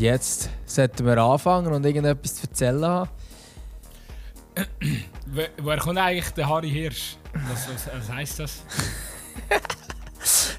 Und 0.00 0.04
jetzt 0.06 0.48
sollten 0.64 1.04
wir 1.04 1.18
anfangen 1.18 1.70
und 1.74 1.84
irgendetwas 1.84 2.36
zu 2.36 2.46
erzählen 2.46 2.82
haben. 2.82 3.10
Woher 5.58 5.76
kommt 5.76 5.98
eigentlich 5.98 6.30
der 6.30 6.48
Harry 6.48 6.70
Hirsch? 6.70 7.16
Was, 7.34 7.68
was, 7.68 7.86
was 7.94 8.10
heisst 8.10 8.38
das? 8.38 8.62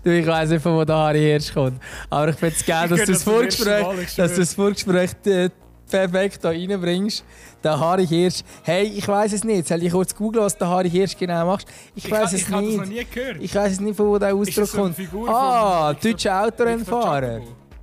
Du, 0.04 0.12
ich 0.12 0.28
weiß 0.28 0.52
nicht, 0.52 0.62
von 0.62 0.76
wo 0.76 0.86
der 0.86 0.96
Harry 0.96 1.22
Hirsch 1.22 1.52
kommt. 1.52 1.82
Aber 2.12 2.30
ich 2.30 2.36
finde 2.36 2.56
es 2.56 2.64
geil, 2.64 2.88
dass 2.88 3.00
du 3.00 3.12
das 3.14 3.24
Vorgespräch, 3.24 4.16
dass 4.16 4.34
du 4.34 4.40
das 4.42 4.54
Vorgespräch 4.54 5.10
äh, 5.26 5.50
perfekt 5.90 6.40
hier 6.42 6.52
reinbringst. 6.70 7.26
Der 7.64 7.80
Harry 7.80 8.06
Hirsch. 8.06 8.42
Hey, 8.62 8.84
ich 8.96 9.08
weiß 9.08 9.34
es 9.34 9.44
nicht. 9.44 9.68
Soll 9.68 9.82
ich 9.82 9.92
kurz 9.92 10.16
googeln, 10.16 10.46
was 10.46 10.56
der 10.56 10.68
Harry 10.68 10.90
Hirsch 10.92 11.18
genau 11.18 11.48
macht? 11.48 11.66
Ich, 11.96 12.06
Ich, 12.06 12.12
weiß 12.12 12.34
es 12.34 12.42
ich 12.42 12.50
habe 12.52 12.62
das 12.62 12.70
nicht. 12.70 12.78
noch 12.78 12.86
nie 12.86 13.06
gehört. 13.12 13.38
Ich 13.40 13.56
weiß 13.56 13.72
es 13.72 13.80
nicht, 13.80 13.98
von 13.98 14.06
wo 14.06 14.20
der 14.20 14.36
Ausdruck 14.36 14.72
kommt. 14.72 14.96
Ah, 15.28 15.94
deutscher 15.96 16.44
Autorennfahrer. 16.46 17.42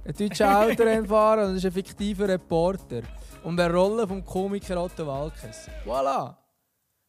Ein 0.08 0.14
deutscher 0.16 0.58
Autorennfahrer 0.60 1.48
und 1.48 1.56
ist 1.56 1.66
ein 1.66 1.72
fiktiver 1.72 2.26
Reporter. 2.28 3.02
Und 3.44 3.58
der 3.58 3.70
Rolle 3.72 4.08
vom 4.08 4.24
Komiker 4.24 4.82
Otto 4.82 5.06
Walkes. 5.06 5.68
Voilà. 5.84 6.34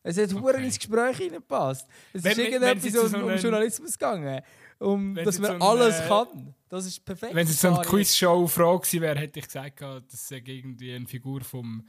Es 0.04 0.18
hat 0.18 0.34
okay. 0.34 0.66
Ins 0.66 0.78
Gespräch 0.78 1.20
reingepasst. 1.22 1.88
Es 2.12 2.24
Wenn- 2.24 2.32
ist 2.34 2.38
irgendetwas 2.40 2.96
um, 2.96 3.08
so 3.08 3.18
um 3.18 3.36
Journalismus 3.38 3.94
gegangen. 3.98 4.42
Um, 4.80 5.16
dass 5.16 5.40
man 5.40 5.60
so 5.60 5.66
alles 5.66 6.00
äh, 6.00 6.08
kann. 6.08 6.54
Das 6.68 6.86
ist 6.86 7.04
perfekt. 7.06 7.34
Wenn 7.36 7.48
es 7.48 7.60
so 7.62 7.70
eine. 7.70 7.86
Quizshow-Frage 7.86 8.80
gewesen 8.80 9.02
wäre, 9.02 9.20
hätte 9.20 9.40
ich 9.40 9.46
gesagt, 9.46 9.82
dass 9.82 10.04
es 10.14 10.32
irgendwie 10.32 10.94
eine 10.94 11.08
Figur 11.08 11.42
vom 11.42 11.88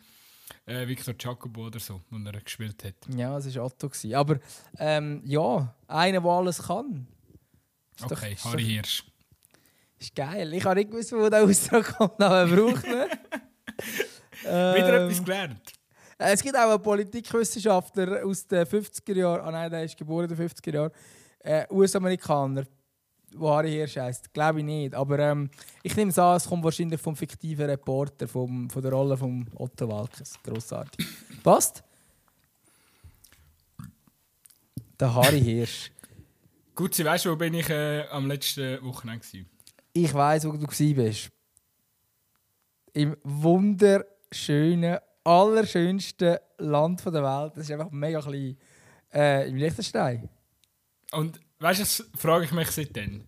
äh, 0.67 0.87
Victor 0.87 1.15
Jacobo 1.19 1.67
oder 1.67 1.81
so, 1.81 2.01
den 2.11 2.25
er 2.27 2.41
gespielt 2.41 2.83
hat. 2.85 2.95
Ja, 3.17 3.37
es 3.39 3.53
war 3.57 3.65
Otto. 3.67 3.89
Gewesen. 3.89 4.15
Aber 4.15 4.39
ähm, 4.79 5.23
ja, 5.24 5.74
einer, 5.89 6.21
der 6.21 6.30
alles 6.30 6.63
kann. 6.63 7.07
Ist 7.97 8.05
doch- 8.05 8.13
Okay, 8.13 8.33
ist 8.33 8.45
Harry 8.45 8.63
doch- 8.63 8.71
Hirsch. 8.71 9.05
Ist 10.01 10.15
geil. 10.15 10.52
Ich 10.54 10.65
habe 10.65 10.76
nicht 10.76 10.90
gewusst, 10.90 11.12
wo 11.12 11.29
der 11.29 11.45
Ausdruck 11.45 11.95
kommt, 11.96 12.20
aber 12.23 12.38
er 12.38 12.46
braucht 12.46 12.87
ihn. 12.87 12.93
Wieder 14.43 15.02
Ähm, 15.02 15.10
etwas 15.10 15.23
gelernt. 15.23 15.73
Es 16.16 16.43
gibt 16.43 16.56
auch 16.56 16.70
einen 16.70 16.82
Politikwissenschaftler 16.82 18.24
aus 18.24 18.46
den 18.46 18.65
50er 18.65 19.15
Jahren, 19.15 19.40
ah 19.43 19.51
nein, 19.51 19.71
der 19.71 19.84
ist 19.84 19.96
geboren 19.96 20.30
in 20.30 20.37
den 20.37 20.48
50er 20.48 20.74
Jahren, 20.74 20.90
äh, 21.40 21.66
US-Amerikaner, 21.71 22.65
der 23.32 23.48
Harry 23.48 23.73
Hirsch 23.73 23.96
heisst. 23.96 24.32
Glaube 24.32 24.60
ich 24.60 24.65
nicht. 24.65 24.95
Aber 24.95 25.18
ähm, 25.18 25.51
ich 25.82 25.95
nehme 25.96 26.10
es 26.10 26.18
an, 26.18 26.37
es 26.37 26.46
kommt 26.46 26.65
wahrscheinlich 26.65 27.01
vom 27.01 27.15
fiktiven 27.15 27.66
Reporter, 27.66 28.26
vom, 28.26 28.68
von 28.68 28.82
der 28.82 28.93
Rolle 28.93 29.16
von 29.16 29.46
Otto 29.54 29.88
Walkes. 29.88 30.34
Grossartig. 30.43 31.06
Passt? 31.43 31.82
Der 34.98 35.15
Harry 35.15 35.40
Hirsch. 35.40 35.90
Gut, 36.74 36.95
Sie 36.95 37.04
weißt, 37.04 37.26
wo 37.26 37.37
bin 37.37 37.54
ich 37.54 37.68
äh, 37.68 38.06
am 38.10 38.26
letzten 38.26 38.82
Wochenende 38.82 39.24
gewesen? 39.24 39.48
Ich 39.93 40.13
weiß, 40.15 40.46
wo 40.46 40.52
du 40.52 40.66
bist. 40.95 41.30
Im 42.93 43.16
wunderschönen, 43.23 44.99
allerschönsten 45.24 46.38
Land 46.59 47.05
der 47.07 47.13
Welt. 47.13 47.52
Das 47.57 47.65
ist 47.65 47.71
einfach 47.71 47.91
mega 47.91 48.21
klein. 48.21 48.57
Äh, 49.13 49.49
Im 49.49 49.57
Liechtenstein. 49.57 50.29
Und 51.13 51.41
weißt 51.59 51.80
du, 51.80 51.83
das 51.85 52.05
frage 52.21 52.45
ich 52.45 52.52
mich 52.52 52.71
seitdem. 52.71 53.24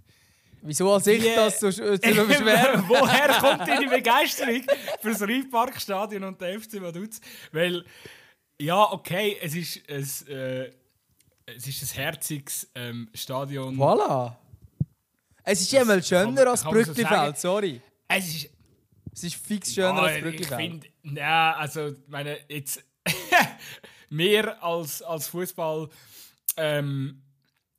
Wieso 0.65 0.93
als 0.93 1.07
ich 1.09 1.23
Wie- 1.23 1.35
das 1.35 1.59
so, 1.59 1.71
so 1.71 1.83
beschweren? 1.93 2.85
Woher 2.87 3.29
kommt 3.41 3.67
deine 3.69 3.89
Begeisterung 3.89 4.63
für 5.01 5.11
das 5.11 5.23
Rheinparkstadion 5.23 6.23
und 6.23 6.41
der 6.41 6.61
FC 6.61 6.81
Vaduz? 6.81 7.21
Weil, 7.51 7.85
ja, 8.61 8.93
okay, 8.93 9.37
es 9.43 9.57
ist 9.57 9.81
ein, 9.89 10.33
äh, 10.33 10.71
es 11.47 11.67
ist 11.67 11.83
ein 11.83 11.97
herziges 12.01 12.71
ähm, 12.77 13.09
Stadion. 13.13 13.77
Voilà. 13.77 14.37
Es 15.45 15.61
ist 15.61 15.73
ja 15.73 15.85
mal 15.85 16.03
schöner 16.03 16.47
als 16.49 16.63
Brücklifeld, 16.65 17.39
sorry. 17.39 17.81
Es 18.09 18.29
ist. 18.29 18.51
Es 19.15 19.25
ist 19.25 19.35
fix 19.37 19.75
schöner 19.75 19.95
Ah, 19.95 20.03
als 20.05 20.17
ich 20.17 20.23
Brücklifeld. 20.23 20.61
finde, 20.61 21.21
ja, 21.21 21.55
also, 21.57 21.89
ich 21.89 22.09
meine, 22.09 22.39
jetzt 22.49 22.83
mehr 24.09 24.63
als, 24.63 25.03
als 25.03 25.27
Fußball. 25.29 25.89
Ähm, 26.57 27.23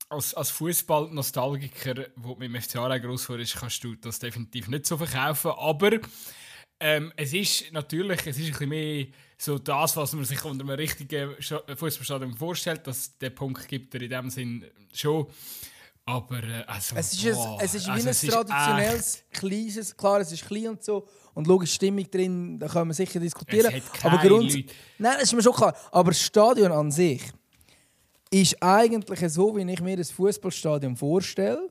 als, 0.09 0.33
als 0.35 0.51
Fußball-Nostalgiker, 0.51 1.93
der 1.95 2.09
mit 2.37 2.41
dem 2.41 2.61
FCA 2.61 2.87
auch 2.87 3.01
gross 3.01 3.25
vor 3.25 3.39
ist, 3.39 3.55
kannst 3.55 3.83
du 3.83 3.95
das 3.95 4.19
definitiv 4.19 4.67
nicht 4.67 4.85
so 4.85 4.95
verkaufen. 4.97 5.51
Aber 5.57 5.99
ähm, 6.79 7.11
es 7.15 7.33
ist 7.33 7.71
natürlich 7.71 8.25
es 8.27 8.37
ist 8.37 8.45
ein 8.45 8.51
bisschen 8.51 8.69
mehr 8.69 9.07
so 9.37 9.57
das, 9.57 9.97
was 9.97 10.13
man 10.13 10.25
sich 10.25 10.43
unter 10.45 10.63
einem 10.63 10.75
richtigen 10.75 11.35
Fußballstadion 11.39 12.35
vorstellt. 12.37 12.85
Dass 12.85 13.17
der 13.17 13.31
Punkt 13.31 13.67
gibt 13.67 13.95
er 13.95 14.01
in 14.03 14.09
dem 14.09 14.29
Sinn 14.29 14.65
schon. 14.93 15.27
Aber 16.05 16.43
äh, 16.43 16.63
also, 16.67 16.95
Es 16.97 17.13
ist, 17.13 17.33
boah, 17.33 17.59
ein, 17.59 17.65
es 17.65 17.75
ist 17.75 17.87
wie 17.87 17.91
also 17.91 18.09
ein 18.09 18.31
traditionelles, 18.31 19.23
kleines, 19.31 19.95
klar, 19.95 20.19
es 20.19 20.31
ist 20.31 20.45
klein 20.45 20.67
und 20.67 20.83
so. 20.83 21.07
Und 21.33 21.47
logisch 21.47 21.73
Stimmung 21.73 22.09
drin, 22.11 22.59
da 22.59 22.67
können 22.67 22.89
wir 22.89 22.93
sicher 22.93 23.19
diskutieren. 23.19 23.81
Aber 24.03 24.17
Grund, 24.17 24.53
Leute. 24.53 24.73
Nein, 24.97 25.13
das 25.13 25.23
ist 25.23 25.33
mir 25.33 25.41
schon 25.41 25.53
klar. 25.53 25.75
Aber 25.91 26.11
das 26.11 26.21
Stadion 26.21 26.71
an 26.71 26.91
sich 26.91 27.23
ist 28.29 28.61
eigentlich 28.61 29.31
so, 29.31 29.55
wie 29.55 29.71
ich 29.71 29.81
mir 29.81 29.95
das 29.95 30.11
Fußballstadion 30.11 30.97
vorstelle. 30.97 31.69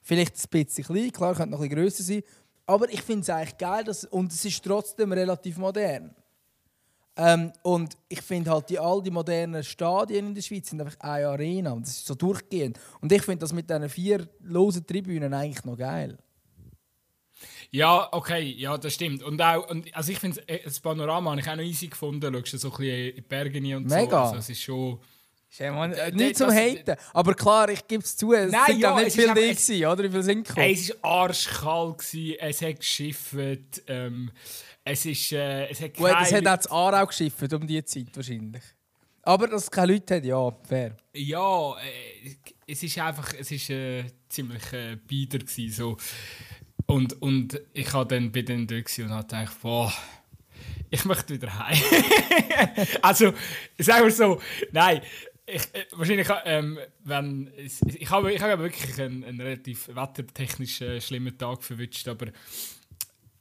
Vielleicht 0.00 0.36
ein 0.36 0.64
bisschen 0.64 0.84
klein, 0.84 1.12
klar, 1.12 1.34
könnte 1.34 1.50
noch 1.50 1.60
ein 1.60 1.68
bisschen 1.68 1.82
grösser 1.82 2.02
sein. 2.02 2.22
Aber 2.64 2.88
ich 2.90 3.02
finde 3.02 3.22
es 3.22 3.30
eigentlich 3.30 3.58
geil 3.58 3.84
dass, 3.84 4.04
und 4.04 4.32
es 4.32 4.44
ist 4.44 4.64
trotzdem 4.64 5.12
relativ 5.12 5.58
modern. 5.58 6.14
Ähm, 7.18 7.52
und 7.62 7.96
ich 8.08 8.20
finde 8.20 8.50
halt, 8.50 8.68
die, 8.68 8.78
all 8.78 9.02
die 9.02 9.10
modernen 9.10 9.64
Stadien 9.64 10.28
in 10.28 10.34
der 10.34 10.42
Schweiz 10.42 10.68
sind 10.68 10.80
einfach 10.80 11.00
eine 11.00 11.26
Arena 11.28 11.72
und 11.72 11.86
das 11.86 11.96
ist 11.96 12.06
so 12.06 12.14
durchgehend. 12.14 12.78
Und 13.00 13.10
ich 13.10 13.22
finde 13.22 13.38
das 13.40 13.52
mit 13.54 13.70
diesen 13.70 13.88
vier 13.88 14.28
losen 14.42 14.86
Tribünen 14.86 15.32
eigentlich 15.32 15.64
noch 15.64 15.78
geil. 15.78 16.18
Ja, 17.70 18.08
okay, 18.12 18.42
ja, 18.56 18.78
das 18.78 18.94
stimmt. 18.94 19.22
Und 19.22 19.40
auch, 19.42 19.68
und, 19.70 19.94
also 19.94 20.12
ich 20.12 20.18
finde, 20.18 20.40
das 20.64 20.78
Panorama 20.80 21.30
habe 21.32 21.40
ich 21.40 21.48
auch 21.48 21.56
noch 21.56 21.62
easy 21.62 21.88
gefunden. 21.88 22.32
Schaust 22.34 22.52
du 22.52 22.58
so 22.58 22.70
ein 22.70 22.76
bisschen 22.78 23.08
in 23.08 23.14
die 23.16 23.20
Berge 23.22 23.58
rein 23.62 23.74
und 23.76 23.86
Mega. 23.86 24.10
so. 24.10 24.16
Also 24.16 24.36
es 24.36 24.50
ist 24.50 24.60
schon... 24.62 24.98
Ist 25.50 25.60
ja 25.60 25.72
mal- 25.72 25.92
Äh, 25.92 26.12
nicht 26.12 26.36
zum 26.36 26.48
das- 26.48 26.56
Haten, 26.56 26.96
aber 27.12 27.34
klar, 27.34 27.68
ich 27.68 27.86
gebe 27.86 28.02
es 28.02 28.16
zu, 28.16 28.32
es 28.32 28.50
Nein, 28.50 28.60
sind 28.66 28.80
ja, 28.80 28.92
auch 28.94 29.00
nicht 29.00 29.14
viel 29.14 29.26
da 29.26 29.34
gewesen, 29.34 29.86
oder? 29.86 30.02
Wie 30.04 30.10
viel 30.10 30.22
sind 30.22 30.46
gekommen? 30.46 30.66
Es 30.70 30.90
war 31.02 31.22
arschkalt, 31.22 31.98
gewesen, 31.98 32.36
es 32.40 32.62
hat 32.62 32.78
geschifft, 32.80 33.82
ähm, 33.86 34.30
es 34.86 35.04
ist... 35.04 35.32
Äh, 35.32 35.68
es 35.68 35.80
hat 35.80 35.94
Gut, 35.94 36.08
keine 36.08 36.36
hat 36.36 36.46
auch 36.46 36.56
das 36.56 36.70
Aarau 36.70 37.06
geschifft 37.06 37.52
um 37.52 37.66
die 37.66 37.84
Zeit 37.84 38.08
wahrscheinlich. 38.14 38.62
Aber 39.22 39.48
dass 39.48 39.64
es 39.64 39.70
keine 39.70 39.92
Leute 39.94 40.14
hat, 40.16 40.24
ja, 40.24 40.50
fair. 40.68 40.96
Ja, 41.12 41.72
äh, 41.78 42.36
es 42.66 42.82
ist 42.82 42.96
einfach, 42.98 43.34
es 43.38 43.50
ist 43.50 43.68
äh, 43.70 44.04
ziemlich 44.28 44.72
äh, 44.72 44.96
bieder 44.96 45.40
gewesen, 45.40 45.72
so. 45.72 45.96
Und, 46.86 47.20
und 47.20 47.60
ich 47.72 47.92
war 47.92 48.06
dann, 48.06 48.30
dann 48.30 48.66
dort 48.68 48.84
gewesen 48.84 49.04
und 49.06 49.10
habe 49.10 49.24
gedacht, 49.24 49.60
boah, 49.60 49.92
ich 50.88 51.04
möchte 51.04 51.34
wieder 51.34 51.58
heim. 51.58 51.76
also, 53.02 53.34
sagen 53.78 54.04
wir 54.04 54.12
so, 54.12 54.40
nein, 54.70 55.02
ich, 55.44 55.62
äh, 55.74 55.86
wahrscheinlich, 55.92 56.28
ähm, 56.44 56.78
wenn, 57.02 57.50
es- 57.56 57.82
ich 57.82 58.08
habe, 58.08 58.32
ich 58.32 58.40
habe 58.40 58.62
wirklich 58.62 59.00
einen, 59.00 59.24
einen 59.24 59.40
relativ 59.40 59.88
wettertechnisch 59.88 60.80
äh, 60.82 61.00
schlimmen 61.00 61.36
Tag 61.36 61.64
verwünscht, 61.64 62.06
aber 62.06 62.26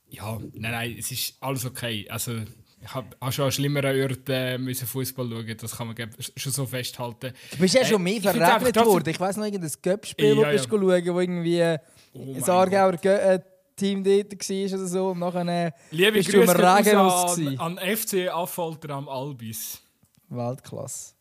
ja, 0.09 0.37
nein, 0.53 0.71
nein, 0.71 0.95
es 0.99 1.11
ist 1.11 1.35
alles 1.41 1.65
okay. 1.65 2.05
Also, 2.09 2.33
ich 2.81 2.93
habe 2.93 3.07
hab 3.19 3.33
schon 3.33 3.45
an 3.45 3.51
schlimmeren 3.51 3.99
Orten 4.01 4.31
äh, 4.31 4.57
müssen 4.57 4.85
Fußball 4.87 5.27
schauen, 5.27 5.57
das 5.57 5.75
kann 5.75 5.87
man 5.87 5.95
schon 6.37 6.51
so 6.51 6.65
festhalten. 6.65 7.33
Du 7.51 7.57
bist 7.57 7.73
ja 7.73 7.81
Äh, 7.81 7.85
schon 7.85 8.03
mehr 8.03 8.21
verregnet 8.21 8.47
einfach 8.49 8.71
trotzdem- 8.71 8.85
worden. 8.85 9.09
Ich 9.09 9.19
weiss 9.19 9.37
noch, 9.37 9.45
irgendein 9.45 9.71
Göppspiel, 9.81 10.37
wo 10.37 10.41
Ja, 10.43 10.51
du 10.51 10.55
ja. 10.57 10.63
schauen, 10.63 10.81
wo 11.15 11.19
irgendwie 11.19 11.59
äh, 11.59 11.79
Oh 12.13 12.33
das 12.37 12.47
Aargauer 12.49 12.93
äh, 13.03 13.39
Team 13.75 14.03
dort 14.03 14.31
war 14.31 14.77
oder 14.79 14.87
so. 14.87 15.07
Und 15.09 15.19
nachher 15.19 15.47
äh, 15.67 15.71
Liebe 15.91 16.11
bist 16.13 16.31
du 16.31 16.39
Grüße 16.39 16.59
raus 16.61 17.35
gewesen. 17.35 17.59
an, 17.59 17.77
an 17.79 17.97
FC 17.97 18.29
Affolter 18.29 18.91
am 18.91 19.09
Albis. 19.09 19.81
Weltklasse. 20.29 21.13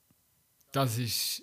Das 0.73 0.99
ist... 0.99 1.43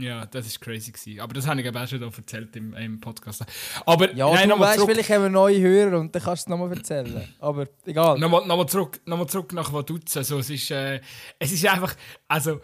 Ja, 0.00 0.26
das 0.26 0.46
ist 0.46 0.60
crazy 0.60 0.92
gewesen. 0.92 1.20
Aber 1.20 1.34
das 1.34 1.46
habe 1.46 1.60
ich 1.60 1.68
auch 1.68 1.86
schon 1.86 2.02
erzählt 2.02 2.56
im, 2.56 2.74
im 2.74 3.00
Podcast. 3.00 3.44
Aber 3.84 4.12
Ja, 4.14 4.32
nein, 4.32 4.48
du 4.48 4.58
weißt, 4.58 4.78
zurück, 4.78 4.90
vielleicht 4.90 5.10
haben 5.10 5.22
wir 5.22 5.30
neue 5.30 5.60
Hörer 5.60 5.98
und 5.98 6.14
dann 6.14 6.22
kannst 6.22 6.46
du 6.46 6.52
es 6.52 6.58
nochmal 6.58 6.76
erzählen. 6.76 7.28
Aber 7.38 7.66
egal. 7.84 8.18
nochmal, 8.18 8.46
nochmal 8.46 8.66
zurück, 8.66 9.00
nochmal 9.04 9.28
zurück 9.28 9.52
nach 9.52 9.72
Vaduz. 9.72 10.16
Also, 10.16 10.38
es, 10.38 10.50
ist, 10.50 10.70
äh, 10.70 11.00
es 11.38 11.52
ist 11.52 11.66
einfach... 11.66 11.94
Also, 12.28 12.60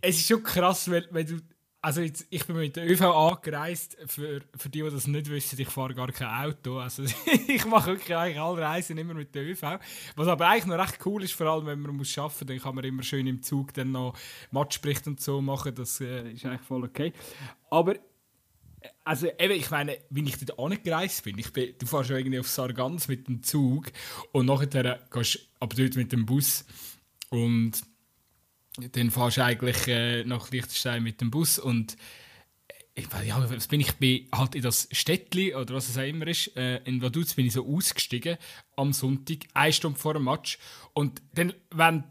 es 0.00 0.16
ist 0.16 0.26
schon 0.26 0.42
krass, 0.42 0.90
weil, 0.90 1.06
weil 1.10 1.24
du... 1.24 1.38
Also 1.84 2.00
jetzt, 2.00 2.26
ich 2.30 2.46
bin 2.46 2.56
mit 2.56 2.76
der 2.76 2.90
ÖV 2.90 3.02
angereist. 3.02 3.98
Für, 4.06 4.40
für 4.56 4.70
die, 4.70 4.80
die 4.80 4.90
das 4.90 5.06
nicht 5.06 5.28
wissen, 5.28 5.60
ich 5.60 5.68
fahre 5.68 5.94
gar 5.94 6.10
kein 6.12 6.28
Auto. 6.28 6.78
Also 6.78 7.02
ich 7.46 7.66
mache 7.66 7.90
wirklich 7.90 8.16
eigentlich 8.16 8.40
alle 8.40 8.62
Reisen 8.62 8.96
immer 8.96 9.12
mit 9.12 9.34
der 9.34 9.42
ÖV. 9.42 9.78
Was 10.16 10.26
aber 10.26 10.48
eigentlich 10.48 10.64
noch 10.64 10.78
recht 10.78 11.04
cool 11.04 11.22
ist, 11.22 11.34
vor 11.34 11.46
allem 11.46 11.66
wenn 11.66 11.80
man 11.80 11.94
muss 11.94 12.16
arbeiten, 12.16 12.46
dann 12.46 12.58
kann 12.58 12.74
man 12.74 12.84
immer 12.84 13.02
schön 13.02 13.26
im 13.26 13.42
Zug 13.42 13.74
dann 13.74 13.92
noch 13.92 14.16
Matchbericht 14.50 15.06
und 15.08 15.20
so 15.20 15.42
machen. 15.42 15.74
Das 15.74 16.00
äh, 16.00 16.32
ist 16.32 16.46
eigentlich 16.46 16.62
voll 16.62 16.84
okay. 16.84 17.12
Aber 17.68 17.96
also 19.04 19.26
eben, 19.38 19.52
ich 19.52 19.70
meine, 19.70 19.98
wenn 20.08 20.26
ich 20.26 20.42
dort 20.42 20.58
angereist 20.58 21.22
bin, 21.24 21.36
ich 21.38 21.52
bin, 21.52 21.74
du 21.78 21.84
fährst 21.84 22.08
ja 22.08 22.16
irgendwie 22.16 22.38
auf 22.38 22.48
Sargans 22.48 23.08
mit 23.08 23.28
dem 23.28 23.42
Zug 23.42 23.92
und 24.32 24.46
nachher 24.46 25.00
gehst 25.10 25.34
du 25.34 25.38
aber 25.60 25.76
dort 25.76 25.96
mit 25.96 26.12
dem 26.12 26.24
Bus 26.24 26.64
und 27.28 27.82
dann 28.76 29.10
fährst 29.10 29.36
du 29.36 29.44
eigentlich 29.44 29.88
äh, 29.88 30.24
nach 30.24 30.50
Liechtenstein 30.50 31.02
mit 31.02 31.20
dem 31.20 31.30
Bus 31.30 31.58
und 31.58 31.96
ich, 32.96 33.08
ja, 33.26 33.38
bin 33.40 33.80
ich, 33.80 33.92
bin 33.94 34.28
halt 34.32 34.54
in 34.54 34.62
das 34.62 34.88
Städtli 34.92 35.54
oder 35.54 35.74
was 35.74 35.88
es 35.88 35.98
auch 35.98 36.02
immer 36.02 36.28
ist, 36.28 36.56
äh, 36.56 36.76
in 36.84 37.02
Vaduz 37.02 37.34
bin 37.34 37.46
ich 37.46 37.52
so 37.52 37.66
ausgestiegen 37.66 38.36
am 38.76 38.92
Sonntag, 38.92 39.38
eine 39.52 39.72
Stunde 39.72 39.98
vor 39.98 40.14
dem 40.14 40.24
Match. 40.24 40.58
Und 40.92 41.20
dann, 41.32 41.52
wenn 41.70 42.04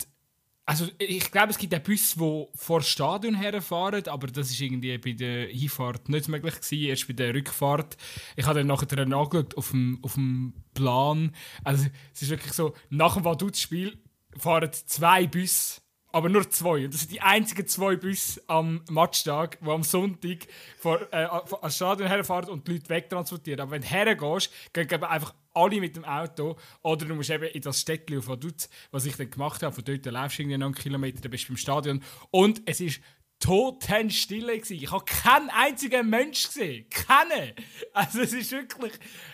also 0.65 0.87
ich 0.97 1.29
glaube, 1.31 1.49
es 1.49 1.57
gibt 1.57 1.73
einen 1.73 1.83
Bus, 1.83 2.15
der 2.15 2.47
vor 2.55 2.79
das 2.79 2.87
Stadion 2.87 3.35
herfahren, 3.35 4.07
aber 4.07 4.27
das 4.27 4.49
ist 4.49 4.61
irgendwie 4.61 4.97
bei 4.97 5.11
der 5.11 5.47
Hinfahrt 5.47 6.07
nicht 6.07 6.29
möglich 6.29 6.55
gewesen, 6.55 6.87
erst 6.87 7.07
bei 7.07 7.13
der 7.13 7.33
Rückfahrt. 7.33 7.97
Ich 8.37 8.45
habe 8.45 8.59
dann 8.59 8.67
nachher 8.67 9.05
nachgeschaut 9.05 9.57
auf 9.57 9.71
dem, 9.71 9.99
auf 10.01 10.13
dem 10.13 10.53
Plan. 10.73 11.35
Also 11.65 11.87
es 12.13 12.21
ist 12.21 12.29
wirklich 12.29 12.53
so, 12.53 12.73
nach 12.89 13.15
dem 13.15 13.25
Vaduz-Spiel 13.25 13.97
fahren 14.37 14.71
zwei 14.71 15.27
Busse 15.27 15.82
aber 16.13 16.29
nur 16.29 16.47
zwei. 16.49 16.85
Und 16.85 16.93
das 16.93 17.01
sind 17.01 17.11
die 17.11 17.21
einzigen 17.21 17.67
zwei 17.67 17.95
Busse 17.95 18.41
am 18.47 18.81
Matchtag, 18.89 19.57
die 19.59 19.69
am 19.69 19.83
Sonntag 19.83 20.47
vor, 20.77 21.01
äh, 21.11 21.25
ans 21.25 21.75
Stadion 21.75 22.07
herfahren 22.07 22.49
und 22.49 22.67
die 22.67 22.73
Leute 22.73 22.89
wegtransportieren. 22.89 23.59
Aber 23.61 23.71
wenn 23.71 23.81
du 23.81 23.87
hergehst, 23.87 24.51
gehen 24.73 25.03
einfach 25.03 25.33
alle 25.53 25.79
mit 25.79 25.95
dem 25.95 26.05
Auto. 26.05 26.55
Oder 26.83 27.07
du 27.07 27.15
musst 27.15 27.31
eben 27.31 27.45
in 27.45 27.61
das 27.61 27.81
Städtchen 27.81 28.19
auf 28.19 28.27
Vaduz, 28.27 28.69
was 28.91 29.05
ich 29.05 29.15
dann 29.15 29.31
gemacht 29.31 29.63
habe. 29.63 29.73
Von 29.73 29.83
dort 29.83 30.05
läufst 30.05 30.37
du 30.37 30.43
irgendwie 30.43 30.63
einen 30.63 30.75
Kilometer, 30.75 31.19
dann 31.19 31.31
bist 31.31 31.45
du 31.45 31.47
beim 31.49 31.57
Stadion. 31.57 32.03
Und 32.29 32.61
es 32.65 32.79
ist 32.79 33.01
totenstille 33.39 34.53
Ich 34.53 34.91
habe 34.91 35.03
keinen 35.05 35.49
einzigen 35.49 36.09
Mensch 36.09 36.47
gesehen. 36.47 36.87
Keinen! 36.91 37.53
Also 37.91 38.21
es 38.21 38.33
ist 38.33 38.51
wirklich 38.51 38.93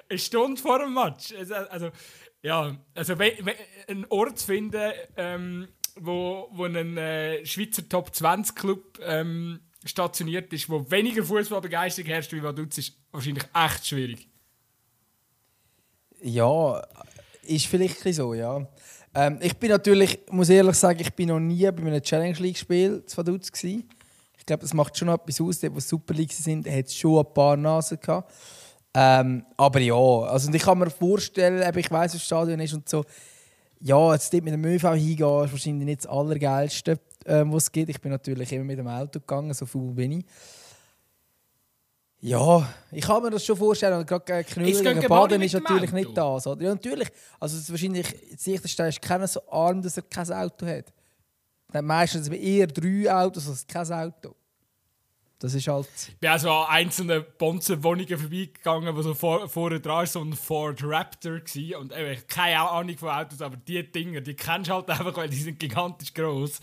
eine 0.10 0.18
Stunde 0.18 0.62
vor 0.62 0.80
dem 0.80 0.94
Match. 0.94 1.34
Also, 1.38 1.56
also 1.56 1.92
ja, 2.42 2.78
also 2.96 3.16
einen 3.16 4.06
Ort 4.08 4.40
zu 4.40 4.46
finden, 4.48 4.94
ähm, 5.18 5.68
wo, 6.02 6.50
wo 6.52 6.66
ein 6.66 6.98
äh, 6.98 7.46
Schweizer 7.46 7.88
Top 7.88 8.14
20 8.14 8.56
Club 8.56 9.00
ähm, 9.06 9.60
stationiert 9.84 10.52
ist, 10.54 10.70
wo 10.70 10.90
weniger 10.90 11.24
Fußballbegeisterung 11.24 12.10
herrscht 12.10 12.34
wie 12.34 12.44
Vaduz, 12.44 12.78
ist 12.78 12.94
wahrscheinlich 13.12 13.46
echt 13.54 13.88
schwierig. 13.88 14.28
Ja, 16.22 16.82
ist 17.44 17.68
vielleicht 17.68 18.02
so, 18.14 18.34
ja. 18.34 18.68
Ähm, 19.16 19.40
ich 19.42 19.56
bin 19.58 19.70
natürlich, 19.70 20.20
muss 20.30 20.50
ehrlich 20.50 20.76
sagen, 20.76 21.00
ich 21.00 21.14
bin 21.14 21.30
noch 21.30 21.40
nie 21.40 21.64
bei 21.72 21.82
einem 21.82 22.02
Challenge 22.02 22.38
League 22.40 22.58
Spiel 22.58 23.04
zu 23.06 23.18
Vaduz 23.18 23.52
gewesen. 23.52 23.90
Ich 24.38 24.46
glaube, 24.46 24.62
das 24.62 24.74
macht 24.74 24.98
schon 24.98 25.10
etwas 25.10 25.42
aus. 25.42 25.60
Dort, 25.60 25.76
wo 25.76 25.80
Super 25.80 26.14
League 26.14 26.34
sind, 26.34 26.70
hat 26.70 26.92
schon 26.92 27.26
ein 27.26 27.34
paar 27.34 27.56
Nasen 27.56 28.00
gehabt. 28.00 28.34
Ähm, 28.94 29.46
aber 29.56 29.80
ja, 29.80 29.96
also 29.96 30.52
ich 30.52 30.62
kann 30.62 30.80
mir 30.80 30.90
vorstellen, 30.90 31.62
ich 31.78 31.92
weiß, 31.92 32.14
was 32.14 32.14
das 32.14 32.26
Stadion 32.26 32.60
ist 32.60 32.74
und 32.74 32.90
so 32.90 33.06
ja, 33.80 34.14
jetzt 34.14 34.34
dort 34.34 34.44
mit 34.44 34.54
dem 34.54 34.66
ÖV 34.66 34.94
hingehen, 34.94 35.44
ist 35.46 35.52
wahrscheinlich 35.52 35.86
nicht 35.86 36.00
das 36.00 36.08
Allergeilste, 36.08 37.00
ähm, 37.26 37.54
was 37.54 37.64
es 37.64 37.72
gibt. 37.72 37.90
Ich 37.90 38.02
bin 38.02 38.12
natürlich 38.12 38.52
immer 38.52 38.66
mit 38.66 38.78
dem 38.78 38.88
Auto 38.88 39.20
gegangen, 39.20 39.54
so 39.54 39.66
viel 39.66 39.92
bin 39.92 40.12
ich. 40.12 40.26
Ja, 42.22 42.68
ich 42.92 43.06
kann 43.06 43.24
mir 43.24 43.30
das 43.30 43.46
schon 43.46 43.56
vorstellen. 43.56 44.06
Gerade 44.06 44.44
Knüller 44.44 44.94
gegen 44.94 45.08
Baden 45.08 45.42
ist 45.42 45.54
natürlich 45.54 45.94
nicht 45.94 46.18
das. 46.18 46.48
Oder? 46.48 46.64
Ja, 46.64 46.70
natürlich. 46.72 47.10
Also 47.40 47.56
es 47.56 47.64
ist 47.64 47.72
wahrscheinlich, 47.72 48.14
sicherstellen 48.38 48.90
ist 48.90 49.02
keiner 49.02 49.28
so 49.28 49.42
arm, 49.50 49.82
dass 49.82 49.96
er 49.96 50.04
kein 50.04 50.30
Auto 50.34 50.66
hat. 50.66 50.92
Dann 51.72 51.86
meistens 51.86 52.28
eher 52.28 52.68
drei 52.68 53.10
Autos 53.14 53.48
als 53.48 53.66
kein 53.66 53.90
Auto. 53.94 54.36
Das 55.42 55.54
ist 55.54 55.70
halt. 55.70 55.88
Ich 56.10 56.18
bin 56.18 56.30
also 56.30 56.52
an 56.52 56.68
einzelnen 56.68 57.24
Bonzenwohnungen 57.38 58.18
vorbeigegangen, 58.18 58.94
wo 58.94 59.02
so 59.02 59.14
vor, 59.14 59.48
vorne 59.48 59.80
dran 59.80 60.06
so 60.06 60.22
ein 60.22 60.34
Ford 60.34 60.82
Raptor 60.84 61.36
war. 61.36 61.80
Und 61.80 61.94
äh, 61.94 62.18
keine 62.28 62.60
Ahnung 62.60 62.98
von 62.98 63.10
Autos, 63.10 63.42
aber 63.42 63.56
die 63.56 63.90
Dinger, 63.90 64.20
die 64.20 64.34
kennst 64.34 64.70
du 64.70 64.74
halt 64.74 64.90
einfach, 64.90 65.16
weil 65.16 65.30
die 65.30 65.38
sind 65.38 65.58
gigantisch 65.58 66.14
groß. 66.14 66.60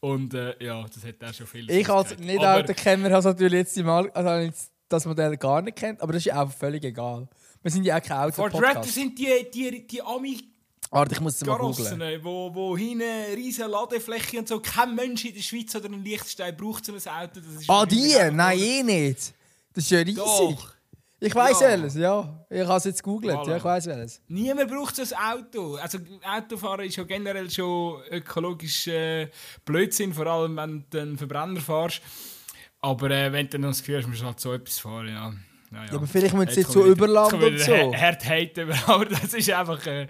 Und 0.00 0.32
äh, 0.32 0.54
ja, 0.64 0.82
das 0.84 1.04
hat 1.04 1.22
auch 1.22 1.34
schon 1.34 1.46
viel. 1.46 1.70
Ich 1.70 1.88
als 1.90 2.18
Nicht-Autokenner 2.18 3.10
habe 3.10 3.28
natürlich 3.28 3.58
jetzt 3.58 3.76
die 3.76 3.82
Mal, 3.82 4.10
also 4.12 4.50
das 4.88 5.04
Modell 5.04 5.36
gar 5.36 5.60
nicht 5.60 5.76
kennt, 5.76 6.00
aber 6.00 6.14
das 6.14 6.24
ist 6.24 6.32
auch 6.32 6.50
völlig 6.50 6.84
egal. 6.84 7.28
Wir 7.62 7.70
sind 7.70 7.84
ja 7.84 7.98
auch 7.98 8.02
kein 8.02 8.16
Auto. 8.18 8.36
Ford 8.36 8.54
Raptor 8.54 8.84
sind 8.84 9.18
die, 9.18 9.46
die, 9.52 9.86
die 9.86 10.00
Ami 10.00 10.55
Warte, 10.90 11.14
ich 11.14 11.20
muss 11.20 11.36
es 11.36 11.44
mal 11.44 11.58
googeln. 11.58 12.20
Wo, 12.22 12.54
wo 12.54 12.76
hinten 12.76 13.02
riesige 13.34 13.66
Ladefläche 13.66 14.38
und 14.38 14.48
so. 14.48 14.60
Kein 14.60 14.94
Mensch 14.94 15.24
in 15.24 15.34
der 15.34 15.42
Schweiz 15.42 15.74
oder 15.74 15.86
in 15.86 16.04
Liechtenstein 16.04 16.56
braucht 16.56 16.84
so 16.84 16.92
ein 16.92 16.98
Auto. 16.98 17.40
ah, 17.68 17.86
die? 17.86 18.14
Nein, 18.32 18.58
eh 18.58 18.82
nicht. 18.82 19.34
Das 19.72 19.84
ist 19.84 19.90
ja 19.90 19.98
riesig. 19.98 20.16
Doch. 20.16 20.76
Ich 21.18 21.34
weiß 21.34 21.60
ja. 21.60 21.68
welches, 21.68 21.94
ja. 21.94 22.46
Ich 22.50 22.66
habe 22.66 22.76
es 22.76 22.84
jetzt 22.84 23.02
gegoogelt, 23.02 23.34
voilà. 23.34 23.50
ja, 23.50 23.56
ich 23.56 23.64
weiß 23.64 23.86
welches. 23.86 24.20
Niemand 24.28 24.70
braucht 24.70 24.96
so 24.96 25.02
ein 25.02 25.38
Auto. 25.38 25.76
Also 25.76 25.98
Autofahren 26.22 26.86
ist 26.86 26.96
ja 26.96 27.04
generell 27.04 27.50
schon 27.50 28.02
ökologisch 28.10 28.86
äh, 28.88 29.28
Blödsinn, 29.64 30.12
vor 30.12 30.26
allem 30.26 30.56
wenn 30.56 30.84
du 30.90 31.00
einen 31.00 31.16
Verbrenner 31.16 31.60
fährst. 31.60 32.02
Aber 32.80 33.10
äh, 33.10 33.32
wenn 33.32 33.46
du 33.46 33.52
dann 33.52 33.62
das 33.62 33.78
Gefühl 33.78 33.98
hast, 33.98 34.08
musst 34.08 34.20
du 34.20 34.26
halt 34.26 34.40
so 34.40 34.52
etwas 34.52 34.78
fahren, 34.78 35.08
ja. 35.08 35.32
Ja, 35.72 35.78
ja. 35.78 35.84
ja 35.86 35.92
aber 35.94 36.06
vielleicht 36.06 36.34
müssen 36.34 36.52
sie 36.52 36.60
jetzt 36.60 36.72
so 36.72 36.84
Überland 36.84 37.32
und 37.32 37.58
so. 37.60 37.94
Hart 37.94 38.28
haten, 38.28 38.70
aber 38.86 39.06
das 39.06 39.32
ist 39.32 39.50
einfach... 39.50 39.86
Äh, 39.86 40.08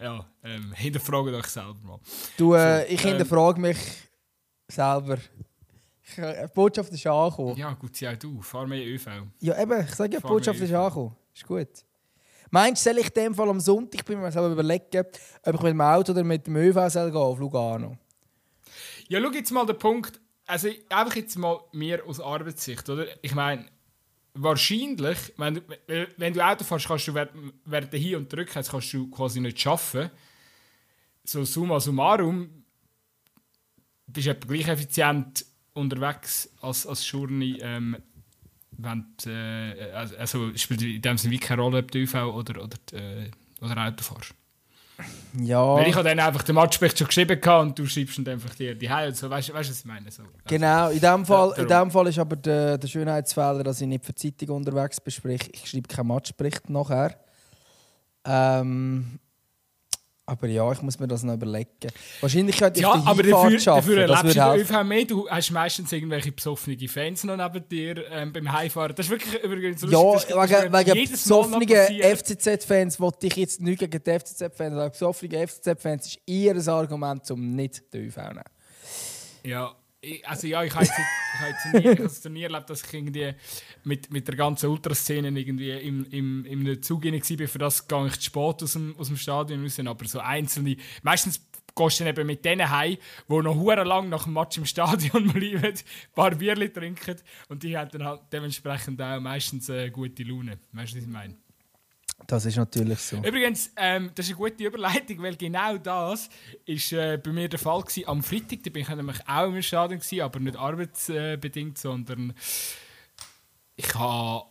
ja, 0.00 0.26
ähm, 0.44 0.72
hinterfragt 0.72 1.28
euch 1.28 1.46
selber 1.46 1.78
mal. 1.82 2.00
Du, 2.36 2.54
äh, 2.54 2.80
so, 2.80 2.92
ich 2.92 3.04
ähm, 3.04 3.10
hinterfrage 3.10 3.60
mich 3.60 3.78
selber. 4.68 5.18
Die 6.16 6.20
äh, 6.20 6.48
Botschaft 6.54 6.92
ist 6.92 7.06
angekommen. 7.06 7.56
Ja, 7.56 7.72
gut, 7.74 8.00
ja, 8.00 8.14
du, 8.14 8.40
fahr 8.40 8.66
mehr 8.66 8.86
ÖV. 8.86 9.06
Ja, 9.40 9.60
eben, 9.60 9.80
ich 9.80 9.94
sage 9.94 10.14
ja, 10.14 10.20
die 10.20 10.26
Botschaft 10.26 10.60
ist 10.60 10.72
angekommen. 10.72 11.16
Ist 11.34 11.46
gut. 11.46 11.68
Meinst 12.50 12.84
du, 12.84 12.90
soll 12.90 12.98
ich 12.98 13.08
in 13.08 13.14
dem 13.14 13.34
Fall 13.34 13.48
am 13.50 13.60
Sonntag, 13.60 14.00
ich 14.00 14.04
bin 14.04 14.20
mir 14.20 14.32
selber 14.32 14.48
überlegen, 14.50 15.04
ob 15.44 15.54
ich 15.54 15.60
mit 15.60 15.72
dem 15.72 15.80
Auto 15.80 16.12
oder 16.12 16.24
mit 16.24 16.46
dem 16.46 16.56
ÖV 16.56 16.88
soll 16.88 17.10
gehen 17.10 17.20
auf 17.20 17.38
Lugano? 17.38 17.98
Ja, 19.08 19.20
schau 19.20 19.30
jetzt 19.30 19.50
mal 19.50 19.66
den 19.66 19.78
Punkt, 19.78 20.20
also 20.46 20.68
einfach 20.88 21.16
jetzt 21.16 21.36
mal 21.36 21.60
mir 21.72 22.04
aus 22.06 22.20
Arbeitssicht, 22.20 22.88
oder? 22.88 23.06
Ich 23.22 23.34
meine, 23.34 23.66
wahrscheinlich, 24.34 25.18
wenn 25.36 25.54
du, 25.54 25.62
wenn 26.16 26.32
du 26.32 26.44
Auto 26.44 26.64
fährst, 26.64 26.86
kannst 26.86 27.08
du 27.08 27.14
während, 27.14 27.54
während 27.64 27.92
der 27.92 28.00
Hin- 28.00 28.16
und 28.16 28.34
Rückwärts 28.34 28.70
kannst 28.70 28.92
du 28.92 29.10
quasi 29.10 29.40
nicht 29.40 29.66
arbeiten. 29.66 30.10
So 31.24 31.44
summa 31.44 31.78
summarum 31.80 32.64
bist 34.06 34.26
du 34.26 34.34
gleich 34.34 34.68
effizient 34.68 35.44
unterwegs 35.74 36.50
als, 36.60 36.86
als 36.86 37.10
Journey, 37.10 37.58
ähm, 37.60 37.96
wenn 38.72 39.04
du, 39.22 39.30
äh, 39.30 39.92
also 40.18 40.56
spielt 40.56 40.82
in 40.82 41.02
dem 41.02 41.18
Sinne 41.18 41.38
keine 41.38 41.62
Rolle, 41.62 41.78
ob 41.80 41.90
du 41.90 41.98
ÖV 41.98 42.14
oder, 42.14 42.64
oder, 42.64 42.78
äh, 42.92 43.30
oder 43.60 43.86
Auto 43.86 44.02
fährst. 44.02 44.34
Ja. 45.40 45.76
Weil 45.76 45.88
ich 45.88 45.94
habe 45.94 46.08
dann 46.08 46.18
einfach 46.18 46.42
den 46.42 46.54
Matchbericht 46.54 46.98
schon 46.98 47.06
geschrieben 47.06 47.40
und 47.60 47.78
du 47.78 47.86
schreibst 47.86 48.18
dann 48.18 48.28
einfach 48.28 48.54
dir 48.54 48.74
die 48.74 48.90
Heil. 48.90 49.14
So, 49.14 49.30
weißt 49.30 49.50
du, 49.50 49.54
was 49.54 49.70
ich 49.70 49.84
meine? 49.84 50.10
So, 50.10 50.22
also, 50.22 50.32
genau, 50.46 50.88
in 50.88 51.00
dem, 51.00 51.24
Fall, 51.24 51.52
ja, 51.56 51.62
in 51.62 51.68
dem 51.68 51.90
Fall 51.90 52.06
ist 52.08 52.18
aber 52.18 52.36
der, 52.36 52.78
der 52.78 52.88
Schönheitsfehler, 52.88 53.62
dass 53.62 53.80
ich 53.80 53.86
nicht 53.86 54.04
für 54.04 54.12
die 54.12 54.36
Zeitung 54.36 54.56
unterwegs 54.56 55.00
bin. 55.00 55.12
Sprich, 55.12 55.50
ich 55.52 55.70
schreibe 55.70 55.88
keinen 55.88 56.08
Matchbericht 56.08 56.68
nachher. 56.70 57.16
Ähm, 58.24 59.20
aber 60.28 60.46
ja, 60.46 60.70
ich 60.70 60.82
muss 60.82 60.98
mir 60.98 61.08
das 61.08 61.22
noch 61.22 61.34
überlegen. 61.34 61.70
Wahrscheinlich 62.20 62.58
könnte 62.58 62.80
ich 62.80 62.82
ja, 62.82 62.98
die 62.98 63.06
aber 63.06 63.22
dafür, 63.22 63.58
schaffen. 63.58 63.96
Dafür 63.96 64.02
erlebst 64.02 64.36
du 64.36 64.74
ÖV 64.74 64.84
mehr. 64.84 65.04
Du 65.06 65.28
hast 65.28 65.50
meistens 65.50 65.90
irgendwelche 65.90 66.32
besoffene 66.32 66.88
Fans 66.88 67.24
noch 67.24 67.36
neben 67.36 67.66
dir 67.68 68.10
ähm, 68.10 68.32
beim 68.32 68.52
Heimfahren. 68.52 68.94
Das 68.94 69.06
ist 69.06 69.10
wirklich 69.10 69.42
übrigens 69.42 69.80
lustig. 69.82 70.30
Ja, 70.30 70.46
das, 70.46 70.62
wegen, 70.62 70.94
wegen 70.94 71.10
besoffenen 71.10 72.16
FCZ-Fans 72.16 73.00
wollte 73.00 73.26
ich 73.26 73.36
jetzt 73.36 73.60
nicht 73.62 73.78
gegen 73.78 74.02
die 74.02 74.18
FCZ-Fans 74.18 74.74
sagen. 74.74 74.90
Besoffene 74.90 75.48
FCZ-Fans 75.48 76.18
ist 76.26 76.68
ein 76.68 76.68
Argument, 76.68 77.30
um 77.30 77.54
nicht 77.54 77.92
den 77.94 78.06
ÖV 78.06 78.14
zu 78.14 78.20
nehmen. 78.20 78.42
Ja, 79.44 79.74
also 80.24 80.46
ja, 80.46 80.62
ich 80.62 80.74
habe 80.74 80.84
jetzt, 80.84 80.98
ich 80.98 81.40
habe 81.80 82.02
jetzt 82.02 82.24
nie, 82.24 82.30
nie 82.30 82.42
erlebt, 82.44 82.70
dass 82.70 82.84
ich 82.84 82.94
irgendwie 82.94 83.34
mit, 83.84 84.12
mit 84.12 84.28
der 84.28 84.36
ganzen 84.36 84.70
Ultraszene 84.70 85.28
irgendwie 85.28 85.70
im, 85.70 86.06
im, 86.10 86.44
im 86.44 86.82
Zug 86.82 87.04
war. 87.04 87.48
Für 87.48 87.58
das 87.58 87.88
gehe 87.88 88.06
ich 88.06 88.14
zu 88.16 88.22
spät 88.22 88.62
aus 88.62 88.72
dem, 88.74 88.96
aus 88.96 89.08
dem 89.08 89.16
Stadion 89.16 89.62
raus. 89.62 89.78
Aber 89.78 90.04
so 90.06 90.20
einzelne, 90.20 90.76
meistens 91.02 91.44
gehst 91.74 92.00
du 92.00 92.04
dann 92.04 92.14
eben 92.14 92.26
mit 92.26 92.44
denen 92.44 92.70
heim, 92.70 92.96
die 93.28 93.34
noch 93.34 93.54
hure 93.54 93.84
lang 93.84 94.08
nach 94.08 94.24
dem 94.24 94.34
Match 94.34 94.58
im 94.58 94.66
Stadion 94.66 95.28
bleiben, 95.32 95.64
ein 95.64 95.74
paar 96.14 96.34
Bierchen 96.34 96.72
trinken 96.72 97.16
und 97.48 97.62
die 97.62 97.76
haben 97.76 97.90
dann 97.90 98.04
halt 98.04 98.22
dementsprechend 98.32 99.00
auch 99.00 99.20
meistens 99.20 99.70
eine 99.70 99.90
gute 99.90 100.22
Laune. 100.24 100.58
Weißt 100.72 100.92
du, 100.92 100.96
was 100.98 101.04
ich 101.04 101.10
meine? 101.10 101.36
Das 102.26 102.44
ist 102.44 102.56
natürlich 102.56 102.98
so. 102.98 103.16
Übrigens, 103.16 103.70
ähm, 103.76 104.10
das 104.14 104.26
ist 104.26 104.32
eine 104.32 104.38
gute 104.38 104.64
Überleitung, 104.64 105.22
weil 105.22 105.36
genau 105.36 105.78
das 105.78 106.28
ist 106.66 106.92
äh, 106.92 107.16
bei 107.16 107.32
mir 107.32 107.48
der 107.48 107.58
Fall 107.58 107.82
war. 107.82 108.08
Am 108.08 108.22
Freitag 108.22 108.62
da 108.64 108.70
bin 108.70 108.82
ich 108.82 108.88
nämlich 108.88 109.16
auch 109.26 109.46
im 109.46 109.62
Stadion, 109.62 110.00
gewesen, 110.00 110.20
aber 110.20 110.40
nicht 110.40 110.56
arbeitsbedingt, 110.56 111.78
sondern 111.78 112.34
ich 113.76 113.94
habe 113.94 114.46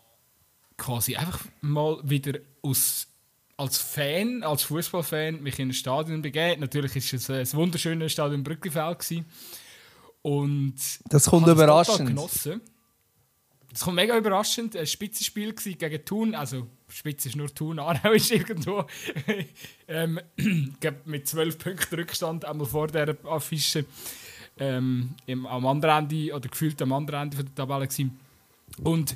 quasi 0.77 1.15
einfach 1.15 1.45
mal 1.61 1.99
wieder 2.03 2.39
aus, 2.61 3.07
als 3.57 3.77
Fan, 3.79 4.43
als 4.43 4.63
Fußballfan, 4.63 5.41
mich 5.41 5.59
in 5.59 5.69
ein 5.69 5.73
Stadion 5.73 6.21
begeben. 6.21 6.61
Natürlich 6.61 6.95
war 6.95 7.37
es 7.37 7.53
ein 7.53 7.57
wunderschönes 7.57 8.11
Stadion 8.11 8.43
Brücklifeld. 8.43 9.25
Und 10.21 10.75
das 11.09 11.25
kommt 11.25 11.47
überraschend. 11.47 12.07
Genossen. 12.07 12.61
Das 13.71 13.81
kommt 13.81 13.95
mega 13.95 14.17
überraschend. 14.17 14.75
Ein 14.75 14.87
Spitzenspiel 14.87 15.53
gegen 15.53 16.05
Thun. 16.05 16.35
Also, 16.35 16.67
Spitze 16.89 17.29
ist 17.29 17.35
nur 17.35 17.53
Thun, 17.53 17.79
Aarau 17.79 18.11
ist 18.11 18.31
irgendwo. 18.31 18.85
ähm, 19.87 20.19
mit 21.05 21.27
12 21.27 21.57
Punkten 21.57 21.95
Rückstand, 21.95 22.45
einmal 22.45 22.67
vor 22.67 22.87
der 22.87 23.15
Affische. 23.25 23.85
Ähm, 24.59 25.11
im, 25.27 25.45
am 25.45 25.67
anderen 25.67 26.09
Ende, 26.09 26.33
oder 26.33 26.49
gefühlt 26.49 26.81
am 26.81 26.91
anderen 26.93 27.23
Ende 27.23 27.43
der 27.43 27.55
Tabelle. 27.55 27.87
Gewesen. 27.87 28.19
Und 28.83 29.15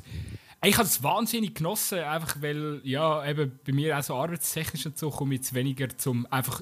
ich 0.63 0.77
habe 0.77 0.87
es 0.87 1.01
wahnsinnig 1.01 1.55
genossen, 1.55 1.99
einfach 1.99 2.39
weil, 2.41 2.81
ja, 2.83 3.27
eben 3.27 3.59
bei 3.65 3.73
mir 3.73 3.97
auch 3.97 4.03
so 4.03 4.15
arbeitstechnisch 4.15 4.85
und 4.85 4.97
so 4.97 5.09
komme 5.09 5.33
ich 5.33 5.39
jetzt 5.39 5.53
weniger 5.55 5.89
zum 5.97 6.27
einfach 6.31 6.61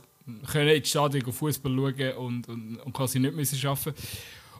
ins 0.54 0.90
Stadion 0.90 1.34
Fußball 1.34 1.76
schauen 1.76 2.14
und, 2.14 2.48
und, 2.48 2.78
und 2.78 2.94
quasi 2.94 3.20
nicht 3.20 3.36
müssen 3.36 3.68
arbeiten. 3.68 3.94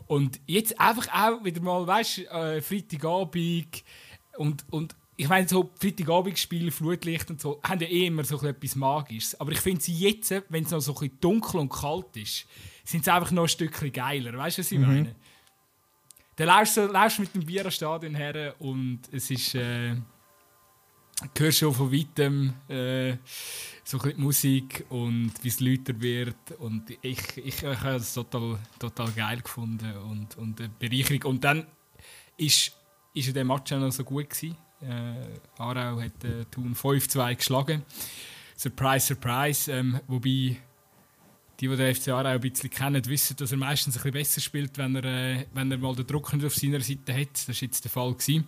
Und 0.10 0.42
jetzt 0.48 0.80
einfach 0.80 1.08
auch 1.14 1.46
wieder 1.46 1.62
mal, 1.62 1.86
weißt 1.86 2.18
du, 2.18 2.22
äh, 2.32 2.62
Freitagabend 2.64 3.84
und, 4.38 4.66
und 4.72 4.96
ich 5.16 5.30
meine, 5.30 5.48
so 5.48 5.70
Freitagabendspiele, 5.80 6.72
Flutlicht 6.72 7.30
und 7.30 7.40
so, 7.40 7.62
haben 7.62 7.80
ja 7.80 7.88
eh 7.88 8.08
immer 8.08 8.24
so 8.24 8.42
etwas 8.42 8.76
Magisches. 8.76 9.40
Aber 9.40 9.52
ich 9.52 9.60
finde 9.60 9.82
sie 9.82 9.94
jetzt, 9.94 10.34
wenn 10.50 10.64
es 10.64 10.72
noch 10.72 10.80
so 10.80 10.98
ein 11.00 11.12
dunkel 11.22 11.60
und 11.60 11.70
kalt 11.70 12.18
ist, 12.18 12.48
sind 12.84 13.06
sie 13.06 13.14
einfach 13.14 13.30
noch 13.30 13.44
ein 13.44 13.50
Stückchen 13.50 13.92
geiler. 13.92 14.36
Weißt 14.36 14.58
du, 14.58 14.62
was 14.64 14.72
ich 14.72 14.80
mhm. 14.80 14.88
meine? 14.88 15.16
Dann 16.38 16.48
laufst 16.48 16.78
du, 16.78 16.88
laufst 16.88 17.20
mit 17.20 17.36
dem 17.36 17.46
Bier 17.46 17.66
am 17.66 17.72
Stadion 17.72 18.16
her 18.16 18.56
und 18.58 19.02
es 19.12 19.30
ist. 19.30 19.54
Äh, 19.54 19.96
hörst 21.38 21.60
schon 21.60 21.74
von 21.74 21.94
weitem 21.94 22.56
äh, 22.68 23.18
so 23.90 23.98
bisschen 23.98 24.22
Musik 24.22 24.86
und 24.90 25.32
wie 25.42 25.48
es 25.48 25.60
lauter 25.60 26.00
wird. 26.00 26.52
Und 26.60 26.92
ich, 27.02 27.20
ich, 27.38 27.64
ich 27.64 27.64
habe 27.64 27.96
es 27.96 28.14
total, 28.14 28.60
total 28.78 29.12
geil 29.14 29.42
gefunden 29.42 29.92
und, 29.98 30.38
und 30.38 30.60
eine 30.60 30.70
Bereicherung. 30.70 31.24
Und 31.24 31.44
dann 31.44 31.66
ist, 32.38 32.72
ist 33.16 33.36
der 33.36 33.44
Match 33.44 33.74
auch 33.74 33.80
noch 33.80 33.92
so 33.92 34.04
gut 34.04 34.30
gewesen. 34.30 34.56
Äh, 34.82 35.60
Aarau 35.60 36.00
hat 36.00 36.24
äh, 36.24 36.46
Thun 36.52 36.76
5-2 36.76 37.36
geschlagen. 37.36 37.84
Surprise, 38.56 39.08
surprise. 39.08 39.72
Ähm, 39.72 40.00
wobei 40.08 40.58
die, 41.60 41.68
die 41.68 41.76
den 41.76 41.96
FC 41.96 42.10
Aarau 42.10 42.30
ein 42.30 42.42
bisschen 42.42 42.70
kennen, 42.70 43.04
wissen, 43.08 43.38
dass 43.38 43.52
er 43.52 43.58
meistens 43.58 43.98
ein 43.98 44.04
bisschen 44.04 44.14
besser 44.14 44.42
spielt, 44.42 44.78
wenn 44.78 44.98
er, 44.98 45.06
äh, 45.06 45.46
wenn 45.56 45.72
er 45.72 45.80
mal 45.80 45.96
den 45.96 46.06
Druck 46.06 46.32
nicht 46.32 46.46
auf 46.46 46.54
seiner 46.54 46.82
Seite 46.82 47.12
hat. 47.12 47.34
Das 47.34 47.48
war 47.48 47.56
jetzt 47.56 47.84
der 47.84 47.90
Fall. 47.90 48.14
Gewesen. 48.14 48.48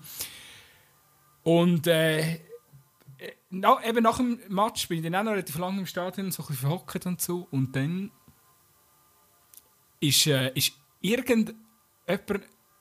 Und 1.42 1.88
äh, 1.88 2.38
na, 3.50 3.84
eben 3.86 4.04
nach 4.04 4.18
dem 4.18 4.40
Match 4.50 4.88
bin 4.88 4.98
ich 4.98 5.04
dann 5.04 5.16
auch 5.16 5.24
noch 5.24 5.32
relativ 5.32 5.58
lange 5.58 5.80
im 5.80 5.86
Stadion, 5.86 6.32
so 6.32 6.44
ein 6.44 6.48
bisschen 6.48 6.68
verhockt 6.68 7.06
und 7.06 7.22
so. 7.22 7.48
Und 7.52 7.76
dann 7.76 8.12
ist, 10.00 10.28
äh, 10.28 10.52
ist 10.54 10.74
irgendjemand 11.02 11.56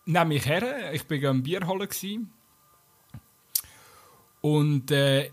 neben 0.07 0.29
mich 0.29 0.47
her. 0.47 0.93
Ich 0.93 1.09
war 1.09 1.31
am 1.31 1.43
Bier 1.43 1.67
holen. 1.67 2.33
Und 4.41 4.91
äh, 4.91 5.31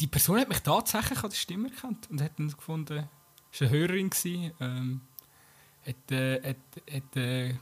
die 0.00 0.06
Person 0.06 0.40
hat 0.40 0.48
mich 0.48 0.60
tatsächlich 0.60 1.22
an 1.22 1.30
der 1.30 1.36
Stimme 1.36 1.68
erkannt 1.68 2.08
und 2.10 2.22
hat 2.22 2.38
dann 2.38 2.48
gefunden, 2.48 3.08
es 3.52 3.60
war 3.60 3.68
eine 3.68 3.78
Hörerin. 3.78 4.10
Ähm, 4.60 5.00
hat, 5.86 6.12
äh, 6.12 6.40
hat, 6.42 6.56
hat 6.90 7.16
äh, 7.16 7.54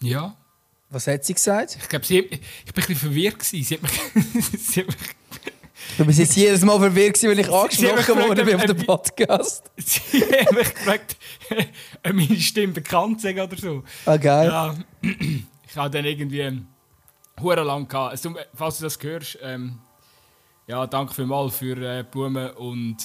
ja. 0.00 0.36
Was 0.92 1.06
hat 1.06 1.24
sie 1.24 1.32
gesagt? 1.32 1.78
Ich 1.80 1.88
glaube, 1.88 2.04
sie, 2.04 2.18
ich, 2.18 2.40
ich 2.66 2.72
bin 2.72 2.84
ein 2.84 2.86
bisschen 2.86 2.96
verwirrt. 2.96 3.38
Gewesen. 3.38 3.64
Sie 3.64 3.74
hat 3.74 3.82
mich, 3.82 4.60
sie 4.60 4.80
hat 4.80 4.86
mich 4.88 4.96
Du 5.98 6.04
bist 6.04 6.18
jetzt 6.18 6.36
jedes 6.36 6.62
Mal 6.62 6.78
verwirrt, 6.78 7.22
wenn 7.22 7.38
ich 7.38 7.50
angesprochen 7.50 8.16
wurde 8.16 8.44
bei 8.44 8.66
dem 8.66 8.76
Podcast. 8.86 9.70
Sie 9.76 10.22
haben 10.22 10.54
mich 10.54 10.72
gefragt, 10.72 11.16
ob 12.06 12.12
meine 12.12 12.36
Stimme 12.40 12.72
bekannt 12.72 13.20
sei 13.20 13.42
oder 13.42 13.56
so. 13.56 13.82
Ah, 14.06 14.16
geil. 14.16 14.48
Ja, 14.48 14.76
ich 15.02 15.76
habe 15.76 15.90
dann 15.90 16.04
irgendwie 16.04 16.62
hure 17.40 17.62
lang 17.62 17.88
gehabt. 17.88 18.12
Also, 18.12 18.34
falls 18.54 18.78
du 18.78 18.84
das 18.84 18.98
hörst, 19.02 19.38
ähm, 19.42 19.80
ja, 20.66 20.86
danke 20.86 21.14
vielmals 21.14 21.56
für 21.56 21.76
äh, 21.76 22.04
Blumen 22.04 22.50
und 22.52 22.96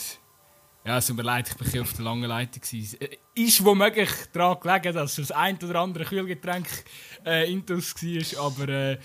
ja, 0.88 1.00
es 1.00 1.08
tut 1.08 1.18
mir 1.18 1.24
leid, 1.24 1.50
ich 1.50 1.74
war 1.74 1.82
auf 1.82 1.92
der 1.92 2.06
langen 2.06 2.24
Leitung. 2.24 2.62
Gewesen. 2.62 3.02
Äh, 3.02 3.18
ist 3.36 3.64
womöglich 3.64 4.10
daran 4.32 4.58
gelegen, 4.62 4.96
dass 4.96 5.16
das 5.16 5.32
ein 5.32 5.58
oder 5.62 5.82
andere 5.82 6.06
Kühlgetränk 6.06 6.66
äh, 7.26 7.52
intus 7.52 7.94
war. 7.94 8.46
Aber 8.46 8.70
äh, 8.70 8.98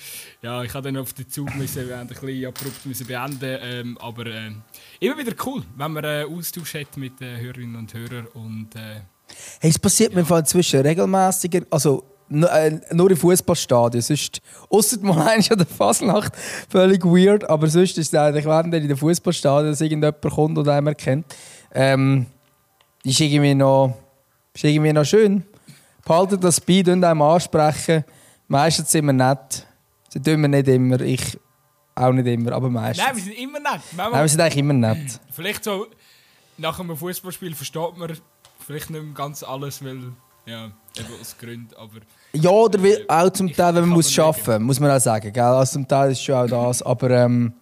ja, 0.42 0.62
ich 0.62 0.72
musste 0.72 0.82
dann 0.82 0.96
auf 0.98 1.12
den 1.12 1.28
Zug 1.28 1.52
müssen, 1.56 1.88
wir 1.88 1.98
ein 1.98 2.06
bisschen 2.06 2.46
abrupt 2.46 2.86
müssen 2.86 3.06
beenden. 3.06 3.58
Ähm, 3.60 3.98
aber 3.98 4.26
äh, 4.26 4.52
immer 5.00 5.18
wieder 5.18 5.34
cool, 5.44 5.64
wenn 5.76 5.92
man 5.92 6.04
einen 6.04 6.32
Austausch 6.32 6.74
hat 6.74 6.96
mit 6.96 7.18
den 7.18 7.40
Hörerinnen 7.40 7.74
und 7.74 7.92
Hörern. 7.92 8.28
Und, 8.28 8.76
äh, 8.76 9.00
hey, 9.60 9.70
es 9.70 9.78
passiert 9.78 10.12
ja. 10.14 10.22
mir 10.22 10.38
inzwischen 10.38 10.82
regelmäßiger. 10.82 11.62
Also 11.68 12.04
äh, 12.30 12.80
nur 12.92 13.10
im 13.10 13.16
Fußballstadion. 13.16 14.00
Sonst, 14.00 14.40
ausser 14.70 14.98
mal 15.00 15.26
eins 15.28 15.50
an 15.50 15.58
der 15.58 15.66
Fasnacht, 15.66 16.32
völlig 16.68 17.04
weird. 17.04 17.48
Aber 17.50 17.66
sonst 17.66 17.98
ist 17.98 18.12
es 18.12 18.18
eigentlich, 18.18 18.46
wenn 18.46 18.72
in 18.72 18.88
den 18.88 18.96
Fußballstadion 18.96 19.74
irgendjemand 19.74 20.22
kommt 20.22 20.58
und 20.58 20.68
einen 20.68 20.86
erkennt, 20.86 21.26
ähm, 21.74 22.26
ist 23.02 23.20
irgendwie 23.20 23.54
noch, 23.54 23.96
ist 24.54 24.64
irgendwie 24.64 24.92
noch 24.92 25.04
schön. 25.04 25.44
Behaltet 26.04 26.42
das 26.42 26.60
bei, 26.60 26.80
und 26.80 27.04
einem 27.04 27.22
ansprechen. 27.22 28.04
Meistens 28.48 28.90
sind 28.90 29.06
wir 29.06 29.12
nett. 29.12 29.66
Das 30.12 30.22
tun 30.22 30.42
wir 30.42 30.48
nicht 30.48 30.68
immer. 30.68 31.00
Ich 31.00 31.38
auch 31.94 32.12
nicht 32.12 32.26
immer, 32.26 32.52
aber 32.52 32.70
meistens. 32.70 33.06
Nein, 33.06 33.16
wir 33.16 33.22
sind 33.22 33.38
immer 33.38 33.60
nett. 33.60 33.80
Nein, 33.96 34.12
wir 34.12 34.28
sind 34.28 34.40
eigentlich 34.40 34.58
immer 34.58 34.72
nett. 34.72 35.20
Vielleicht 35.30 35.64
so, 35.64 35.86
nach 36.58 36.78
einem 36.80 36.96
Fußballspiel 36.96 37.54
versteht 37.54 37.96
man 37.96 38.12
vielleicht 38.58 38.90
nicht 38.90 39.02
mehr 39.02 39.14
ganz 39.14 39.42
alles, 39.42 39.84
weil, 39.84 40.12
ja, 40.46 40.70
eben 40.96 41.20
aus 41.20 41.36
Gründen, 41.38 41.74
aber... 41.76 42.00
Ja, 42.34 42.50
oder 42.50 42.82
will, 42.82 43.04
auch 43.08 43.30
zum 43.30 43.52
Teil, 43.52 43.74
wenn 43.74 43.82
man 43.82 43.90
muss 43.90 44.18
arbeiten 44.18 44.64
muss, 44.64 44.78
muss 44.78 44.80
man 44.80 44.90
auch 44.90 45.00
sagen. 45.00 45.32
Gell? 45.32 45.42
Also 45.42 45.74
zum 45.74 45.86
Teil 45.86 46.12
ist 46.12 46.22
schon 46.22 46.34
auch 46.34 46.46
das, 46.68 46.82
aber 46.82 47.10
ähm, 47.10 47.52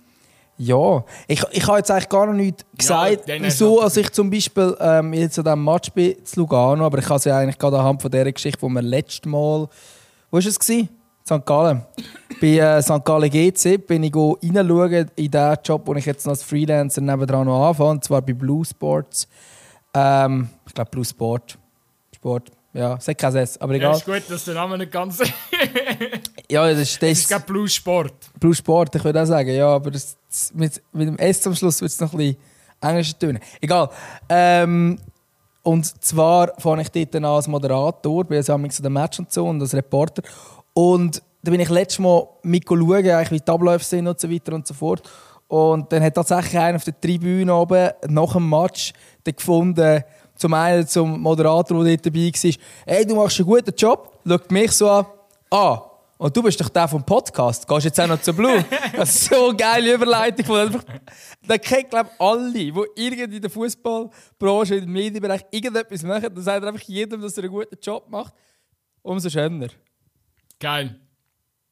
ja, 0.63 1.03
ich, 1.27 1.43
ich 1.53 1.67
habe 1.67 1.79
jetzt 1.79 1.91
eigentlich 1.91 2.09
gar 2.11 2.27
noch 2.27 2.35
nichts 2.35 2.67
gesagt, 2.77 3.27
ja, 3.27 3.37
wieso 3.41 3.81
als 3.81 3.97
ich 3.97 4.13
zum 4.13 4.29
Beispiel 4.29 4.77
ähm, 4.79 5.15
jetzt 5.15 5.39
an 5.39 5.45
diesem 5.47 5.65
Match 5.65 5.91
bin 5.91 6.23
zu 6.23 6.41
Lugano, 6.41 6.85
aber 6.85 6.99
ich 6.99 7.07
habe 7.07 7.17
es 7.17 7.25
ja 7.25 7.39
eigentlich 7.39 7.57
gerade 7.57 7.79
anhand 7.79 8.03
von 8.03 8.11
dieser 8.11 8.31
Geschichte, 8.31 8.59
die 8.61 8.71
wir 8.71 8.83
letztes 8.83 9.25
Mal, 9.25 9.69
wo 10.31 10.37
war 10.37 10.39
es? 10.39 10.59
Gewesen? 10.59 10.91
St. 11.27 11.47
Gallen. 11.47 11.83
Bei 12.43 12.47
äh, 12.59 12.83
St. 12.83 13.03
Gallen 13.03 13.31
GC 13.31 13.87
bin 13.87 14.03
ich 14.03 14.15
reinschauen 14.15 15.11
in 15.17 15.31
den 15.31 15.57
Job, 15.65 15.87
den 15.87 15.97
ich 15.97 16.05
jetzt 16.05 16.29
als 16.29 16.43
Freelancer 16.43 17.01
nebenan 17.01 17.47
noch 17.47 17.69
anfange, 17.69 17.91
und 17.93 18.05
zwar 18.05 18.21
bei 18.21 18.35
Blue 18.35 18.63
Sports. 18.63 19.27
Ähm, 19.95 20.51
ich 20.67 20.75
glaube 20.75 20.91
Blue 20.91 21.05
Sport. 21.07 21.57
Sport. 22.15 22.51
Ja, 22.75 22.97
es 22.97 23.09
hat 23.09 23.17
kein 23.17 23.35
S, 23.35 23.59
aber 23.59 23.75
egal. 23.75 23.93
Ja, 23.93 23.97
ist 23.97 24.05
gut, 24.05 24.23
dass 24.29 24.45
der 24.45 24.55
Name 24.55 24.77
nicht 24.77 24.93
ganz... 24.93 25.23
ja, 26.51 26.71
das 26.71 26.79
ist... 26.81 27.03
Das 27.03 27.11
ist 27.13 27.29
glaube 27.29 27.47
Blue 27.47 27.69
Sport. 27.69 28.13
Blue 28.39 28.55
Sport, 28.55 28.95
ich 28.95 29.03
würde 29.03 29.23
auch 29.23 29.27
sagen, 29.27 29.55
ja, 29.55 29.69
aber 29.69 29.91
das, 29.91 30.17
mit, 30.55 30.83
mit 30.93 31.09
dem 31.09 31.19
S 31.19 31.47
am 31.47 31.55
Schluss 31.55 31.81
wird 31.81 31.91
es 31.91 32.01
noch 32.01 32.13
ein 32.13 32.19
bisschen 32.19 32.37
englischer 32.81 33.19
tönen. 33.19 33.41
Egal. 33.61 33.91
Ähm, 34.29 34.99
und 35.63 36.03
zwar 36.03 36.53
fange 36.59 36.83
ich 36.83 36.91
dort 36.91 37.17
an 37.17 37.25
als 37.25 37.47
Moderator, 37.47 38.25
bin 38.25 38.39
also 38.39 38.57
so 38.71 38.83
der 38.83 38.91
Match 38.91 39.19
und 39.19 39.33
so 39.33 39.47
und 39.47 39.61
als 39.61 39.75
Reporter. 39.75 40.23
Und 40.73 41.23
da 41.43 41.51
bin 41.51 41.61
ich 41.61 41.69
letztes 41.69 41.99
Mal 41.99 42.27
mit 42.43 42.65
schauen, 42.67 43.05
wie 43.05 43.41
die 43.41 43.51
Abläufe 43.51 43.85
sind 43.85 44.07
und 44.07 44.19
so 44.19 44.31
weiter 44.31 44.55
und 44.55 44.67
so 44.67 44.75
fort. 44.75 45.03
Und 45.49 45.91
dann 45.93 46.03
hat 46.03 46.15
tatsächlich 46.15 46.59
einer 46.59 46.77
auf 46.77 46.85
der 46.85 46.99
Tribüne 46.99 47.55
oben 47.55 47.91
nach 48.09 48.33
dem 48.33 48.49
Match 48.49 48.93
gefunden, 49.25 50.03
zum 50.37 50.55
einen 50.55 50.87
zum 50.87 51.21
Moderator, 51.21 51.85
der 51.85 51.97
dort 51.97 52.07
dabei 52.07 52.33
war, 52.33 52.53
«Hey, 52.87 53.07
du 53.07 53.15
machst 53.15 53.41
einen 53.41 53.49
guten 53.49 53.75
Job», 53.77 54.19
schaut 54.27 54.51
mich 54.51 54.73
so 54.73 54.89
an, 54.89 55.07
«Ah, 55.51 55.90
und 56.21 56.37
du 56.37 56.43
bist 56.43 56.61
doch 56.61 56.69
der 56.69 56.87
vom 56.87 57.03
Podcast, 57.03 57.67
gehst 57.67 57.87
jetzt 57.87 57.99
auch 57.99 58.07
noch 58.07 58.21
zu 58.21 58.35
Blue?» 58.35 58.63
Das 58.93 59.09
ist 59.09 59.25
so 59.31 59.49
eine 59.49 59.57
geile 59.57 59.95
Überleitung. 59.95 60.45
Von 60.45 60.83
da 61.47 61.57
kennt, 61.57 61.89
glaube 61.89 62.11
ich, 62.13 62.21
alle, 62.21 62.53
die 62.53 62.69
irgendwie 62.95 63.37
in 63.37 63.41
der 63.41 63.51
Fußballbranche, 63.51 64.75
im 64.77 64.93
Medienbereich 64.93 65.47
irgendetwas 65.51 66.03
machen, 66.03 66.35
dann 66.35 66.43
sagt 66.43 66.63
einfach 66.63 66.83
jedem, 66.83 67.23
dass 67.23 67.39
er 67.39 67.45
einen 67.45 67.53
guten 67.53 67.79
Job 67.83 68.07
macht. 68.11 68.35
Umso 69.01 69.31
schöner. 69.31 69.69
Geil. 70.59 71.01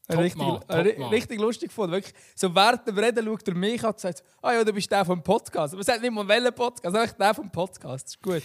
Top 0.09 0.21
richtig, 0.21 0.41
Mann, 0.41 0.61
top 0.67 1.13
richtig 1.13 1.39
lustig 1.39 1.69
gefunden. 1.69 1.93
Wirklich, 1.93 2.15
so 2.35 2.55
während 2.55 2.89
dem 2.89 2.99
Reden 2.99 3.27
schaut 3.27 3.47
er 3.49 3.55
mich 3.55 3.85
an 3.85 3.91
und 3.91 4.01
sagt, 4.01 4.25
ah 4.41 4.55
ja, 4.55 4.65
du 4.65 4.73
bist 4.73 4.91
der 4.91 5.05
vom 5.05 5.23
Podcast. 5.23 5.75
Aber 5.75 5.83
es 5.83 5.89
hat 5.89 6.01
nicht 6.01 6.11
mal 6.11 6.27
welchen 6.27 6.55
Podcast, 6.55 6.95
sondern 6.95 7.11
der 7.19 7.35
vom 7.35 7.51
Podcast. 7.51 8.07
Das 8.07 8.15
ist 8.15 8.23
gut. 8.23 8.43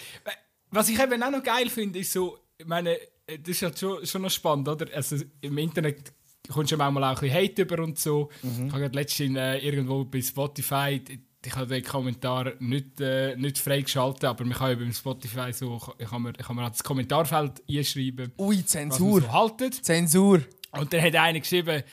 Was 0.69 0.89
ich 0.89 1.01
eben 1.01 1.24
auch 1.24 1.31
noch 1.31 1.43
geil 1.43 1.69
finde, 1.69 2.00
ist 2.00 2.12
so, 2.12 2.39
ich 2.57 2.65
meine, 2.65 2.98
das 3.38 3.50
ist 3.50 3.62
ja 3.62 3.75
schon, 3.75 4.06
schon 4.06 4.22
noch 4.22 4.30
spannend, 4.30 4.68
oder? 4.68 4.88
Also 4.94 5.18
im 5.42 5.58
Internet 5.58 6.13
kommst 6.52 6.72
du 6.72 6.78
manchmal 6.78 7.04
auch 7.04 7.22
ein 7.22 7.30
bisschen 7.30 7.36
Hate 7.36 7.62
über 7.62 7.84
und 7.84 8.00
so. 8.00 8.30
Mhm. 8.42 8.68
Ich 8.68 8.74
habe 8.74 8.88
letztens 8.88 9.38
äh, 9.38 9.58
irgendwo 9.60 10.06
bei 10.06 10.22
Spotify, 10.22 11.02
ich 11.46 11.56
habe 11.56 11.68
den 11.68 11.84
Kommentar 11.84 12.54
nicht, 12.60 13.00
äh, 13.02 13.36
nicht 13.36 13.58
freigeschaltet, 13.58 14.25
aber 14.25 14.46
man 14.46 14.58
kann 14.58 14.70
ja 14.72 14.75
beim 14.75 14.94
Spotify 14.94 15.52
so, 15.52 15.80
ich 15.98 16.08
kann 16.08 16.22
mir, 16.22 16.34
ich 16.38 16.46
kann 16.46 16.56
mir 16.56 16.70
das 16.70 16.84
Kommentarfeld 16.84 17.62
einschreiben. 17.70 18.32
Ui, 18.38 18.66
Zensur. 18.66 19.22
So 19.22 19.32
haltet. 19.32 19.86
Zensur. 19.86 20.42
Und 20.72 20.92
dann 20.92 21.02
hat 21.02 21.16
einer 21.16 21.40
geschrieben, 21.40 21.84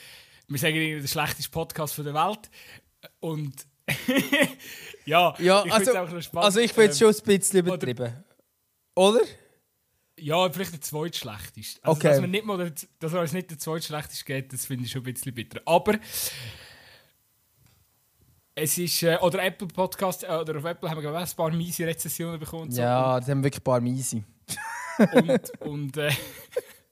wir 0.49 0.59
sagen 0.59 0.75
der 0.75 1.07
schlechteste 1.07 1.51
Podcast 1.51 1.99
der 1.99 2.15
Welt. 2.15 2.51
Und 3.21 3.55
ja, 5.05 5.35
ja 5.39 5.65
ich 5.65 5.73
also, 5.73 5.97
auch 5.97 6.11
noch 6.11 6.23
spannend. 6.23 6.45
Also 6.45 6.61
ich 6.61 6.73
finde 6.73 6.91
es 6.91 6.99
schon 6.99 7.15
ein 7.15 7.23
bisschen 7.25 7.61
übertrieben. 7.61 8.25
Oder? 8.95 9.21
Ja, 10.21 10.51
vielleicht 10.51 10.73
der 10.73 10.81
zweitschlechteste. 10.81 11.81
Also, 11.83 11.99
okay. 11.99 12.09
dass, 12.09 12.21
man 12.21 12.31
nicht 12.31 12.45
mal, 12.45 12.73
dass 12.99 13.13
es 13.13 13.33
nicht 13.33 13.51
der 13.51 13.59
zweitschlechteste 13.59 14.25
geht, 14.25 14.53
das 14.53 14.67
finde 14.67 14.85
ich 14.85 14.91
schon 14.91 15.03
ein 15.03 15.13
bisschen 15.13 15.35
bitter. 15.35 15.61
Aber 15.65 15.99
es 18.55 18.79
ist, 18.79 19.03
äh, 19.03 19.17
oder 19.21 19.43
Apple 19.43 19.69
Podcast, 19.69 20.25
äh, 20.25 20.29
oder 20.29 20.59
auf 20.59 20.65
Apple 20.65 20.91
haben 20.91 21.03
wir 21.03 21.15
ein 21.15 21.29
paar 21.37 21.51
miese 21.51 21.87
Rezessionen 21.87 22.39
bekommen. 22.39 22.71
Ja, 22.73 23.15
so. 23.15 23.25
die 23.25 23.31
haben 23.31 23.45
wirklich 23.45 23.61
ein 23.61 23.65
paar 23.65 23.81
miese. 23.81 24.23
und, 25.13 25.61
und 25.61 25.97
äh, 25.97 26.13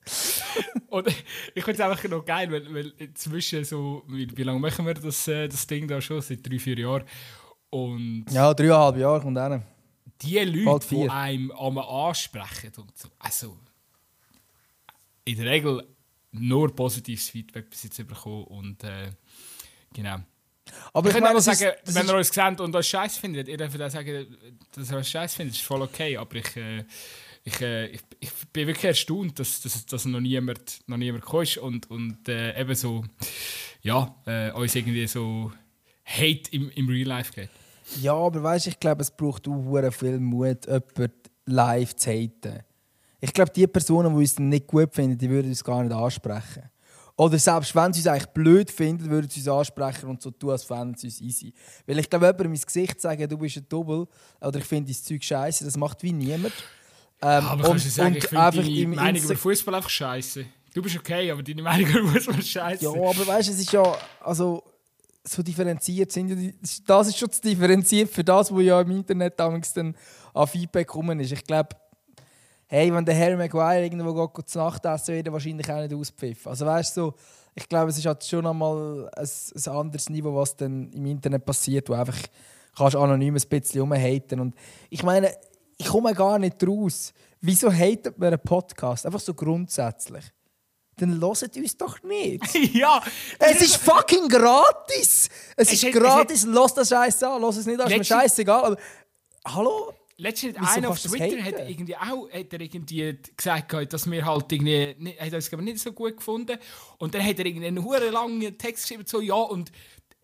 Und 0.89 1.09
ich 1.55 1.65
finde 1.65 1.83
es 1.83 1.89
einfach 1.89 2.09
noch 2.09 2.25
geil, 2.25 2.51
weil, 2.51 2.73
weil 2.73 2.93
inzwischen 2.99 3.65
so, 3.65 4.03
wie, 4.09 4.29
wie 4.37 4.43
lange 4.43 4.59
machen 4.59 4.87
wir 4.87 4.95
das, 4.95 5.29
äh, 5.29 5.49
das 5.49 5.67
Ding 5.67 5.87
da 5.87 6.01
schon? 6.01 6.21
Seit 6.21 6.49
drei, 6.49 6.59
vier 6.59 6.79
Jahren. 6.79 7.05
Und 7.71 8.27
Ja, 8.31 8.55
dreieinhalb 8.55 8.97
Jahre 8.97 9.21
kommt 9.21 9.39
einer. 9.39 9.63
Die 10.23 10.39
Leute, 10.41 10.87
die 10.89 11.09
einem 11.09 11.51
ansprechen 11.53 12.73
und 12.77 12.97
so, 12.97 13.09
also 13.19 13.57
in 15.25 15.37
der 15.37 15.47
Regel 15.47 15.87
nur 16.33 16.75
positives 16.75 17.31
Feedback 17.31 17.71
bis 17.71 17.85
jetzt 17.85 18.07
bekommen 18.07 18.45
und 18.45 18.83
äh, 18.85 19.11
genau. 19.93 20.21
Aber 20.93 21.09
Ich 21.09 21.15
meine, 21.15 21.31
auch 21.31 21.39
ist, 21.39 21.45
sagen, 21.45 21.73
das 21.85 21.95
wenn 21.95 22.05
ist, 22.05 22.11
ihr 22.11 22.17
uns 22.17 22.29
seht 22.29 22.61
und 22.61 22.77
euch 22.77 22.89
scheiß 22.89 23.17
findet, 23.19 23.49
ihr 23.49 23.57
dürft 23.57 23.81
auch 23.81 23.91
sagen, 23.91 24.37
dass 24.73 24.91
ihr 24.91 24.97
euch 24.97 25.09
scheiß 25.09 25.35
findet, 25.35 25.55
ist 25.57 25.65
voll 25.65 25.83
okay, 25.83 26.17
aber 26.17 26.37
ich, 26.37 26.57
äh, 26.57 26.85
ich, 27.45 27.61
äh, 27.61 27.87
ich, 27.87 28.01
ich 28.21 28.31
bin 28.53 28.67
wirklich 28.67 28.85
erstaunt, 28.85 29.39
dass, 29.39 29.61
dass, 29.63 29.87
dass 29.87 30.05
noch 30.05 30.21
niemand, 30.21 30.81
noch 30.87 30.97
niemand 30.97 31.25
gekommen 31.25 31.45
ist 31.45 31.59
und, 31.59 31.91
und 31.91 32.29
äh, 32.29 32.61
eben 32.61 32.75
so, 32.75 33.05
ja, 33.83 34.15
äh, 34.27 34.51
uns 34.53 34.75
irgendwie 34.75 35.07
so 35.07 35.53
Hate 36.05 36.51
im, 36.51 36.71
im 36.71 36.89
Real 36.89 37.09
Life 37.09 37.33
geht. 37.33 37.51
Ja, 38.01 38.15
aber 38.15 38.43
weißt, 38.43 38.67
ich 38.69 38.79
glaube, 38.81 39.03
es 39.03 39.11
braucht 39.11 39.49
auch 39.49 39.91
viel 39.93 40.19
Mut, 40.21 40.67
jemanden 40.67 41.13
live 41.47 41.97
zu 41.97 42.11
haten. 42.11 42.61
Ich 43.21 43.33
glaube, 43.33 43.51
die 43.53 43.67
Personen, 43.67 44.13
die 44.15 44.21
uns 44.21 44.39
nicht 44.39 44.67
gut 44.67 44.95
finden, 44.95 45.19
die 45.19 45.29
würden 45.29 45.49
uns 45.49 45.65
gar 45.65 45.83
nicht 45.83 45.93
ansprechen. 45.93 46.71
Oder 47.17 47.37
selbst 47.39 47.75
wenn 47.75 47.93
sie 47.93 48.01
uns 48.01 48.07
eigentlich 48.07 48.27
blöd 48.29 48.71
finden, 48.71 49.11
würden 49.11 49.29
sie 49.29 49.41
uns 49.41 49.49
ansprechen 49.49 50.09
und 50.09 50.23
so 50.23 50.31
tun, 50.31 50.51
als 50.51 50.63
fänden 50.63 50.95
sie 50.97 51.09
uns 51.09 51.21
easy. 51.21 51.53
Weil 51.85 51.99
ich 51.99 52.09
glaube, 52.09 52.27
jemandem 52.27 52.53
ins 52.53 52.65
Gesicht 52.65 53.01
sagen, 53.01 53.29
du 53.29 53.37
bist 53.37 53.57
ein 53.57 53.67
Double 53.69 54.07
oder 54.41 54.59
ich 54.59 54.65
finde 54.65 54.93
dein 54.93 55.03
Zeug 55.03 55.25
scheiße, 55.25 55.65
das 55.65 55.77
macht 55.77 56.01
wie 56.05 56.13
niemand. 56.13 56.53
Ähm, 57.21 57.45
Aber 57.45 57.65
kannst 57.65 57.87
du 57.87 57.91
sagen, 57.91 58.15
ich 58.15 58.25
finde 58.25 58.71
im 58.71 58.91
Meinung 58.95 59.21
Insta- 59.21 59.25
über 59.25 59.37
Fußball 59.37 59.75
einfach 59.75 59.91
scheiße. 59.91 60.45
Du 60.73 60.81
bist 60.83 60.97
okay, 60.97 61.29
aber 61.33 61.43
deine 61.43 61.63
Meinung 61.63 61.91
über 61.91 62.09
Fußball 62.13 62.39
ist 62.39 62.51
scheiße. 62.51 62.85
Ja, 62.85 62.91
aber 62.91 63.27
weißt 63.27 63.49
du, 63.49 63.53
es 63.53 63.59
ist 63.59 63.73
ja 63.73 63.97
also 64.21 64.63
so 65.29 65.43
differenziert 65.43 66.13
sind 66.13 66.55
das 66.87 67.09
ist 67.09 67.19
schon 67.19 67.31
zu 67.31 67.41
differenziert 67.41 68.11
für 68.11 68.25
das, 68.25 68.53
was 68.53 68.63
ja 68.63 68.81
im 68.81 68.91
Internet 68.91 69.39
damals 69.39 69.73
dann 69.73 69.95
an 70.35 70.47
Feedback 70.47 70.87
gekommen 70.87 71.21
ist. 71.21 71.33
Ich 71.33 71.45
glaube, 71.45 71.71
hey, 72.67 72.93
wenn 72.93 73.05
der 73.05 73.17
Harry 73.17 73.37
Maguire 73.37 73.83
irgendwo 73.83 74.29
geht, 74.29 74.49
zu 74.49 74.59
Nacht 74.59 74.85
essen, 74.85 75.15
wird 75.15 75.33
wahrscheinlich 75.33 75.71
auch 75.71 75.81
nicht 75.81 75.95
auspfiffen. 75.95 76.51
Also 76.51 76.67
weißt 76.67 76.97
du, 76.97 77.01
so, 77.01 77.15
ich 77.55 77.69
glaube, 77.69 77.91
es 77.91 77.99
ist 77.99 78.07
halt 78.07 78.25
schon 78.25 78.47
einmal 78.47 79.11
ein, 79.17 79.27
ein 79.27 79.73
anderes 79.73 80.09
Niveau, 80.11 80.35
was 80.35 80.57
dann 80.57 80.91
im 80.93 81.07
Internet 81.07 81.45
passiert, 81.45 81.89
wo 81.89 81.95
einfach 81.95 82.19
kannst 82.77 82.97
anonym 82.97 83.35
ein 83.35 83.49
bisschen 83.49 83.81
rumhaten. 83.81 84.41
Und 84.41 84.55
ich 84.91 85.03
meine, 85.03 85.33
ich 85.77 85.87
komme 85.87 86.15
gar 86.15 86.39
nicht 86.39 86.65
raus. 86.67 87.13
Wieso 87.41 87.73
hatet 87.73 88.19
man 88.19 88.29
einen 88.29 88.43
Podcast? 88.43 89.07
Einfach 89.07 89.21
so 89.21 89.35
grundsätzlich. 89.35 90.25
Dann 90.99 91.21
hört 91.21 91.57
uns 91.57 91.77
doch 91.77 92.03
nicht. 92.03 92.43
ja, 92.75 93.03
Es 93.39 93.61
ist 93.61 93.77
fucking 93.77 94.29
gratis! 94.29 95.29
Es, 95.57 95.73
ist 95.73 95.85
hat- 95.85 95.95
es 95.95 95.97
gratis, 95.97 96.45
lass 96.47 96.75
das 96.75 96.89
Scheiße 96.89 97.29
an, 97.29 97.41
lass 97.43 97.57
es 97.57 97.67
nicht 97.67 97.81
an, 97.81 97.91
ist 97.91 97.99
mir 97.99 98.05
scheißegal. 98.05 98.65
Aber, 98.65 98.77
hallo? 99.47 99.95
Letztens 100.21 100.57
einer 100.59 100.91
auf 100.91 101.01
Twitter 101.01 101.41
hat 101.45 101.69
irgendwie 101.71 101.97
auch 101.97 102.29
hat 102.33 102.53
er 102.53 102.61
irgendwie 102.61 103.17
gesagt, 103.37 103.93
dass 103.93 104.11
wir 104.11 104.27
halt 104.27 104.51
irgendwie 104.51 104.97
nicht, 104.99 105.21
hat 105.21 105.33
uns 105.33 105.53
nicht 105.53 105.79
so 105.79 105.93
gut 105.93 106.17
gefunden 106.17 106.59
und 106.99 107.15
dann 107.15 107.25
hat 107.25 107.39
er 107.39 107.47
irgendwie 107.47 107.69
einen 107.69 107.85
hure 107.85 108.11
langen 108.11 108.59
Text 108.59 108.83
geschrieben 108.83 109.05
so 109.07 109.21
ja 109.21 109.35
und 109.37 109.71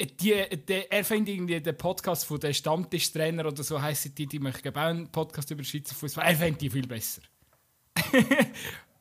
die, 0.01 0.35
die, 0.69 0.91
er 0.91 1.05
findet 1.05 1.37
irgendwie 1.37 1.61
den 1.61 1.77
Podcast 1.77 2.25
von 2.25 2.41
der 2.41 2.53
Stammtischtrainer 2.53 3.47
oder 3.47 3.63
so 3.63 3.81
heißt 3.81 4.19
die, 4.19 4.27
die 4.27 4.41
möchten 4.41 4.69
auch 4.71 4.81
einen 4.81 5.13
Podcast 5.13 5.51
über 5.53 5.63
Schweizer 5.63 5.95
Fußball. 5.95 6.27
Er 6.27 6.35
fände 6.35 6.59
die 6.59 6.71
viel 6.71 6.87
besser. 6.89 7.23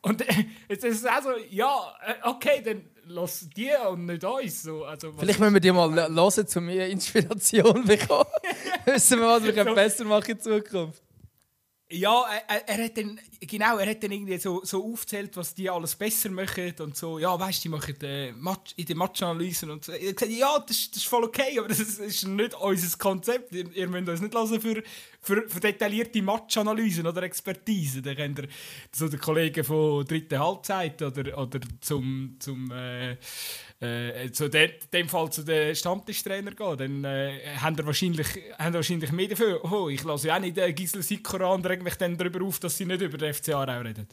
und 0.04 0.22
äh, 0.22 0.46
jetzt 0.68 0.84
ist 0.84 1.00
es 1.00 1.06
auch 1.06 1.24
so, 1.24 1.32
ja, 1.50 1.96
äh, 2.06 2.28
okay, 2.28 2.62
dann 2.64 2.84
lass 3.06 3.48
die 3.56 3.72
und 3.90 4.06
nicht 4.06 4.24
uns. 4.24 4.64
So, 4.64 4.84
also, 4.84 5.14
Vielleicht 5.14 5.40
müssen 5.40 5.54
wir 5.54 5.62
die 5.62 5.72
mal 5.72 5.94
hören, 5.94 6.18
um 6.58 6.70
Inspiration 6.70 7.86
bekommen. 7.86 8.30
Wissen 8.86 9.20
wir, 9.20 9.28
was 9.28 9.44
wir 9.44 9.54
können 9.56 9.74
besser 9.74 10.04
machen 10.04 10.32
in 10.32 10.40
Zukunft. 10.42 11.02
Ja, 11.96 12.26
er, 12.48 12.68
er 12.68 12.86
hat 12.86 12.98
dann, 12.98 13.20
genau, 13.40 13.78
er 13.78 13.88
hat 13.92 14.04
dann 14.04 14.12
irgendwie 14.12 14.38
so, 14.40 14.62
so 14.66 14.84
aufgezählt, 14.84 15.38
was 15.38 15.54
die 15.54 15.70
alles 15.70 15.96
besser 15.96 16.32
machen 16.32 16.74
und 16.80 16.98
so, 16.98 17.20
ja, 17.20 17.40
weißt 17.40 17.60
du, 17.60 17.62
die 17.64 17.70
machen 17.70 18.02
äh, 18.02 18.32
Match, 18.32 18.74
in 18.78 18.86
den 18.86 18.98
Matchanalysen 18.98 19.70
und 19.70 19.86
so. 19.86 19.94
Ich 19.94 20.02
habe 20.08 20.14
gesagt, 20.16 20.32
ja, 20.32 20.58
das, 20.60 20.76
ist- 20.78 20.96
das 20.96 21.04
ist 21.04 21.08
voll 21.08 21.24
okay, 21.26 21.60
aber 21.60 21.68
das 21.68 21.80
ist, 21.80 22.26
nicht 22.28 22.56
unser 22.56 22.98
Konzept. 22.98 23.54
Ihr, 23.54 23.72
ihr 23.76 23.88
müsst 23.88 24.10
uns 24.10 24.22
nicht 24.22 24.34
hören 24.34 24.60
für, 24.60 24.84
für, 25.22 25.48
für 25.48 25.60
detaillierte 25.60 26.22
Matchanalysen 26.24 27.06
oder 27.06 27.22
Expertise. 27.24 28.02
Dann 28.02 28.16
könnt 28.16 28.40
ihr 28.40 28.48
so 28.92 29.08
den 29.08 29.20
Kollegen 29.20 29.64
von 29.64 30.04
dritten 30.06 30.40
Halbzeit 30.40 31.00
oder, 31.02 31.38
oder 31.38 31.60
zum, 31.80 32.38
zum 32.40 32.72
äh, 32.72 33.18
äh, 33.84 34.32
zu 34.32 34.50
de, 34.50 34.72
dem 34.92 35.10
Fall 35.10 35.32
zu 35.32 35.44
den 35.44 35.76
Stammtischtrainer 35.76 36.52
gehen, 36.52 36.78
dann 36.78 37.04
äh, 37.04 37.40
haben 37.62 37.78
wir 37.78 37.86
wahrscheinlich, 37.86 38.28
haben 38.58 38.74
wahrscheinlich 38.74 39.12
mehr 39.12 39.28
dafür. 39.28 39.64
Oh, 39.72 39.90
ich 39.90 40.04
lasse 40.04 40.28
ja 40.28 40.36
auch 40.36 40.40
nicht 40.40 40.58
äh, 40.58 40.72
Gisela 40.74 41.04
Sikora 41.04 41.48
und 41.54 41.66
reg 41.66 41.84
mich 41.84 41.96
dann 41.96 42.18
darüber 42.18 42.44
auf, 42.46 42.60
dass 42.60 42.78
sie 42.78 42.86
nicht 42.86 43.02
über 43.02 43.18
den 43.18 43.34
FCA 43.34 43.64
reden. 43.64 44.08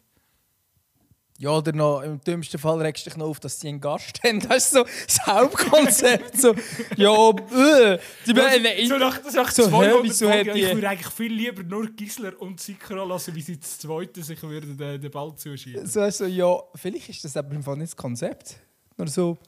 Ja, 1.39 1.57
oder 1.57 1.73
noch, 1.73 2.03
im 2.03 2.21
dümmsten 2.21 2.61
Fall 2.61 2.83
regst 2.83 3.07
du 3.07 3.09
dich 3.11 3.17
noch 3.17 3.25
auf, 3.29 3.41
dass 3.41 3.59
sie 3.59 3.69
einen 3.69 3.81
Gast 3.81 4.23
haben. 4.25 4.41
Das 4.41 4.57
ist 4.67 4.73
so 4.73 4.85
das 5.07 5.27
Hauptkonzept. 5.27 6.37
so, 6.39 6.55
ja, 6.97 7.31
äh, 7.31 7.99
die 8.27 8.37
werden 8.37 8.87
so 8.87 8.99
nach, 8.99 9.21
so 9.25 9.37
nach 9.41 9.51
so, 9.51 9.63
hä, 9.65 9.71
200 9.71 10.03
wieso 10.03 10.29
die- 10.31 10.61
ich 10.61 10.75
würde 10.75 10.89
eigentlich 10.91 11.11
viel 11.15 11.33
lieber 11.33 11.63
nur 11.63 11.87
Gisler 11.87 12.39
und 12.43 12.61
Sikora 12.61 13.05
lassen, 13.05 13.35
wie 13.35 13.41
sie 13.41 13.59
zu 13.59 13.79
zweiten 13.79 14.23
sich 14.23 14.43
würden 14.43 14.77
den, 14.77 15.01
den 15.01 15.11
Ball 15.11 15.35
zuschieben. 15.35 15.87
so, 15.87 16.11
so, 16.11 16.27
ja, 16.27 16.59
vielleicht 16.75 17.09
ist 17.09 17.25
das 17.25 17.35
aber 17.39 17.55
im 17.55 17.63
Fall 17.63 17.77
nicht 17.79 17.93
das 17.93 17.97
Konzept. 17.97 18.57
Nur 19.01 19.09
so. 19.09 19.39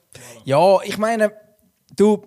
Ja, 0.47 0.81
ich 0.83 0.97
meine, 0.97 1.31
du, 1.95 2.23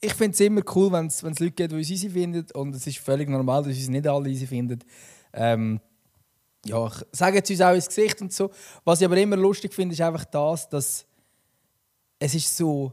ich 0.00 0.12
finde 0.12 0.34
es 0.34 0.40
immer 0.40 0.62
cool, 0.74 0.90
wenn 0.90 1.06
es 1.06 1.22
Leute 1.22 1.52
gibt, 1.52 1.70
die 1.70 1.76
uns 1.76 1.88
easy 1.88 2.10
finden. 2.10 2.44
Und 2.54 2.74
es 2.74 2.84
ist 2.84 2.98
völlig 2.98 3.28
normal, 3.28 3.62
dass 3.62 3.76
uns 3.76 3.88
nicht 3.88 4.08
alle 4.08 4.28
easy 4.28 4.44
finden. 4.46 4.80
Ähm, 5.32 5.80
ja, 6.66 6.84
ich- 6.88 7.06
sagen 7.12 7.40
sie 7.44 7.52
uns 7.52 7.62
auch 7.62 7.74
ins 7.74 7.86
Gesicht 7.86 8.20
und 8.22 8.32
so. 8.32 8.50
Was 8.84 9.00
ich 9.00 9.06
aber 9.06 9.16
immer 9.18 9.36
lustig 9.36 9.72
finde, 9.72 9.92
ist 9.94 10.00
einfach 10.00 10.24
das, 10.24 10.68
dass 10.68 11.06
es 12.18 12.34
ist 12.34 12.56
so 12.56 12.92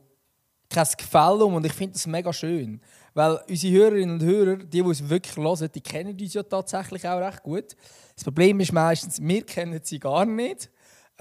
kein 0.70 0.86
Gefälle 0.98 1.44
um 1.44 1.56
und 1.56 1.66
ich 1.66 1.74
finde 1.74 1.94
das 1.94 2.06
mega 2.06 2.32
schön. 2.32 2.82
Weil 3.16 3.40
unsere 3.50 3.74
Hörerinnen 3.74 4.12
und 4.20 4.24
Hörer, 4.24 4.58
die, 4.58 4.68
die 4.68 4.82
uns 4.84 5.10
wirklich 5.10 5.36
hören, 5.36 5.70
die 5.74 5.82
kennen 5.82 6.16
uns 6.20 6.34
ja 6.36 6.44
tatsächlich 6.44 7.08
auch 7.08 7.20
recht 7.20 7.42
gut. 7.42 7.76
Das 8.16 8.24
Problem 8.24 8.60
ist 8.60 8.74
meistens, 8.74 9.20
wir 9.20 9.44
kennen 9.44 9.80
sie 9.84 10.00
gar 10.00 10.26
nicht. 10.26 10.70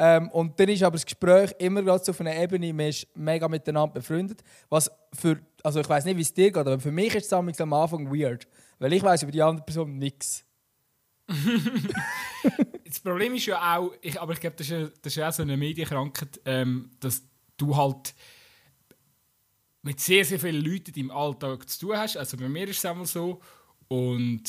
Ähm, 0.02 0.30
und 0.30 0.58
dann 0.58 0.70
ist 0.70 0.82
aber 0.82 0.94
das 0.96 1.04
Gespräch 1.04 1.52
immer 1.58 1.82
gerade 1.82 2.02
so 2.02 2.12
auf 2.12 2.20
einer 2.22 2.34
Ebene, 2.34 2.72
man 2.72 2.86
ist 2.86 3.06
mega 3.14 3.46
miteinander 3.48 3.92
befreundet. 3.92 4.42
Was 4.70 4.90
für, 5.12 5.38
also 5.62 5.80
ich 5.80 5.88
weiß 5.88 6.06
nicht, 6.06 6.16
wie 6.16 6.22
es 6.22 6.32
dir 6.32 6.46
geht, 6.50 6.56
aber 6.56 6.80
für 6.80 6.90
mich 6.90 7.14
ist 7.14 7.26
es 7.26 7.32
am 7.34 7.72
Anfang 7.74 8.10
weird. 8.10 8.48
Weil 8.78 8.94
ich 8.94 9.02
weiß 9.02 9.24
über 9.24 9.32
die 9.32 9.42
andere 9.42 9.64
Person 9.64 9.98
nichts. 9.98 10.44
Das 12.84 12.98
Problem 12.98 13.34
ist 13.34 13.46
ja 13.46 13.76
auch, 13.78 13.92
ich, 14.00 14.20
aber 14.20 14.32
ich 14.32 14.40
glaube, 14.40 14.56
das, 14.56 14.66
ist 14.66 14.72
ja- 14.72 14.88
das 15.02 15.14
ja 15.14 15.28
auch 15.28 15.32
so 15.32 15.42
eine 15.42 15.56
Medienkrankheit, 15.56 16.40
ähm, 16.44 16.90
dass 16.98 17.22
du 17.56 17.76
halt 17.76 18.14
mit 19.82 20.00
sehr, 20.00 20.24
sehr 20.24 20.40
vielen 20.40 20.64
Leuten 20.64 20.98
im 20.98 21.10
Alltag 21.12 21.68
zu 21.68 21.86
tun 21.86 21.96
hast. 21.96 22.16
Also 22.16 22.36
bei 22.36 22.48
mir 22.48 22.66
ist 22.66 22.78
es 22.78 22.84
einmal 22.84 23.06
so. 23.06 23.40
Und 23.86 24.42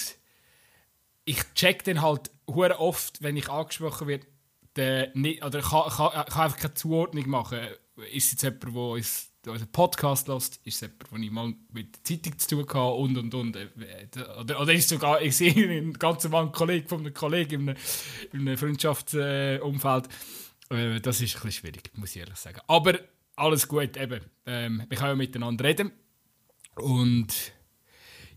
ich 1.25 1.37
check 1.53 1.83
dann 1.83 2.01
halt 2.01 2.31
oft, 2.47 3.21
wenn 3.21 3.37
ich 3.37 3.47
angesprochen 3.47 4.07
werde, 4.07 4.25
der 4.75 5.11
nicht, 5.15 5.43
oder 5.43 5.61
kann, 5.61 5.89
kann, 5.89 6.11
kann 6.11 6.43
einfach 6.43 6.57
keine 6.57 6.73
Zuordnung 6.73 7.29
machen. 7.29 7.59
Ist 8.13 8.31
jetzt 8.31 8.43
jemand, 8.43 8.63
der 8.63 8.73
uns 8.73 9.31
unseren 9.45 9.71
Podcast 9.71 10.27
lässt? 10.27 10.59
Ist 10.65 10.81
es 10.81 10.81
jemand, 10.81 11.23
der 11.23 11.31
mal 11.31 11.53
mit 11.71 11.95
der 11.95 12.03
Zeitung 12.03 12.37
zu 12.37 12.47
tun 12.49 12.67
hatte? 12.67 12.79
Und, 12.79 13.17
und, 13.17 13.33
und. 13.33 13.55
Äh, 13.55 13.67
Oder, 14.39 14.61
oder 14.61 14.73
ist 14.73 14.89
sogar, 14.89 15.21
ich 15.21 15.35
sehe 15.35 15.53
einen 15.69 15.93
ganz 15.93 16.23
normalen 16.23 16.51
Kollegen 16.51 16.87
von 16.87 16.99
einem 16.99 17.13
Kollegen 17.13 17.61
in 17.61 17.69
einem, 17.69 17.77
in 18.33 18.39
einem 18.41 18.57
Freundschaftsumfeld. 18.57 20.07
Äh, 20.69 20.99
das 21.01 21.21
ist 21.21 21.35
ein 21.35 21.41
bisschen 21.41 21.51
schwierig, 21.51 21.91
muss 21.95 22.15
ich 22.15 22.21
ehrlich 22.21 22.37
sagen. 22.37 22.61
Aber 22.67 22.97
alles 23.35 23.67
gut, 23.67 23.97
eben. 23.97 24.21
Ähm, 24.45 24.83
wir 24.87 24.97
können 24.97 25.09
ja 25.09 25.15
miteinander 25.15 25.65
reden. 25.65 25.91
Und 26.75 27.33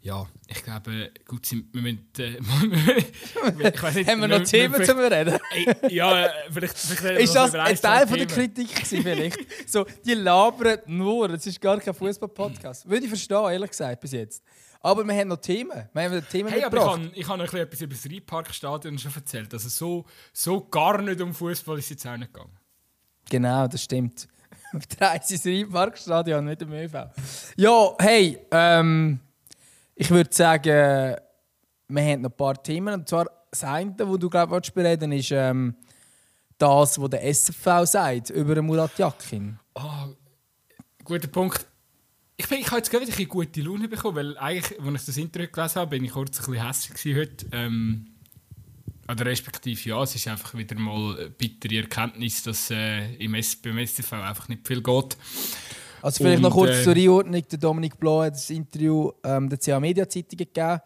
ja, 0.05 0.27
ich 0.49 0.62
glaube, 0.62 1.11
gut, 1.27 1.51
wir 1.51 1.81
müssen. 1.81 2.07
Äh, 2.19 2.37
ich 2.37 3.95
nicht, 3.95 4.09
Haben 4.09 4.21
wir 4.21 4.29
noch 4.29 4.38
wir- 4.40 4.45
Themen 4.45 4.79
wir- 4.79 4.85
zum 4.85 4.99
Reden? 4.99 5.38
Ey, 5.51 5.95
Ja, 5.95 6.27
äh, 6.27 6.31
vielleicht, 6.53 6.77
vielleicht 6.77 7.21
Ist 7.23 7.35
noch 7.35 7.51
das 7.51 7.55
ein 7.55 7.77
Teil 7.77 8.07
von 8.07 8.19
der. 8.19 8.27
Kritik 8.27 8.69
gewesen, 8.75 9.03
vielleicht? 9.03 9.38
so, 9.71 9.87
die 10.05 10.12
labern 10.12 10.81
nur, 10.87 11.31
es 11.31 11.47
ist 11.47 11.59
gar 11.59 11.81
kein 11.81 11.95
Fußball-Podcast. 11.95 12.87
Würde 12.87 13.05
ich 13.05 13.09
verstehen, 13.09 13.51
ehrlich 13.51 13.71
gesagt, 13.71 13.99
bis 14.03 14.12
jetzt. 14.12 14.43
Aber 14.83 15.03
wir 15.05 15.14
haben 15.14 15.29
noch 15.29 15.38
Themen. 15.38 15.88
Wir 15.95 16.03
haben 16.03 16.29
Themen 16.31 16.51
Hey, 16.53 16.62
aber 16.64 16.77
ich 16.77 16.85
habe 16.85 17.11
ich 17.14 17.29
hab 17.29 17.38
noch 17.38 17.55
etwas 17.55 17.81
über 17.81 17.95
das 17.95 18.05
Rheinparkstadion 18.05 18.99
schon 18.99 19.14
erzählt. 19.14 19.55
Also 19.55 19.71
so, 19.71 20.05
so 20.35 20.61
gar 20.69 21.01
nicht 21.01 21.19
um 21.23 21.33
Fußball 21.33 21.79
ist 21.79 21.87
es 21.87 21.90
jetzt 21.93 22.07
auch 22.07 22.19
nicht 22.19 22.31
gegangen. 22.35 22.53
Genau, 23.31 23.67
das 23.67 23.83
stimmt. 23.83 24.29
Wir 24.73 24.83
reisen 25.09 25.35
ins 25.37 25.47
Rheinparkstadion, 25.47 26.45
nicht 26.45 26.61
im 26.61 26.73
ÖV. 26.75 26.95
Ja, 27.57 27.95
hey, 27.99 28.38
ähm, 28.51 29.19
ich 29.94 30.11
würde 30.11 30.33
sagen, 30.33 31.16
wir 31.88 32.02
haben 32.02 32.22
noch 32.22 32.30
ein 32.30 32.37
paar 32.37 32.62
Themen. 32.62 32.94
Und 32.94 33.09
zwar 33.09 33.26
das 33.50 33.64
eine, 33.64 33.94
wo 34.07 34.16
du 34.16 34.28
glaube 34.28 34.61
ich 34.62 34.72
bereden 34.72 35.12
ist 35.12 35.30
ähm, 35.30 35.76
das, 36.59 37.00
was 37.00 37.11
der 37.11 37.24
SFV 37.24 37.85
sagt 37.85 38.30
über 38.30 38.61
Murat 38.62 38.98
Yakin? 38.98 39.59
Oh, 39.74 40.09
guter 41.04 41.28
Punkt. 41.28 41.66
Ich, 42.37 42.48
bin, 42.48 42.59
ich 42.59 42.66
habe 42.66 42.78
jetzt 42.78 42.90
gerade 42.90 43.07
eine 43.07 43.26
gute 43.26 43.61
Laune 43.62 43.88
bekommen, 43.88 44.16
weil 44.16 44.38
eigentlich, 44.38 44.80
als 44.80 45.00
ich 45.02 45.07
das 45.07 45.16
Interview 45.18 45.48
gelesen 45.52 45.76
habe, 45.76 45.90
bin 45.90 46.04
ich 46.04 46.11
kurz 46.11 46.40
ein 46.40 46.46
bisschen 46.46 46.66
hässlich 46.66 47.16
heute. 47.16 47.46
Ähm, 47.52 48.07
oder 49.09 49.26
respektive 49.26 49.90
ja, 49.90 50.02
es 50.02 50.14
ist 50.14 50.26
einfach 50.26 50.54
wieder 50.54 50.76
mal 50.76 51.16
eine 51.16 51.30
bittere 51.30 51.76
Erkenntnis, 51.83 52.42
dass 52.42 52.70
äh, 52.70 53.14
im 53.16 53.35
S 53.35 53.54
beim 53.57 53.85
STV 53.87 54.14
einfach 54.14 54.48
nicht 54.48 54.66
viel 54.66 54.83
geht. 54.83 55.16
Also 56.05 56.23
vielleicht 56.23 56.37
Und, 56.37 56.43
noch 56.43 56.53
kurz 56.53 56.81
äh, 56.81 56.85
zur 56.85 56.95
Einordnung. 56.95 57.43
Der 57.51 57.59
Dominik 57.59 57.99
Blau 57.99 58.21
hat 58.21 58.35
das 58.35 58.51
Interview 58.51 59.11
ähm, 59.25 59.49
der 59.49 59.59
CA 59.59 59.81
Media 59.81 60.07
Zeitung 60.07 60.37
gegeben, 60.37 60.81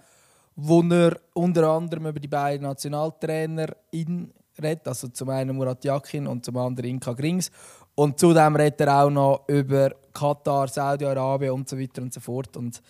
wo 0.55 0.81
er 0.83 1.19
unter 1.35 1.69
anderem 1.71 2.07
über 2.07 2.21
die 2.21 2.29
beiden 2.29 2.63
Nationaltrainer 2.63 3.67
in 3.91 4.33
redet, 4.63 4.87
also 4.87 5.09
zum 5.09 5.29
einen 5.31 5.57
Murat 5.57 5.85
Yakin 5.85 6.29
und 6.29 6.45
zum 6.45 6.57
anderen 6.57 6.91
Inka 6.91 7.15
Grings. 7.15 7.51
Und 7.97 8.21
zudem 8.21 8.55
redet 8.55 8.81
er 8.83 9.03
auch 9.03 9.11
noch 9.11 9.43
über 9.49 9.91
Katar, 10.13 10.69
Saudi-Arabien 10.69 11.51
und 11.51 11.69
so 11.69 11.77
weiter 11.77 12.01
und 12.01 12.15
so 12.15 12.21
fort. 12.21 12.57
Und 12.57 12.81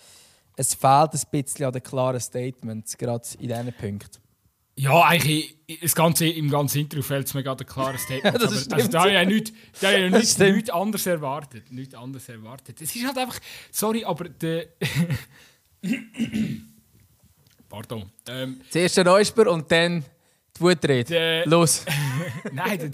es 0.55 0.75
fehlt 0.75 1.13
ein 1.15 1.21
bisschen 1.31 1.65
an 1.65 1.73
den 1.73 1.81
klaren 1.81 2.19
Statements, 2.19 2.95
gerade 2.95 3.27
in 3.39 3.47
diesen 3.47 3.73
Punkten. 3.73 4.28
Ja, 4.79 5.03
eigentlich 5.03 5.57
das 5.81 5.93
ganze, 5.93 6.25
im 6.25 6.49
ganzen 6.49 6.79
Interview 6.79 7.03
fällt 7.03 7.27
es 7.27 7.33
mir 7.33 7.43
gerade 7.43 7.65
ein 7.65 7.67
klares 7.67 8.01
Statement. 8.05 8.23
Ja, 8.23 8.47
das 8.47 8.67
aber, 8.67 8.75
also, 8.77 8.89
da 8.89 8.99
habe 9.01 9.09
ich 9.09 9.15
ja 9.15 9.25
nichts, 9.25 9.51
da 9.81 9.91
ja 9.91 10.09
nichts, 10.09 10.37
nichts 10.37 10.69
anderes 10.69 11.05
erwartet. 11.05 11.69
Nichts 11.69 11.95
anderes 11.95 12.29
erwartet. 12.29 12.81
Es 12.81 12.95
ist 12.95 13.05
halt 13.05 13.17
einfach... 13.17 13.39
Sorry, 13.71 14.05
aber 14.05 14.29
der... 14.29 14.67
Pardon. 17.69 18.09
Ähm, 18.29 18.61
Zuerst 18.69 18.95
der 18.95 19.03
Neusper 19.03 19.51
und 19.51 19.69
dann 19.69 20.05
die 20.59 20.63
Wutrede. 20.63 21.03
Der- 21.05 21.45
Los! 21.45 21.85
Nein, 22.51 22.79
der, 22.79 22.91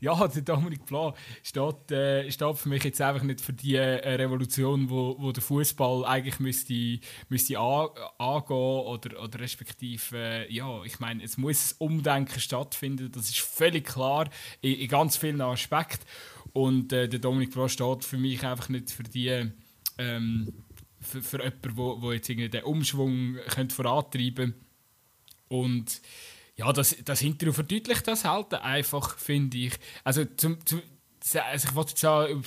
ja, 0.00 0.28
der 0.28 0.42
Dominik 0.42 0.84
Blanc 0.86 1.14
steht, 1.42 1.90
äh, 1.90 2.30
steht 2.30 2.56
für 2.56 2.68
mich 2.68 2.84
jetzt 2.84 3.00
einfach 3.00 3.22
nicht 3.22 3.40
für 3.40 3.52
die 3.52 3.76
äh, 3.76 4.14
Revolution, 4.14 4.88
wo, 4.90 5.16
wo 5.18 5.32
der 5.32 5.42
Fußball 5.42 6.04
eigentlich 6.04 6.40
müsste, 6.40 6.98
müsste 7.28 7.58
an, 7.58 7.88
angehen 8.18 8.56
oder, 8.56 9.22
oder 9.22 9.40
respektive, 9.40 10.16
äh, 10.16 10.52
ja, 10.52 10.82
ich 10.84 11.00
meine, 11.00 11.22
es 11.22 11.36
muss 11.36 11.72
ein 11.72 11.76
Umdenken 11.86 12.40
stattfinden, 12.40 13.10
das 13.12 13.28
ist 13.28 13.40
völlig 13.40 13.86
klar 13.86 14.28
in, 14.60 14.74
in 14.74 14.88
ganz 14.88 15.16
vielen 15.16 15.40
Aspekten 15.40 16.04
und 16.52 16.92
äh, 16.92 17.08
der 17.08 17.18
Dominik 17.20 17.52
Blanc 17.52 17.70
steht 17.70 18.04
für 18.04 18.18
mich 18.18 18.44
einfach 18.44 18.68
nicht 18.68 18.90
für 18.90 19.02
die 19.02 19.50
ähm, 19.98 20.52
für, 21.00 21.22
für 21.22 21.42
jemanden, 21.42 21.76
wo 21.76 22.12
jetzt 22.12 22.28
irgendwie 22.28 22.48
den 22.48 22.64
Umschwung 22.64 23.36
könnte 23.48 23.74
vorantreiben 23.74 24.52
könnte. 24.52 24.58
Und 25.48 26.00
ja, 26.56 26.72
das, 26.72 26.96
das 27.04 27.22
Interview 27.22 27.52
verdeutlicht 27.52 28.06
das 28.06 28.24
halt 28.24 28.54
einfach, 28.54 29.18
finde 29.18 29.58
ich. 29.58 29.74
Also, 30.04 30.24
zum, 30.24 30.64
zum, 30.64 30.82
also 31.50 31.68
ich 31.68 31.74
wollte 31.74 31.90
jetzt 31.90 32.00
sagen, 32.00 32.44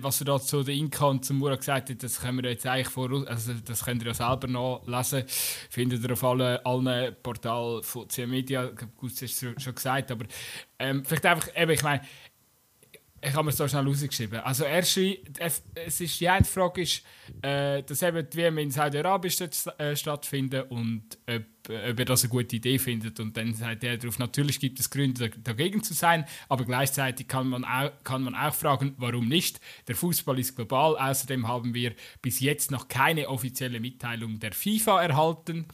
was 0.00 0.20
er 0.20 0.24
da 0.24 0.40
zu 0.40 0.62
der 0.64 0.74
Inka 0.74 1.06
und 1.06 1.24
zum 1.24 1.38
Murat 1.38 1.60
gesagt 1.60 1.90
hat, 1.90 2.02
das 2.02 2.20
können 2.20 2.42
wir 2.42 2.50
jetzt 2.50 2.66
eigentlich 2.66 2.88
voraus, 2.88 3.26
also 3.26 3.52
das 3.64 3.84
könnt 3.84 4.02
ihr 4.02 4.08
ja 4.08 4.14
selber 4.14 4.48
nachlesen. 4.48 5.24
Findet 5.70 6.02
ihr 6.02 6.12
auf 6.12 6.24
allen, 6.24 6.58
allen 6.64 7.16
Portalen 7.22 7.82
von 7.82 8.08
CM 8.08 8.30
Media, 8.30 8.66
Ich 8.66 8.76
glaub, 8.76 8.96
gut, 8.96 9.12
das 9.12 9.22
hast 9.22 9.42
du 9.42 9.60
schon 9.60 9.74
gesagt, 9.74 10.10
aber 10.10 10.24
ähm, 10.78 11.04
vielleicht 11.04 11.26
einfach, 11.26 11.48
eben, 11.54 11.70
ich 11.70 11.82
meine, 11.82 12.02
ich 13.24 13.32
habe 13.34 13.44
mir 13.44 13.52
so 13.52 13.68
schnell 13.68 13.86
rausgeschrieben. 13.86 14.40
Also 14.40 14.64
erst, 14.64 14.98
es 14.98 16.00
ist, 16.00 16.20
die 16.20 16.28
eine 16.28 16.44
Frage 16.44 16.82
ist, 16.82 17.04
äh, 17.40 17.82
dass 17.84 18.02
eben 18.02 18.28
die 18.28 18.36
WM 18.36 18.58
in 18.58 18.70
Saudi-Arabien 18.70 19.32
äh, 19.78 19.94
stattfinden 19.94 20.62
und 20.62 21.04
ob, 21.28 21.42
ob 21.68 21.98
er 21.98 22.04
das 22.04 22.24
eine 22.24 22.30
gute 22.30 22.56
Idee 22.56 22.78
findet. 22.80 23.20
Und 23.20 23.36
dann 23.36 23.54
sagt 23.54 23.84
er 23.84 23.96
darauf, 23.96 24.18
natürlich 24.18 24.58
gibt 24.58 24.80
es 24.80 24.90
Gründe 24.90 25.30
da- 25.30 25.36
dagegen 25.40 25.84
zu 25.84 25.94
sein, 25.94 26.24
aber 26.48 26.64
gleichzeitig 26.64 27.28
kann 27.28 27.46
man, 27.48 27.64
auch, 27.64 27.92
kann 28.02 28.22
man 28.24 28.34
auch 28.34 28.54
fragen, 28.54 28.94
warum 28.98 29.28
nicht. 29.28 29.60
Der 29.86 29.94
Fußball 29.94 30.38
ist 30.40 30.56
global, 30.56 30.96
außerdem 30.98 31.46
haben 31.46 31.74
wir 31.74 31.94
bis 32.22 32.40
jetzt 32.40 32.72
noch 32.72 32.88
keine 32.88 33.28
offizielle 33.28 33.78
Mitteilung 33.78 34.40
der 34.40 34.52
FIFA 34.52 35.00
erhalten. 35.00 35.66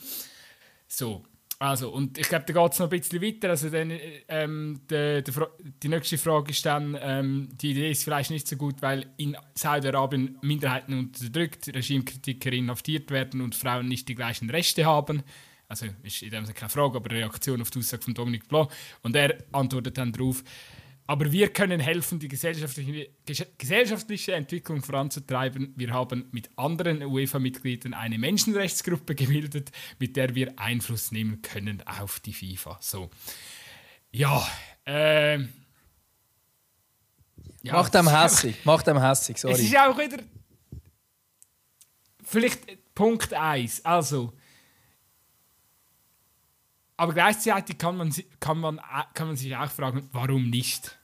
So, 0.87 1.24
also, 1.61 1.90
und 1.90 2.18
ich 2.18 2.29
glaube, 2.29 2.44
da 2.47 2.53
geht 2.53 2.73
es 2.73 2.79
noch 2.79 2.87
ein 2.87 3.01
bisschen 3.01 3.21
weiter. 3.21 3.51
Also, 3.51 3.68
dann, 3.68 3.92
ähm, 4.29 4.81
die, 4.88 5.25
die, 5.83 5.88
nächste 5.88 6.16
Frage 6.16 6.53
ist 6.53 6.64
dann, 6.64 6.97
ähm, 7.01 7.49
die 7.53 7.73
Idee 7.73 7.90
ist 7.90 8.05
vielleicht 8.05 8.31
nicht 8.31 8.47
so 8.47 8.57
gut, 8.57 8.81
weil 8.81 9.07
in 9.16 9.37
Saudi-Arabien 9.57 10.38
Minderheiten 10.40 10.97
unterdrückt, 10.97 11.66
Regimekritiker 11.68 12.53
inhaftiert 12.53 13.11
werden 13.11 13.40
und 13.40 13.57
Frauen 13.57 13.88
nicht 13.88 14.09
die 14.09 14.14
gleichen 14.14 14.49
Rechte 14.51 14.85
haben. 14.85 15.25
Also, 15.66 15.87
ist 16.05 16.23
in 16.23 16.31
dem 16.31 16.44
Sinne 16.44 16.55
keine 16.55 16.71
Frage, 16.71 16.97
aber 16.97 17.11
eine 17.11 17.21
Reaktion 17.21 17.61
auf 17.61 17.71
die 17.71 17.81
Aussage 17.81 18.05
von 18.05 18.14
Dominic 18.14 18.47
Blanc. 18.47 18.71
Und 19.03 19.16
er 19.16 19.37
antwortet 19.51 19.99
dann 19.99 20.12
darauf, 20.12 20.44
aber 21.09 21.33
wir 21.33 21.49
können 21.53 21.81
helfen, 21.81 22.18
die 22.21 22.29
gesellschaftliche, 22.29 23.09
ges- 23.27 23.47
gesellschaftliche 23.57 24.35
Entwicklung 24.35 24.83
voranzutreiben. 24.83 25.73
Wir 25.75 25.90
haben 25.92 26.29
mit 26.33 26.51
anderen 26.57 27.03
UEFA-Mitgliedern 27.03 27.94
eine 27.94 28.18
Menschenrechtsgruppe 28.18 29.14
gebildet, 29.14 29.73
mit 29.99 30.16
der 30.16 30.35
wir 30.35 30.59
Einfluss 30.59 31.11
nehmen 31.11 31.40
können 31.42 31.83
auf 31.87 32.21
die 32.21 32.35
FIFA. 32.35 32.77
So. 32.83 33.11
Ja, 34.12 34.47
ähm. 34.85 35.49
ja, 37.62 37.73
Mach 37.73 37.88
dem 37.88 38.07
es 38.07 38.12
ist 38.12 38.18
hässig, 38.44 38.57
mach 38.64 38.83
dem 38.83 39.01
hässig, 39.01 39.37
Es 39.37 39.40
sorry. 39.42 39.62
ist 39.62 39.77
auch 39.79 39.99
wieder. 39.99 40.23
Vielleicht 42.23 42.94
Punkt 42.94 43.33
1. 43.33 43.83
Also. 43.85 44.35
Aber 46.99 47.14
gleichzeitig 47.14 47.79
kann 47.79 47.97
man, 47.97 48.12
kann, 48.40 48.59
man, 48.59 48.79
a- 48.81 49.09
kann 49.14 49.29
man 49.29 49.37
sich 49.37 49.57
auch 49.57 49.71
fragen, 49.71 50.09
warum 50.12 50.51
nicht? 50.51 50.97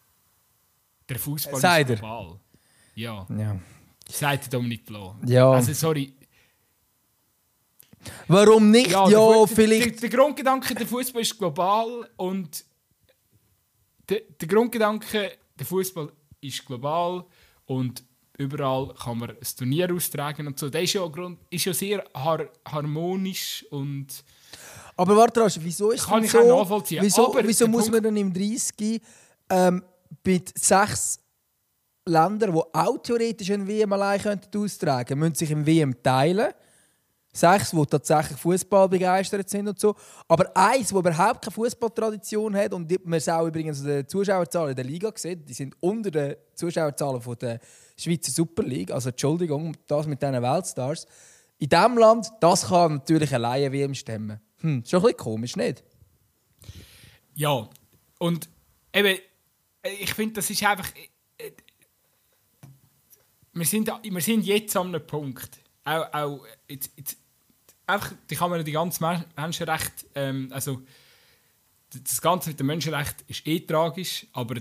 Der 1.09 1.19
Fußball 1.19 1.61
er. 1.62 1.90
ist 1.95 2.01
global. 2.01 2.40
Ja, 2.95 3.27
Ja. 3.37 3.57
sagt 4.09 4.53
Dominik 4.53 4.85
Blanc. 4.87 5.17
Ja. 5.29 5.51
Also, 5.53 5.73
sorry. 5.73 6.14
Warum 8.29 8.71
nicht? 8.71 8.90
Ja, 8.90 9.09
der 9.09 9.19
Fu- 9.19 9.47
vielleicht. 9.47 10.03
Der, 10.03 10.09
der 10.11 10.19
Grundgedanke, 10.19 10.75
der 10.75 10.87
Fußball 10.87 11.23
ist 11.23 11.38
global 11.38 12.09
und 12.17 12.64
der, 14.09 14.21
der 14.40 14.49
Grundgedanke, 14.49 15.33
der 15.59 15.67
Fußball 15.67 16.12
ist 16.40 16.67
global 16.67 17.25
und 17.67 18.05
überall 18.37 18.93
kann 18.95 19.19
man 19.19 19.31
ein 19.31 19.37
Turnier 19.57 19.93
austragen 19.95 20.47
und 20.47 20.59
so. 20.59 20.69
Der 20.69 20.83
ist 20.83 20.93
ja, 20.93 21.07
Grund, 21.07 21.38
ist 21.51 21.64
ja 21.64 21.73
sehr 21.73 22.05
har 22.14 22.49
harmonisch 22.67 23.64
und 23.71 24.07
Aber 24.97 25.17
warte, 25.17 25.40
Rasch, 25.40 25.57
wieso 25.61 25.90
ist 25.90 26.05
Kann 26.07 26.25
ich 26.25 26.31
so, 26.31 26.38
auch 26.40 26.61
nachvollziehen. 26.61 27.03
Wieso, 27.03 27.35
wieso 27.43 27.64
der 27.64 27.73
muss 27.73 27.85
man 27.90 28.03
Punkt- 28.03 28.07
dann 28.07 28.17
im 28.19 28.33
30 28.35 29.01
ähm, 29.51 29.83
mit 30.24 30.57
sechs 30.59 31.18
Ländern, 32.07 32.53
die 32.53 32.61
auch 32.72 32.98
theoretisch 32.98 33.50
ein 33.50 33.66
WM 33.66 33.92
allein 33.92 34.20
könnten 34.20 34.59
austragen 34.59 35.18
müssen 35.18 35.35
sich 35.35 35.50
im 35.50 35.66
WM 35.66 36.03
teilen? 36.03 36.53
Sechs, 37.33 37.72
die 37.72 37.87
tatsächlich 37.87 38.38
Fußball 38.38 38.88
begeistert 38.88 39.50
sind 39.50 39.66
und 39.66 39.81
so. 39.81 39.96
Aber 40.29 40.57
eins, 40.57 40.90
das 40.90 40.98
überhaupt 40.98 41.42
keine 41.42 41.53
Fußballtradition 41.53 42.55
hat 42.55 42.72
und 42.74 42.88
man 43.05 43.16
es 43.16 43.29
auch 43.29 43.46
übrigens 43.46 43.81
an 43.81 43.87
den 43.87 44.09
Zuschauerzahlen 44.09 44.70
in 44.70 44.77
der 44.77 44.85
Liga 44.85 45.11
sieht, 45.16 45.48
die 45.48 45.55
sind 45.55 45.74
unter 45.81 46.12
den 46.12 46.37
Zuschauerzahlen 46.55 47.20
von 47.20 47.37
der 47.37 47.59
Schweizer 47.96 48.31
Super 48.31 48.62
League. 48.62 48.92
Also 48.92 49.09
Entschuldigung, 49.09 49.77
das 49.88 50.07
mit 50.07 50.22
diesen 50.22 50.42
Weltstars. 50.42 51.07
In 51.59 51.68
diesem 51.68 51.98
Land, 51.98 52.29
das 52.40 52.68
kann 52.68 52.94
natürlich 52.94 53.35
alleine 53.35 53.72
WM 53.72 53.94
stemmen. 53.94 54.40
Hm, 54.61 54.85
schon 54.87 55.00
ein 55.00 55.03
bisschen 55.03 55.16
komisch, 55.16 55.57
nicht? 55.57 55.83
ja. 57.35 57.68
Und 58.18 58.48
eben, 58.92 59.18
ich 60.01 60.14
finde, 60.14 60.35
das 60.35 60.51
ist 60.51 60.62
einfach. 60.64 60.88
äh, 61.38 61.51
Wir 63.53 63.66
sind, 63.66 63.88
wir 64.03 64.20
sind 64.20 64.44
jetzt 64.44 64.77
an 64.77 64.88
einem 64.88 65.07
Punkt. 65.07 65.59
Auch, 65.85 66.12
auch 66.12 66.47
jetzt, 66.68 66.90
jetzt, 66.97 67.16
einfach, 67.87 68.12
die 68.29 68.35
kann 68.37 68.51
man 68.51 68.64
die 68.64 68.73
ganze 68.73 69.03
Men- 69.03 69.25
Menschenrecht, 69.37 70.07
ähm, 70.14 70.49
also 70.53 70.83
das 71.90 72.20
Ganze 72.20 72.51
mit 72.51 72.59
dem 72.59 72.66
Menschenrecht 72.66 73.23
ist 73.29 73.47
eh 73.47 73.61
tragisch, 73.61 74.27
aber 74.33 74.57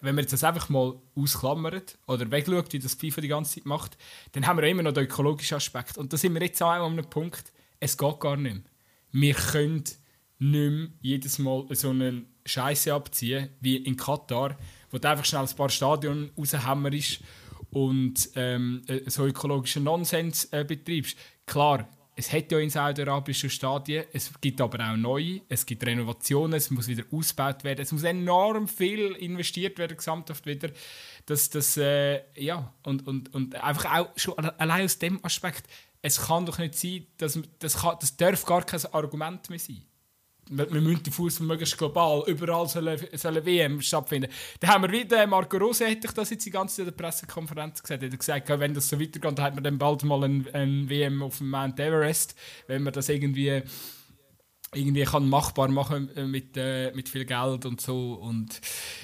wenn 0.00 0.14
man 0.14 0.26
das 0.26 0.42
einfach 0.42 0.68
mal 0.70 0.98
ausklammert 1.14 1.98
oder 2.06 2.28
wegschaut, 2.30 2.72
wie 2.72 2.78
das 2.80 2.94
FIFA 2.94 3.20
die 3.20 3.28
ganze 3.28 3.54
Zeit 3.56 3.66
macht, 3.66 3.96
dann 4.32 4.46
haben 4.46 4.58
wir 4.58 4.66
immer 4.68 4.82
noch 4.82 4.92
den 4.92 5.04
ökologischen 5.04 5.58
Aspekt. 5.58 5.98
Und 5.98 6.12
da 6.12 6.16
sind 6.16 6.34
wir 6.34 6.42
jetzt 6.42 6.60
auch 6.62 6.70
an 6.70 6.92
einem 6.92 7.08
Punkt, 7.08 7.52
es 7.78 7.96
geht 7.96 8.18
gar 8.20 8.36
nicht 8.36 8.54
mehr. 8.54 8.62
Wir 9.12 9.34
können 9.34 9.84
nicht 10.50 10.70
mehr 10.70 10.88
jedes 11.00 11.38
Mal 11.38 11.66
so 11.70 11.90
eine 11.90 12.24
Scheiße 12.44 12.92
abziehen, 12.92 13.50
wie 13.60 13.76
in 13.76 13.96
Katar, 13.96 14.58
wo 14.90 14.98
du 14.98 15.08
einfach 15.08 15.24
schnell 15.24 15.42
ein 15.42 15.56
paar 15.56 15.68
Stadien 15.70 16.30
raushämmerst 16.36 17.20
und 17.70 18.30
ähm, 18.34 18.82
äh, 18.86 19.08
so 19.08 19.26
ökologischen 19.26 19.84
Nonsens 19.84 20.46
äh, 20.52 20.64
betreibst. 20.64 21.16
Klar, 21.46 21.88
es 22.14 22.30
hat 22.30 22.52
ja 22.52 22.58
in 22.58 22.68
Saudi-Arabien 22.68 23.34
schon 23.34 23.48
Stadien, 23.48 24.04
es 24.12 24.30
gibt 24.40 24.60
aber 24.60 24.90
auch 24.90 24.96
neue, 24.96 25.40
es 25.48 25.64
gibt 25.64 25.86
Renovationen, 25.86 26.54
es 26.54 26.70
muss 26.70 26.86
wieder 26.88 27.04
ausgebaut 27.10 27.64
werden, 27.64 27.80
es 27.80 27.92
muss 27.92 28.02
enorm 28.02 28.68
viel 28.68 29.12
investiert 29.12 29.78
werden, 29.78 29.96
gesamthaft 29.96 30.44
wieder. 30.44 30.70
Das, 31.24 31.48
das, 31.48 31.76
äh, 31.78 32.20
ja, 32.36 32.74
und, 32.82 33.06
und, 33.06 33.32
und 33.32 33.54
einfach 33.54 33.98
auch 33.98 34.08
schon 34.16 34.36
alle- 34.36 34.58
allein 34.60 34.84
aus 34.84 34.98
dem 34.98 35.24
Aspekt, 35.24 35.64
es 36.02 36.20
kann 36.20 36.44
doch 36.44 36.58
nicht 36.58 36.74
sein, 36.74 37.06
dass, 37.16 37.38
das, 37.60 37.78
kann, 37.80 37.96
das 38.00 38.16
darf 38.16 38.44
gar 38.44 38.64
kein 38.66 38.84
Argument 38.92 39.48
mehr 39.48 39.58
sein. 39.58 39.82
Wir, 40.50 40.80
müssen 40.80 41.02
den 41.02 41.12
Fußball 41.12 41.46
möglichst 41.46 41.78
global, 41.78 42.24
überall 42.26 42.68
soll, 42.68 42.96
soll 43.14 43.44
WM 43.44 43.80
stattfinden. 43.80 44.30
Dann 44.60 44.70
haben 44.70 44.82
wir 44.82 44.92
wieder, 44.92 45.26
Marco 45.26 45.56
Rose 45.56 45.86
hätte 45.86 46.06
ich 46.08 46.12
das 46.12 46.30
jetzt 46.30 46.44
die 46.44 46.50
ganze 46.50 46.76
Zeit 46.76 46.88
in 46.88 46.96
der 46.96 47.02
Pressekonferenz 47.02 47.82
gesagt, 47.82 48.02
hat 48.02 48.18
gesagt, 48.18 48.48
wenn 48.48 48.74
das 48.74 48.88
so 48.88 49.00
weitergeht, 49.00 49.38
dann 49.38 49.44
hat 49.44 49.54
man 49.54 49.64
dann 49.64 49.78
bald 49.78 50.04
mal 50.04 50.24
ein, 50.24 50.46
ein 50.52 50.88
WM 50.90 51.22
auf 51.22 51.38
dem 51.38 51.50
Mount 51.50 51.78
Everest, 51.80 52.34
wenn 52.66 52.82
man 52.82 52.92
das 52.92 53.08
irgendwie 53.08 53.62
irgendwie 54.74 55.04
kann 55.04 55.28
machbar 55.28 55.68
machen 55.68 56.14
äh, 56.16 56.24
mit, 56.24 56.56
äh, 56.56 56.92
mit 56.92 57.08
viel 57.08 57.24
Geld 57.24 57.66
und 57.66 57.80
so. 57.80 58.14
Und 58.14 58.60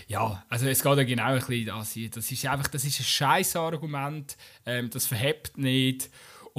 ja, 0.07 0.43
also 0.49 0.67
es 0.67 0.83
geht 0.83 0.97
ja 0.97 1.05
genau 1.05 1.25
ein 1.25 1.39
bisschen 1.41 1.67
das 1.67 1.95
Das 2.15 2.33
ist 2.33 2.47
einfach, 2.47 2.69
das 2.69 2.85
ist 2.85 3.01
ein 3.01 3.05
scheiß 3.05 3.57
Argument, 3.57 4.37
ähm, 4.65 4.89
das 4.91 5.07
verhebt 5.07 5.59
nicht 5.59 6.11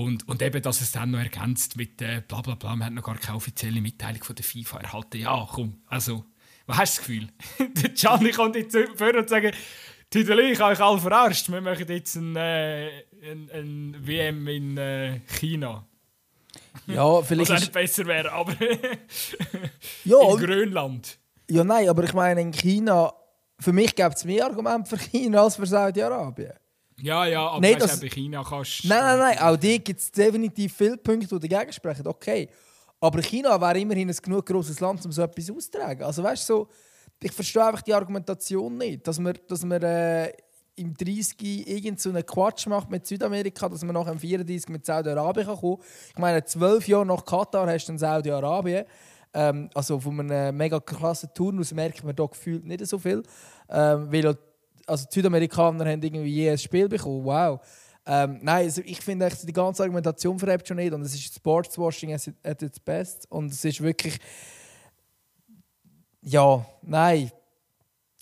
und, 0.03 0.27
und 0.29 0.41
eben, 0.41 0.61
dass 0.61 0.79
es 0.81 0.91
dann 0.91 1.11
noch 1.11 1.19
ergänzt 1.19 1.75
mit 1.75 2.01
äh, 2.01 2.21
bla 2.25 2.41
bla 2.41 2.55
bla, 2.55 2.75
man 2.75 2.85
hat 2.85 2.93
noch 2.93 3.03
gar 3.03 3.17
keine 3.17 3.35
offizielle 3.35 3.81
Mitteilung 3.81 4.23
von 4.23 4.35
der 4.35 4.45
FIFA 4.45 4.79
erhalten. 4.79 5.17
Ja, 5.17 5.47
komm, 5.51 5.81
also, 5.87 6.23
was 6.67 6.77
hast 6.77 6.97
du 6.97 7.01
das 7.01 7.07
Gefühl? 7.07 7.27
der 7.83 7.89
Gianni 7.89 8.31
kommt 8.31 8.55
jetzt 8.55 8.77
vor 8.95 9.13
und 9.13 9.27
sagt, 9.27 9.55
Tüdeli, 10.09 10.53
ich 10.53 10.59
habe 10.59 10.71
euch 10.71 10.79
alle 10.79 10.99
verarscht, 10.99 11.51
wir 11.51 11.61
machen 11.61 11.85
jetzt 11.87 12.15
ein, 12.15 12.35
äh, 12.35 12.87
ein, 13.21 13.49
ein 13.53 13.95
WM 13.99 14.47
in 14.47 14.77
äh, 14.77 15.19
China. 15.37 15.85
Ja, 16.87 17.21
vielleicht. 17.21 17.51
Was 17.51 17.59
nicht 17.59 17.73
besser 17.73 18.05
wäre, 18.05 18.31
aber 18.31 18.53
ja, 20.05 20.17
in 20.21 20.37
Grönland. 20.37 21.19
Ja, 21.49 21.63
nein, 21.63 21.89
aber 21.89 22.05
ich 22.05 22.13
meine, 22.13 22.41
in 22.41 22.51
China, 22.51 23.13
für 23.59 23.73
mich 23.73 23.93
gibt 23.95 24.15
es 24.15 24.23
mehr 24.23 24.45
Argumente 24.45 24.95
für 24.95 24.97
China 24.97 25.43
als 25.43 25.57
für 25.57 25.65
Saudi-Arabien. 25.65 26.53
Ja, 27.01 27.25
ja, 27.25 27.47
aber 27.47 27.65
weißt, 27.65 27.81
das... 27.81 27.99
bei 27.99 28.09
China 28.09 28.43
kannst 28.47 28.85
Nein, 28.85 28.99
nein, 28.99 29.19
nein, 29.19 29.39
auch 29.39 29.57
die 29.57 29.83
gibt 29.83 29.99
es 29.99 30.11
definitiv 30.11 30.75
viele 30.75 30.97
Punkte, 30.97 31.39
die 31.39 31.47
dagegen 31.47 31.73
sprechen. 31.73 32.07
Okay. 32.07 32.49
Aber 33.01 33.21
China 33.21 33.59
wäre 33.59 33.79
immerhin 33.79 34.09
ein 34.09 34.15
genug 34.21 34.45
grosses 34.45 34.79
Land, 34.79 35.05
um 35.05 35.11
so 35.11 35.21
etwas 35.21 35.49
auszutragen. 35.49 36.03
Also 36.03 36.21
weißt 36.21 36.49
du, 36.49 36.53
so, 36.53 36.67
ich 37.21 37.31
verstehe 37.31 37.65
einfach 37.65 37.81
die 37.81 37.93
Argumentation 37.93 38.77
nicht, 38.77 39.07
dass 39.07 39.19
man, 39.19 39.37
dass 39.47 39.63
man 39.63 39.81
äh, 39.81 40.33
im 40.75 40.93
30 40.93 41.67
irgendeinen 41.67 41.97
so 41.97 42.11
Quatsch 42.11 42.67
macht 42.67 42.89
mit 42.89 43.05
Südamerika, 43.05 43.67
dass 43.67 43.83
man 43.83 43.93
nach 43.93 44.05
dem 44.05 44.19
34 44.19 44.69
mit 44.69 44.85
Saudi-Arabien 44.85 45.47
kommen 45.47 45.77
kann. 45.77 45.85
Ich 46.09 46.17
meine, 46.17 46.43
zwölf 46.45 46.87
Jahre 46.87 47.05
nach 47.05 47.25
Katar 47.25 47.67
hast 47.67 47.87
du 47.87 47.97
Saudi-Arabien. 47.97 48.85
Ähm, 49.33 49.69
also 49.73 49.99
von 49.99 50.19
einem 50.19 50.55
mega 50.57 50.79
krassen 50.79 51.29
Turnus 51.33 51.73
merkt 51.73 52.03
man 52.03 52.15
da 52.15 52.25
gefühlt 52.25 52.65
nicht 52.65 52.85
so 52.87 52.97
viel. 52.97 53.23
Ähm, 53.69 54.11
weil 54.11 54.37
also 54.89 55.05
die 55.05 55.15
Südamerikaner 55.15 55.85
haben 55.85 56.01
irgendwie 56.01 56.29
je 56.29 56.49
ein 56.49 56.57
Spiel 56.57 56.89
bekommen. 56.89 57.23
Wow. 57.23 57.59
Ähm, 58.05 58.39
nein, 58.41 58.65
also 58.65 58.81
ich 58.85 59.01
finde 59.01 59.29
die 59.43 59.53
ganze 59.53 59.83
Argumentation 59.83 60.39
verhebt 60.39 60.67
schon 60.67 60.77
nicht 60.77 60.93
und 60.93 61.01
es 61.01 61.13
ist 61.13 61.35
Sportswashing 61.35 62.17
at 62.43 62.61
its 62.61 62.79
best 62.79 63.29
und 63.29 63.51
es 63.51 63.63
ist 63.63 63.81
wirklich 63.81 64.19
ja, 66.21 66.65
nein, 66.81 67.31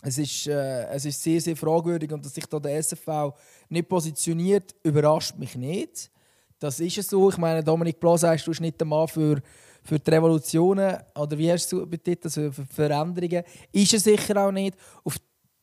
es 0.03 0.17
ist, 0.17 0.47
äh, 0.47 0.85
es 0.89 1.05
ist 1.05 1.21
sehr, 1.21 1.41
sehr 1.41 1.55
fragwürdig 1.55 2.11
und 2.11 2.23
dass 2.23 2.33
sich 2.33 2.45
da 2.45 2.59
der 2.59 2.77
SFV 2.77 3.33
nicht 3.69 3.89
positioniert, 3.89 4.75
überrascht 4.83 5.37
mich 5.37 5.55
nicht. 5.55 6.11
Das 6.59 6.79
ist 6.79 6.97
es 6.97 7.07
so. 7.07 7.29
Ich 7.29 7.37
meine, 7.37 7.63
Dominik 7.63 7.99
Blas 7.99 8.21
sagst, 8.21 8.45
du 8.45 8.51
bist 8.51 8.61
nicht 8.61 8.79
der 8.79 8.87
Mann 8.87 9.07
für, 9.07 9.41
für 9.83 9.99
die 9.99 10.09
Revolutionen 10.09 10.97
oder 11.15 11.37
wie 11.37 11.51
hast 11.51 11.71
du 11.71 11.85
betitelt, 11.85 12.25
also 12.25 12.51
für 12.51 12.65
Veränderungen. 12.65 13.43
Ist 13.71 13.93
er 13.93 13.99
sicher 13.99 14.45
auch 14.45 14.51
nicht. 14.51 14.75
Auf 15.03 15.17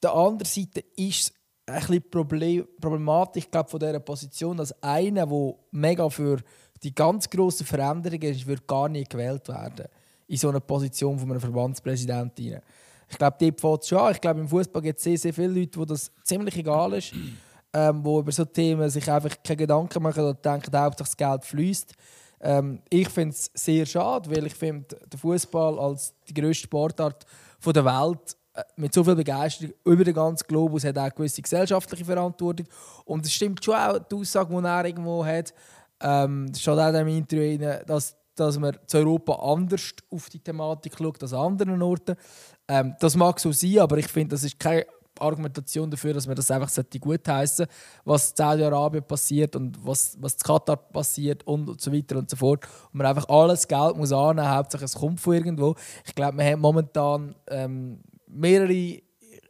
der 0.05 0.15
anderen 0.15 0.45
Seite 0.45 0.81
ist 0.97 1.21
es 1.21 1.33
ein 1.67 1.81
bisschen 1.81 2.11
Problem, 2.11 2.67
problematisch 2.81 3.51
glaub, 3.51 3.71
von 3.71 3.81
dieser 3.81 4.01
Position, 4.01 4.57
dass 4.57 4.83
einer, 4.83 5.27
der 5.27 5.55
mega 5.73 6.09
für 6.09 6.39
die 6.83 6.95
ganz 6.95 7.29
grossen 7.29 7.67
Veränderungen 7.67 8.23
ist, 8.23 8.67
gar 8.67 8.89
nicht 8.89 9.11
gewählt 9.11 9.49
werden 9.49 9.87
in 10.27 10.37
so 10.37 10.49
einer 10.49 10.61
Position 10.61 11.19
von 11.19 11.31
einem 11.31 11.41
Verbandspräsident. 11.41 12.39
Ich 12.39 13.19
glaube, 13.19 13.37
dort 13.39 13.61
fängt 13.61 13.87
schon 13.87 13.99
an. 13.99 14.13
Ich 14.13 14.21
glaube, 14.21 14.41
im 14.41 14.49
Fußball 14.49 14.83
gibt 14.83 14.99
es 14.99 15.05
sehr, 15.05 15.19
sehr 15.19 15.35
viele 15.35 15.61
Leute, 15.61 15.79
wo 15.79 15.85
das 15.85 16.11
ziemlich 16.23 16.57
egal 16.57 16.95
ist, 16.95 17.13
ähm, 17.73 18.05
wo 18.05 18.21
über 18.21 18.33
so 18.33 18.45
Themen 18.45 18.89
sich 18.89 19.11
einfach 19.11 19.37
keine 19.43 19.57
Gedanken 19.57 20.03
machen 20.03 20.25
und 20.25 20.45
denken, 20.45 20.77
Hauptsache 20.77 21.09
das 21.09 21.17
Geld 21.17 21.45
fließt. 21.45 21.95
Ähm, 22.41 22.81
ich 22.91 23.09
finde 23.09 23.35
es 23.35 23.51
sehr 23.55 23.87
schade, 23.87 24.31
weil 24.31 24.47
ich 24.47 24.55
finde, 24.55 24.97
der 25.11 25.19
Fußball 25.19 25.79
als 25.79 26.15
die 26.29 26.35
grösste 26.35 26.65
Sportart 26.65 27.25
der 27.65 27.85
Welt 27.85 28.37
mit 28.77 28.95
so 28.95 29.03
viel 29.03 29.17
Begeisterung 29.17 29.75
über 29.85 30.05
den 30.05 30.15
ganzen 30.15 30.47
Globus 30.47 30.85
hat 30.85 30.97
auch 30.97 31.03
eine 31.03 31.11
gewisse 31.11 31.43
gesellschaftliche 31.43 32.05
Verantwortung. 32.05 32.67
Und 33.05 33.25
es 33.27 33.33
stimmt 33.33 33.65
schon 33.65 33.75
auch 33.75 33.99
die 33.99 34.15
Aussage, 34.15 34.55
die 34.55 34.65
er 34.65 34.85
irgendwo 34.85 35.25
hat, 35.25 35.53
ähm, 36.01 36.49
das 36.51 36.61
steht 36.61 36.79
auch 36.79 36.89
in 36.89 36.95
dem 36.95 37.09
Interview 37.09 37.65
rein, 37.65 37.81
dass, 37.87 38.17
dass 38.35 38.59
man 38.59 38.77
zu 38.87 38.99
Europa 38.99 39.35
anders 39.35 39.95
auf 40.11 40.29
die 40.29 40.41
Thematik 40.41 40.95
schaut 40.99 41.23
als 41.23 41.33
an 41.33 41.53
anderen 41.53 41.83
Orten. 41.83 42.17
Ähm, 42.69 42.95
das 43.01 43.17
mag 43.17 43.41
so 43.41 43.53
sein, 43.53 43.79
aber 43.79 43.99
ich 43.99 44.09
finde, 44.09 44.35
das 44.35 44.45
ist 44.45 44.59
keine 44.59 44.87
Argumentation 45.19 45.91
dafür, 45.91 46.13
dass 46.15 46.27
man 46.27 46.35
das 46.35 46.51
einfach 46.51 46.71
gut 47.01 47.27
heißen 47.27 47.67
was 48.05 48.31
in 48.31 48.37
Saudi-Arabien 48.37 49.05
passiert 49.05 49.55
und 49.55 49.79
was, 49.87 50.17
was 50.21 50.35
in 50.35 50.41
Katar 50.41 50.77
passiert 50.77 51.47
und, 51.47 51.81
so 51.81 51.93
weiter 51.93 52.17
und 52.19 52.29
so 52.29 52.37
fort. 52.37 52.65
Und 52.93 52.99
man 52.99 53.07
einfach 53.07 53.29
alles 53.29 53.67
Geld 53.69 53.97
muss 53.97 54.13
annehmen, 54.13 54.49
Hauptsache 54.49 54.85
es 54.85 54.95
kommt 54.95 55.21
von 55.21 55.35
irgendwo. 55.35 55.77
Ich 56.05 56.15
glaube, 56.15 56.37
wir 56.39 56.45
haben 56.45 56.61
momentan 56.61 57.35
ähm, 57.49 58.01
mehrere 58.35 59.03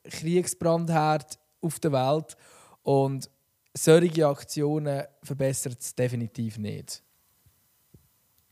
Kriegsbrandherde 0.04 1.36
auf 1.60 1.80
der 1.80 1.92
Welt 1.92 2.36
und 2.82 3.30
solche 3.72 4.26
Aktionen 4.26 5.04
verbessert 5.22 5.80
es 5.80 5.94
definitiv 5.94 6.58
nicht. 6.58 7.02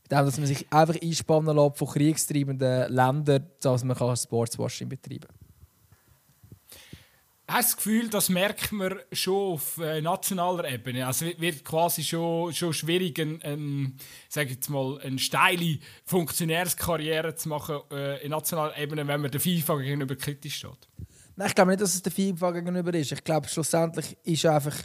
Dass 0.09 0.37
man 0.37 0.47
sich 0.47 0.71
einfach 0.71 1.01
einspannen 1.01 1.55
lässt 1.55 1.77
von 1.77 1.87
kriegstreibenden 1.87 2.91
Ländern, 2.91 3.49
dass 3.61 3.83
man 3.83 4.17
Sportswashing 4.17 4.89
betreiben 4.89 5.27
kann. 5.27 5.42
Hast 7.53 7.73
du 7.73 7.75
das 7.75 7.77
Gefühl, 7.77 8.09
das 8.09 8.29
merkt 8.29 8.71
man 8.71 8.95
schon 9.11 9.53
auf 9.53 9.77
äh, 9.77 10.01
nationaler 10.01 10.67
Ebene? 10.71 11.05
Also 11.05 11.27
wird 11.37 11.63
quasi 11.63 12.01
schon, 12.03 12.51
schon 12.51 12.73
schwierig, 12.73 13.19
ein, 13.19 13.43
ein, 13.43 13.95
sag 14.27 14.49
jetzt 14.49 14.71
mal, 14.71 14.99
eine 15.01 15.19
steile 15.19 15.77
Funktionärskarriere 16.03 17.35
zu 17.35 17.49
machen 17.49 17.81
äh, 17.91 18.25
in 18.25 18.31
nationaler 18.31 18.75
Ebene, 18.75 19.07
wenn 19.07 19.21
man 19.21 19.29
der 19.29 19.39
FIFA 19.39 19.75
gegenüber 19.75 20.15
kritisch 20.15 20.55
steht? 20.55 20.89
Nein, 21.35 21.47
ich 21.47 21.53
glaube 21.53 21.69
nicht, 21.69 21.81
dass 21.81 21.93
es 21.93 22.01
der 22.01 22.11
FIFA 22.11 22.49
gegenüber 22.49 22.91
ist. 22.95 23.11
Ich 23.11 23.23
glaube, 23.23 23.47
schlussendlich 23.47 24.17
ist 24.23 24.47
einfach 24.47 24.75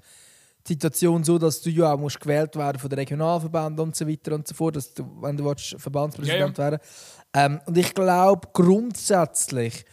die 0.66 0.74
Situation 0.74 1.24
so, 1.24 1.38
dass 1.38 1.62
du 1.62 1.70
ja 1.70 1.94
auch 1.94 1.98
musst 1.98 2.20
gewählt 2.20 2.54
werden 2.54 2.78
von 2.78 2.90
den 2.90 2.98
Regionalverbänden 2.98 3.80
und 3.80 3.96
so 3.96 4.06
weiter 4.06 4.34
und 4.34 4.46
so 4.46 4.54
fort, 4.54 4.76
dass 4.76 4.92
du, 4.92 5.04
wenn 5.22 5.38
du 5.38 5.46
willst, 5.46 5.74
Verbandspräsident 5.80 6.58
ja, 6.58 6.64
ja. 6.64 6.70
werden 6.72 6.80
ähm, 7.32 7.60
Und 7.64 7.78
ich 7.78 7.94
glaube 7.94 8.46
grundsätzlich 8.52 9.86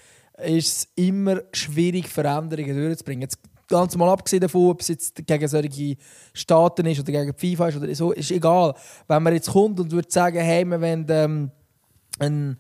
ist 0.44 0.78
es 0.78 0.88
immer 0.96 1.42
schwierig, 1.54 2.08
Veränderungen 2.10 2.76
durchzubringen. 2.76 3.22
Jetzt 3.22 3.40
ganz 3.68 3.96
mal 3.96 4.10
abgesehen 4.10 4.42
davon, 4.42 4.70
ob 4.70 4.82
es 4.82 4.90
jetzt 4.90 5.26
gegen 5.26 5.48
solche 5.48 5.98
Staaten 6.34 6.86
ist 6.86 7.00
oder 7.00 7.12
gegen 7.12 7.34
FIFA 7.34 7.70
ist 7.70 7.78
oder 7.78 7.96
so, 7.96 8.12
ist 8.12 8.32
egal. 8.32 8.74
Wenn 9.08 9.24
man 9.24 9.34
jetzt 9.34 9.50
kommt 9.50 9.80
und 9.80 9.92
würde 9.92 10.12
sagen, 10.12 10.40
hey, 10.40 10.66
wir 10.66 10.82
wollen 10.82 11.06
ähm, 11.10 11.52
einen 12.20 12.58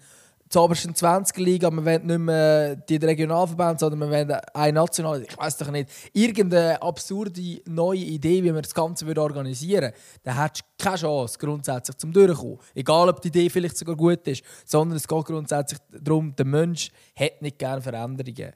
zur 0.50 0.64
obersten 0.64 0.94
20 0.94 1.38
Liga, 1.38 1.72
wir 1.72 1.84
wollen 1.84 2.06
nicht 2.06 2.20
mehr 2.20 2.76
die 2.76 2.98
Regionalverbände, 2.98 3.80
sondern 3.80 4.00
wir 4.00 4.10
wollen 4.10 4.32
eine 4.54 4.74
nationale, 4.74 5.24
ich 5.24 5.38
weiß 5.38 5.58
doch 5.58 5.72
nicht, 5.72 5.90
irgendeine 6.14 6.82
absurde 6.82 7.62
neue 7.66 8.00
Idee, 8.00 8.44
wie 8.44 8.52
man 8.52 8.62
das 8.62 8.74
Ganze 8.74 9.06
organisieren 9.06 9.86
würde, 9.86 9.98
dann 10.24 10.42
hättest 10.42 10.64
du 10.64 10.84
keine 10.84 10.98
Chance, 10.98 11.38
grundsätzlich 11.40 11.98
zum 11.98 12.14
Durchkommen. 12.14 12.60
Egal, 12.76 13.10
ob 13.10 13.22
die 13.22 13.30
Idee 13.30 13.50
vielleicht 13.50 13.78
sogar 13.78 13.96
gut 13.96 14.28
ist, 14.28 14.44
sondern 14.66 14.98
es 14.98 15.08
geht 15.08 15.26
grundsätzlich 15.26 15.80
darum, 15.92 16.36
der 16.36 16.46
Mensch 16.46 16.92
hat 17.16 17.42
nicht 17.42 17.58
gerne 17.58 17.82
Veränderungen. 17.82 18.54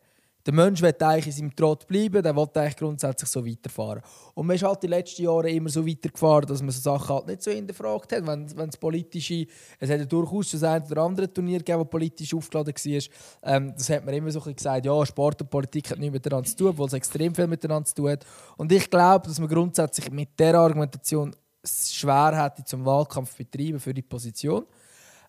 Der 0.50 0.56
Mensch 0.56 0.82
will 0.82 0.96
eigentlich 1.00 1.28
in 1.28 1.32
seinem 1.32 1.56
Trott 1.56 1.86
bleiben, 1.86 2.24
der 2.24 2.36
will 2.36 2.48
eigentlich 2.56 2.76
grundsätzlich 2.76 3.30
so 3.30 3.46
weiterfahren. 3.46 4.02
Und 4.34 4.48
man 4.48 4.56
ist 4.56 4.64
halt 4.64 4.82
die 4.82 4.88
letzten 4.88 5.22
Jahre 5.22 5.48
immer 5.48 5.70
so 5.70 5.86
weitergefahren, 5.86 6.48
dass 6.48 6.64
man 6.64 6.72
so 6.72 6.82
Sachen 6.82 7.16
halt 7.16 7.28
nicht 7.28 7.44
so 7.44 7.52
hinterfragt 7.52 8.12
hat. 8.14 8.26
Wenn, 8.26 8.58
wenn 8.58 8.70
es 8.70 8.78
politische, 8.78 9.46
es 9.78 9.92
hat 9.92 10.00
ja 10.00 10.06
durchaus 10.06 10.50
schon 10.50 10.64
ein 10.64 10.82
oder 10.90 11.04
andere 11.04 11.32
Turnier 11.32 11.60
gegeben, 11.60 11.82
das 11.82 11.90
politisch 11.92 12.34
aufgeladen 12.34 12.74
war. 12.74 13.02
Ähm, 13.44 13.74
das 13.78 13.90
hat 13.92 14.04
man 14.04 14.16
immer 14.16 14.32
so 14.32 14.42
ein 14.42 14.56
gesagt, 14.56 14.88
ja, 14.88 15.06
Sport 15.06 15.40
und 15.44 15.52
Politik 15.52 15.92
hat 15.92 16.00
nichts 16.00 16.14
miteinander 16.14 16.50
zu 16.50 16.56
tun, 16.56 16.70
obwohl 16.70 16.88
es 16.88 16.94
extrem 16.94 17.36
viel 17.36 17.46
miteinander 17.46 17.86
zu 17.86 17.94
tun 17.94 18.10
hat. 18.10 18.26
Und 18.58 18.72
ich 18.72 18.90
glaube, 18.90 19.28
dass 19.28 19.38
man 19.40 19.50
grundsätzlich 19.50 20.10
mit 20.10 20.30
dieser 20.40 20.56
Argumentation 20.56 21.36
schwer 21.64 22.44
hätte, 22.44 22.66
zum 22.66 22.84
Wahlkampf 22.84 23.36
betreiben 23.36 23.80
für 23.80 23.94
die 23.94 24.02
Position. 24.02 24.66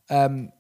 Ähm, 0.09 0.51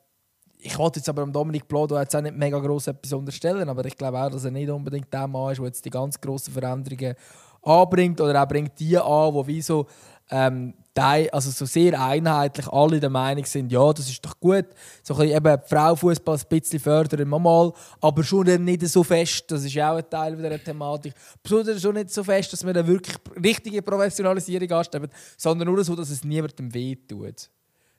ich 0.62 0.78
wollte 0.78 1.00
jetzt 1.00 1.08
aber 1.08 1.26
Dominik 1.26 1.66
Blodo 1.66 1.98
jetzt 1.98 2.14
auch 2.14 2.20
nicht 2.20 2.36
mega 2.36 2.58
gross 2.58 2.86
etwas 2.86 3.12
unterstellen, 3.12 3.68
aber 3.68 3.84
ich 3.84 3.96
glaube 3.96 4.18
auch, 4.18 4.30
dass 4.30 4.44
er 4.44 4.50
nicht 4.50 4.70
unbedingt 4.70 5.12
der 5.12 5.26
Mann 5.26 5.52
ist, 5.52 5.58
der 5.58 5.66
jetzt 5.66 5.84
die 5.84 5.90
ganz 5.90 6.20
grossen 6.20 6.52
Veränderungen 6.52 7.14
anbringt 7.62 8.20
oder 8.20 8.42
auch 8.42 8.48
bringt 8.48 8.78
die 8.78 8.96
an, 8.96 9.34
wo 9.34 9.46
wie 9.46 9.62
so, 9.62 9.86
ähm, 10.30 10.74
die, 10.96 11.32
also 11.32 11.50
so 11.50 11.66
sehr 11.66 12.00
einheitlich 12.00 12.66
alle 12.68 13.00
der 13.00 13.10
Meinung 13.10 13.44
sind, 13.44 13.70
ja, 13.70 13.92
das 13.92 14.08
ist 14.08 14.24
doch 14.24 14.38
gut, 14.40 14.66
so 15.02 15.14
ein 15.16 15.28
eben 15.28 15.58
Frauenfußball 15.66 16.36
ein 16.36 16.48
bisschen 16.48 16.80
fördern 16.80 17.28
mal, 17.28 17.72
aber 18.00 18.24
schon 18.24 18.46
nicht 18.64 18.86
so 18.88 19.02
fest, 19.04 19.44
das 19.48 19.64
ist 19.64 19.78
auch 19.78 19.96
ein 19.96 20.08
Teil 20.10 20.36
der 20.36 20.62
Thematik, 20.62 21.14
schon 21.46 21.94
nicht 21.94 22.10
so 22.10 22.24
fest, 22.24 22.52
dass 22.52 22.64
wir 22.64 22.70
eine 22.70 22.86
wirklich 22.86 23.16
richtige 23.42 23.82
Professionalisierung 23.82 24.70
anstreben, 24.70 25.10
sondern 25.36 25.68
nur 25.68 25.82
so, 25.84 25.94
dass 25.94 26.10
es 26.10 26.24
niemandem 26.24 26.72
wehtut. 26.72 27.50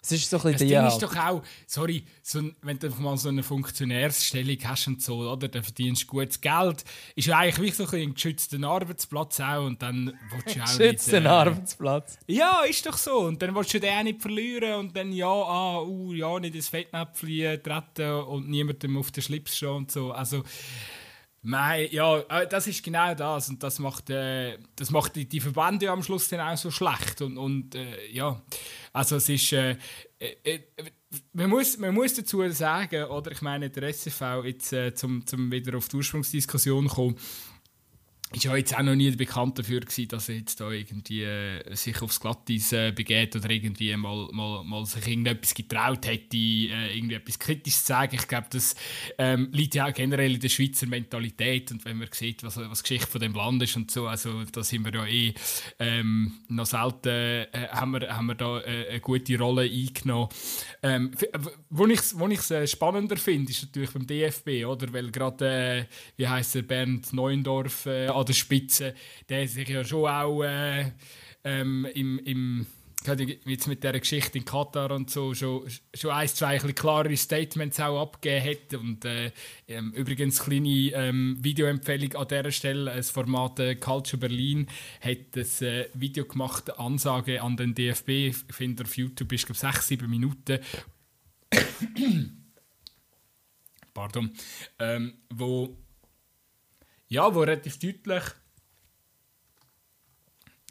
Es 0.03 0.11
ist 0.11 0.29
so 0.31 0.37
ein 0.37 0.53
bisschen 0.53 0.69
Das 0.69 0.79
Ding 0.79 0.87
ist 0.87 1.03
doch 1.03 1.15
auch, 1.15 1.43
sorry, 1.67 2.03
so 2.23 2.41
wenn 2.63 2.79
du 2.79 2.89
mal 2.99 3.17
so 3.17 3.29
eine 3.29 3.43
Funktionärsstellung 3.43 4.57
hast 4.63 4.87
und 4.87 5.01
so, 5.01 5.17
oder, 5.31 5.47
dann 5.47 5.61
verdienst 5.61 6.03
du 6.03 6.07
gutes 6.07 6.41
Geld. 6.41 6.83
Ist 7.15 7.27
ja 7.27 7.37
eigentlich 7.37 7.61
wie 7.61 7.71
so 7.71 7.83
ein, 7.85 8.01
ein 8.01 8.13
geschützter 8.15 8.57
Arbeitsplatz 8.63 9.39
auch 9.39 9.65
und 9.65 9.79
dann 9.81 10.17
willst 10.31 10.55
du 10.55 10.61
auch 10.63 10.67
Schützt 10.67 11.07
nicht... 11.07 11.11
den 11.11 11.27
Arbeitsplatz. 11.27 12.17
Ja, 12.25 12.63
ist 12.67 12.83
doch 12.85 12.97
so. 12.97 13.19
Und 13.19 13.43
dann 13.43 13.53
willst 13.53 13.75
du 13.75 13.79
den 13.79 13.93
auch 13.93 14.03
nicht 14.03 14.21
verlieren 14.21 14.79
und 14.79 14.97
dann 14.97 15.11
ja, 15.11 15.27
ah, 15.27 15.81
uh, 15.83 16.13
ja, 16.13 16.39
nicht 16.39 16.55
ins 16.55 16.69
Fettnäpfchen 16.69 17.61
treten 17.61 18.11
und 18.23 18.49
niemandem 18.49 18.97
auf 18.97 19.11
den 19.11 19.21
Schlips 19.21 19.55
stehen 19.55 19.69
und 19.69 19.91
so. 19.91 20.11
Also, 20.11 20.43
Nein, 21.43 21.88
ja, 21.89 22.19
äh, 22.19 22.47
das 22.47 22.67
ist 22.67 22.84
genau 22.84 23.15
das 23.15 23.49
und 23.49 23.63
das 23.63 23.80
macht, 23.80 24.12
äh, 24.12 24.60
das 24.75 24.91
macht 24.91 25.15
die, 25.15 25.27
die 25.27 25.39
Verbände 25.39 25.89
am 25.89 26.04
Schluss 26.04 26.30
dann 26.30 26.39
auch 26.39 26.56
so 26.56 26.69
schlecht 26.69 27.21
und, 27.21 27.38
und 27.38 27.73
äh, 27.73 28.12
ja, 28.12 28.39
also 28.93 29.15
es 29.15 29.27
ist, 29.27 29.51
äh, 29.54 29.75
äh, 30.19 30.36
äh, 30.43 30.60
man, 31.34 31.49
muss, 31.49 31.80
man 31.80 31.95
muss 31.95 32.13
dazu 32.13 32.47
sagen, 32.51 33.06
oder 33.06 33.32
ich 33.32 33.41
meine 33.41 33.71
der 33.71 33.89
SFV, 33.89 34.43
jetzt 34.45 34.75
zum, 34.95 35.25
zum 35.25 35.51
wieder 35.51 35.75
auf 35.77 35.88
die 35.88 35.95
Ursprungsdiskussion 35.95 36.88
kommen, 36.88 37.17
ist 38.34 38.46
ja 38.46 38.56
jetzt 38.56 38.76
auch 38.78 38.82
noch 38.82 38.96
nie 38.96 39.12
bekannt 39.12 39.60
dafür 39.60 39.82
gewesen, 39.82 40.08
dass 40.08 40.30
er 40.30 40.36
jetzt 40.36 40.60
da 40.62 40.72
irgendwie 40.72 41.24
äh, 41.24 41.76
sich 41.76 42.02
aufs 42.02 42.20
Glatteis 42.20 42.72
äh, 42.72 42.91
begeht 42.91 43.36
oder 43.36 43.50
irgendwie 43.50 43.96
mal, 43.98 44.30
mal, 44.32 44.63
mal 44.63 44.86
sich 44.86 45.06
irgendetwas 45.06 45.54
getraut 45.54 46.08
hätte, 46.08 46.38
äh, 46.38 46.96
irgendwie 46.96 47.15
etwas 47.15 47.38
kritisch 47.39 47.76
zu 47.76 47.88
sagen. 47.88 48.15
Ich 48.15 48.28
glaube, 48.28 48.48
das 48.50 48.76
ähm, 49.17 49.50
liegt 49.52 49.76
ja 49.76 49.88
auch 49.88 49.94
generell 49.94 50.36
in 50.36 50.39
der 50.39 50.50
Schweizer 50.50 50.88
Mentalität 50.88 51.72
und 51.72 51.84
wenn 51.84 51.98
man 51.98 52.08
sieht, 52.12 52.44
was, 52.44 52.58
was 52.58 52.80
die 52.80 52.84
Geschichte 52.84 53.12
von 53.12 53.22
dem 53.22 53.34
Land 53.34 53.63
ist 53.63 53.76
und 53.76 53.91
so, 53.91 54.08
also 54.08 54.44
da 54.46 54.63
sind 54.63 54.86
wir 54.86 54.94
ja 54.94 55.06
eh 55.06 55.34
ähm, 55.80 56.34
noch 56.48 56.65
selten, 56.65 57.10
äh, 57.10 57.48
haben, 57.72 57.91
wir, 57.91 58.15
haben 58.15 58.28
wir 58.28 58.36
da 58.36 58.62
äh, 58.62 58.89
eine 58.91 59.00
gute 59.02 59.38
Rolle 59.38 59.63
eingenommen. 59.63 60.30
Ähm, 60.84 61.12
wo 61.70 61.86
ich 61.88 62.00
es 62.00 62.17
wo 62.17 62.28
ich's, 62.28 62.50
äh, 62.52 62.65
spannender 62.65 63.17
finde, 63.17 63.52
ist 63.52 63.63
natürlich 63.63 63.91
beim 63.91 64.08
DFB, 64.08 64.65
oder? 64.65 64.91
Weil 64.94 65.12
gerade, 65.12 65.48
äh, 65.48 65.86
wie 66.15 66.28
heißt 66.28 66.56
er, 66.56 66.62
Bernd 66.62 67.12
Neuendorf 67.13 67.86
an 68.21 68.25
der 68.25 68.34
Spitze, 68.34 68.93
der 69.29 69.47
sich 69.47 69.67
ja 69.67 69.84
schon 69.84 70.10
auch 70.10 70.43
äh, 70.43 70.91
ähm, 71.43 71.88
im, 71.93 72.19
im 72.19 72.65
jetzt 73.45 73.67
mit 73.67 73.84
dieser 73.84 73.99
Geschichte 73.99 74.38
in 74.38 74.45
Katar 74.45 74.91
und 74.91 75.10
so 75.10 75.34
schon, 75.34 75.67
schon 75.93 76.12
ein, 76.12 76.27
zwei 76.27 76.62
ein 76.62 76.75
klarere 76.75 77.17
Statements 77.17 77.79
auch 77.79 78.01
abgegeben 78.01 78.45
hat. 78.45 78.73
Und 78.79 79.05
äh, 79.05 79.31
ähm, 79.67 79.91
übrigens, 79.93 80.43
kleine 80.43 80.91
ähm, 80.93 81.38
Videoempfehlung 81.41 82.13
an 82.15 82.27
dieser 82.27 82.51
Stelle, 82.51 82.93
das 82.95 83.10
Format 83.10 83.60
äh, 83.60 83.75
Culture 83.75 84.19
Berlin 84.19 84.67
hat 85.01 85.36
ein 85.36 85.67
äh, 85.67 85.88
Video 85.93 86.25
gemacht, 86.25 86.77
Ansage 86.79 87.41
an 87.41 87.57
den 87.57 87.73
DFB, 87.73 88.10
ich 88.10 88.38
finde 88.51 88.84
auf 88.84 88.95
YouTube 88.95 89.34
ist 89.34 89.45
glaube 89.45 89.60
sechs, 89.60 89.88
sieben 89.88 90.10
Minuten. 90.10 90.60
Pardon. 93.93 94.31
Ähm, 94.79 95.13
wo 95.29 95.81
ja, 97.12 97.36
wo 97.36 97.41
relativ 97.41 97.78
deutlich 97.78 98.24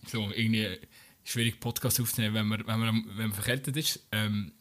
so 0.07 0.31
irgendwie 0.35 0.79
schwierig 1.23 1.61
Podcast 1.61 2.01
aufzunehmen, 2.01 2.35
wenn 2.35 2.47
man, 2.47 2.67
wenn 2.67 2.81
man, 2.81 3.05
wenn 3.09 3.29
man 3.29 3.33
verkältet 3.35 3.77
ist. 3.77 4.09
Ähm, 4.11 4.53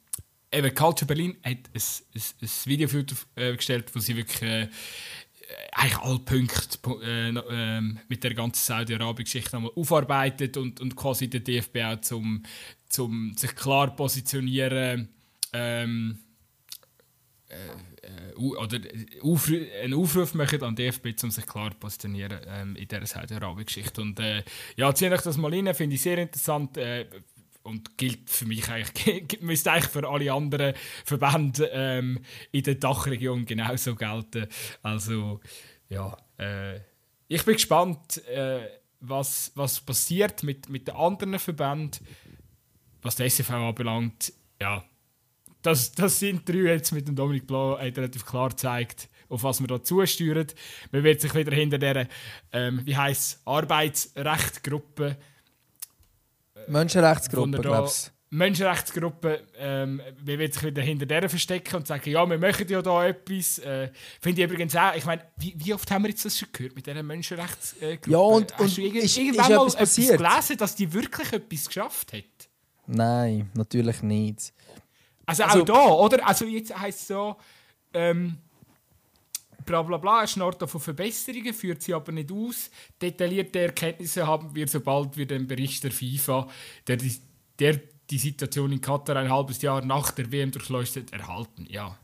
eben 0.52 0.76
Culture 0.76 1.08
Berlin 1.08 1.38
hat 1.42 1.58
ein, 1.74 1.82
ein, 2.14 2.22
ein 2.42 2.50
Video 2.66 2.90
YouTube 2.90 3.26
äh, 3.36 3.56
gestellt, 3.56 3.96
wo 3.96 4.00
sie 4.00 4.18
wirklich 4.18 4.42
äh, 4.42 4.68
eigentlich 5.72 6.00
alle 6.00 6.20
Punkte 6.20 7.02
äh, 7.02 7.30
ähm, 7.30 8.00
mit 8.10 8.26
der 8.26 8.34
ganzen 8.34 8.62
Saudi-Arabien-Geschichte 8.62 9.56
nochmal 9.56 9.72
aufarbeitet 9.74 10.58
und, 10.58 10.82
und 10.82 10.98
quasi 10.98 11.30
den 11.30 11.46
DFB 11.46 11.78
auch 11.78 12.02
zum, 12.02 12.44
zum 12.90 13.38
sich 13.38 13.56
klar 13.56 13.96
positionieren 13.96 15.08
ähm, 15.54 16.20
äh, 17.50 18.36
u- 18.38 18.58
oder 18.58 18.78
äh, 18.78 19.84
einen 19.84 19.94
Aufruf 19.94 20.34
machen 20.34 20.64
an 20.64 20.76
den 20.76 20.92
DFB, 20.92 21.24
um 21.24 21.32
sich 21.32 21.46
klar 21.46 21.72
zu 21.72 21.78
positionieren 21.78 22.40
ähm, 22.48 22.76
in 22.76 22.88
dieser 22.88 23.06
Saudi-Arabien-Geschichte. 23.06 24.02
Und 24.02 24.20
äh, 24.20 24.44
ja, 24.76 24.94
ziehe 24.94 25.12
euch 25.12 25.22
das 25.22 25.38
mal 25.38 25.54
rein, 25.54 25.74
finde 25.74 25.96
ich 25.96 26.02
sehr 26.02 26.18
interessant 26.18 26.78
äh, 26.78 27.08
und 27.64 27.98
gilt 27.98 28.30
für 28.30 28.46
mich 28.46 28.70
eigentlich, 28.70 29.38
müsste 29.42 29.72
eigentlich 29.72 29.92
für 29.92 30.08
alle 30.08 30.32
anderen 30.32 30.74
Verbände 31.06 31.70
ähm, 31.74 32.20
in 32.52 32.64
der 32.64 32.76
Dachregion 32.76 33.46
genauso 33.46 33.96
gelten. 33.96 34.48
Also, 34.82 35.40
ja, 35.90 36.16
äh, 36.38 36.80
ich 37.28 37.44
bin 37.46 37.56
gespannt, 37.56 38.26
äh, 38.28 38.68
was, 39.02 39.52
was 39.56 39.80
passiert 39.82 40.44
mit, 40.44 40.70
mit 40.70 40.88
den 40.88 40.96
anderen 40.96 41.40
Verbänden, 41.40 42.06
was 43.02 43.16
der 43.16 43.28
SFV 43.28 43.52
anbelangt. 43.52 44.34
Ja, 44.62 44.84
das, 45.62 45.92
das 45.92 46.20
sind 46.20 46.48
drei 46.48 46.56
jetzt 46.74 46.92
mit 46.92 47.08
dem 47.08 47.16
Dominik 47.16 47.46
Blau 47.48 47.78
hat 47.78 47.98
relativ 47.98 48.26
klar 48.26 48.50
gezeigt, 48.50 49.10
auf 49.28 49.44
was 49.44 49.60
wir 49.60 49.68
da 49.68 49.84
zusteuern. 49.84 50.48
Man 50.92 51.04
wird 51.04 51.22
sich 51.22 51.34
wieder 51.36 51.54
hinter 51.56 51.78
dieser, 51.78 52.08
ähm, 52.52 52.82
wie 52.86 52.96
heisst 52.96 53.42
Arbeitsrechtgruppe, 53.46 55.18
Menschenrechtsgruppe, 56.68 57.42
Von 57.42 57.52
der- 57.52 57.62
glaubst 57.62 58.14
Menschenrechtsgruppe, 58.32 59.42
ähm, 59.58 59.98
man 60.24 60.38
wird 60.38 60.54
sich 60.54 60.64
wieder 60.64 60.84
hinter 60.84 61.08
der 61.08 61.28
verstecken 61.30 61.78
und 61.78 61.88
sagen, 61.88 62.08
ja, 62.12 62.30
wir 62.30 62.38
machen 62.38 62.68
ja 62.70 62.80
da 62.82 63.08
etwas. 63.08 63.58
Äh, 63.58 63.90
Finde 64.22 64.42
ich 64.44 64.48
übrigens 64.52 64.76
auch, 64.76 64.94
ich 64.96 65.04
meine, 65.06 65.24
wie, 65.38 65.56
wie 65.58 65.74
oft 65.74 65.90
haben 65.90 66.04
wir 66.04 66.10
jetzt 66.10 66.26
das 66.26 66.38
schon 66.38 66.50
gehört 66.52 66.76
mit 66.76 66.86
dieser 66.86 67.02
Menschenrechtsgruppe? 67.02 68.00
Ja, 68.12 68.18
und- 68.20 68.54
Hast 68.54 68.62
und 68.62 68.78
du 68.78 68.82
irgend, 68.84 69.04
ist- 69.04 69.18
irgendwann 69.18 69.46
ist 69.52 69.58
mal 69.58 69.66
etwas 69.66 69.98
etwas 69.98 70.18
gelesen, 70.18 70.58
dass 70.58 70.76
die 70.76 70.94
wirklich 70.94 71.34
etwas 71.34 71.68
geschafft 71.68 72.14
hat? 72.14 72.24
Nein, 72.86 73.50
natürlich 73.56 74.04
nicht. 74.04 74.54
Also, 75.30 75.44
Also- 75.44 75.60
auch 75.62 75.66
da, 75.66 75.86
oder? 76.18 76.28
Also 76.28 76.46
jetzt 76.46 76.78
heisst 76.78 77.02
es 77.02 77.08
so, 77.08 77.36
ähm, 77.94 78.38
bla 79.66 79.82
bla 79.84 79.98
bla, 79.98 80.22
er 80.22 80.28
schnarrt 80.28 80.68
von 80.70 80.82
Verbesserungen, 80.82 81.54
führt 81.54 81.82
sie 81.82 81.94
aber 81.94 82.12
nicht 82.12 82.32
aus. 82.32 82.70
Detaillierte 83.02 83.60
Erkenntnisse 83.60 84.26
haben 84.26 84.54
wir, 84.56 84.68
sobald 84.68 85.16
wir 85.18 85.28
den 85.28 85.48
Bericht 85.48 85.84
der 85.84 85.92
FIFA, 85.92 86.48
der, 86.88 86.98
die- 86.98 87.22
der 87.60 87.80
die 88.10 88.18
Situation 88.18 88.72
in 88.72 88.82
Katar 88.82 89.18
ein 89.18 89.30
halbes 89.30 89.62
Jahr 89.62 89.86
nach 89.86 90.10
der 90.12 90.32
WM 90.32 90.50
durchleuchtet, 90.50 91.14
erhalten. 91.14 91.68
Ja. 91.70 91.96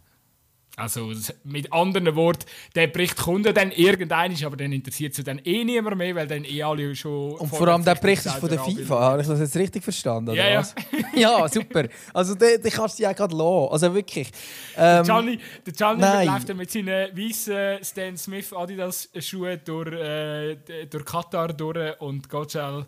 Also 0.78 1.12
mit 1.46 1.72
anderen 1.72 2.16
Worten, 2.16 2.46
der 2.76 2.88
Bericht 2.88 3.16
kommt 3.16 3.46
ja 3.46 3.54
dann 3.54 3.72
irgendein, 3.72 4.36
aber 4.44 4.58
dann 4.58 4.74
interessiert 4.74 5.18
es 5.18 5.24
dann 5.24 5.40
eh 5.40 5.64
niemand 5.64 5.98
mehr, 5.98 6.14
weil 6.16 6.28
dann 6.28 6.44
eh 6.44 6.62
alle 6.64 6.94
schon... 6.96 7.36
Und 7.36 7.48
vor 7.48 7.68
allem 7.68 7.86
der 7.86 7.96
Bericht 7.96 8.26
ist 8.26 8.36
von 8.36 8.50
der 8.50 8.60
FIFA. 8.60 9.00
Habe 9.00 9.22
ich 9.22 9.28
das 9.28 9.40
jetzt 9.40 9.56
richtig 9.56 9.84
verstanden? 9.84 10.36
Ja, 10.36 10.50
ja. 10.50 10.68
ja, 11.16 11.48
super. 11.48 11.88
Also, 12.14 12.36
den, 12.36 12.62
den 12.62 12.72
kannst 12.72 13.00
du 13.00 13.04
ja 13.04 13.14
gerade 13.14 13.36
lassen. 13.36 13.72
Also 13.72 13.94
wirklich. 13.94 14.30
Ähm, 14.78 15.04
Gianni, 15.04 15.40
der 15.66 15.74
Gianni 15.74 16.02
nein. 16.02 16.28
läuft 16.28 16.50
dann 16.50 16.58
mit 16.58 16.70
seinen 16.70 17.18
weißen 17.18 17.84
Stan 17.84 18.18
Smith 18.18 18.52
Adidas 18.52 19.10
Schuhen 19.20 19.62
durch, 19.64 19.94
äh, 19.94 20.58
durch 20.90 21.06
Katar 21.06 21.54
durch 21.54 22.02
und 22.02 22.30
geht 22.30 22.52
schnell 22.52 22.86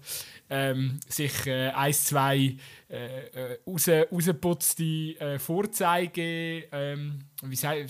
ähm, 0.49 0.99
sich 1.07 1.45
äh, 1.45 1.69
ein, 1.69 1.93
zwei 1.93 2.55
äh, 2.89 3.27
äh, 3.27 3.57
raus, 3.67 3.89
rausputzte 3.89 4.83
äh, 4.83 5.39
Vorzeige, 5.39 6.63
ähm, 6.71 7.19
wie 7.43 7.55
sei, 7.55 7.85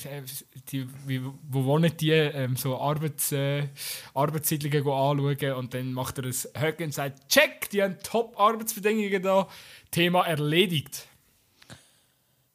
die, 0.71 0.87
wie, 1.05 1.21
wo 1.23 1.65
wohnen 1.65 1.95
die, 1.95 2.11
ähm, 2.11 2.55
so 2.55 2.77
Arbeits, 2.77 3.31
äh, 3.31 3.67
Arbeitssiedlungen 4.13 4.79
anschauen 4.79 5.53
und 5.53 5.73
dann 5.73 5.93
macht 5.93 6.17
er 6.17 6.25
ein 6.25 6.61
Höcken 6.61 6.85
und 6.85 6.93
sagt, 6.93 7.29
check, 7.29 7.69
die 7.69 7.83
haben 7.83 7.97
top 8.03 8.39
Arbeitsbedingungen 8.39 9.21
da, 9.21 9.47
Thema 9.91 10.25
erledigt. 10.25 11.07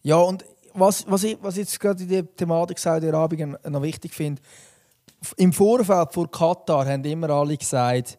Ja, 0.02 0.16
und 0.16 0.44
was, 0.74 1.04
was, 1.08 1.24
ich, 1.24 1.38
was 1.40 1.54
ich 1.54 1.60
jetzt 1.60 1.78
gerade 1.78 2.02
in 2.02 2.08
der 2.08 2.36
Thematik 2.36 2.78
Saudi-Arabien 2.78 3.56
noch 3.68 3.82
wichtig 3.82 4.14
finde, 4.14 4.42
im 5.36 5.52
Vorfeld 5.52 6.12
vor 6.12 6.30
Katar 6.30 6.86
haben 6.86 7.04
immer 7.04 7.30
alle 7.30 7.56
gesagt, 7.56 8.18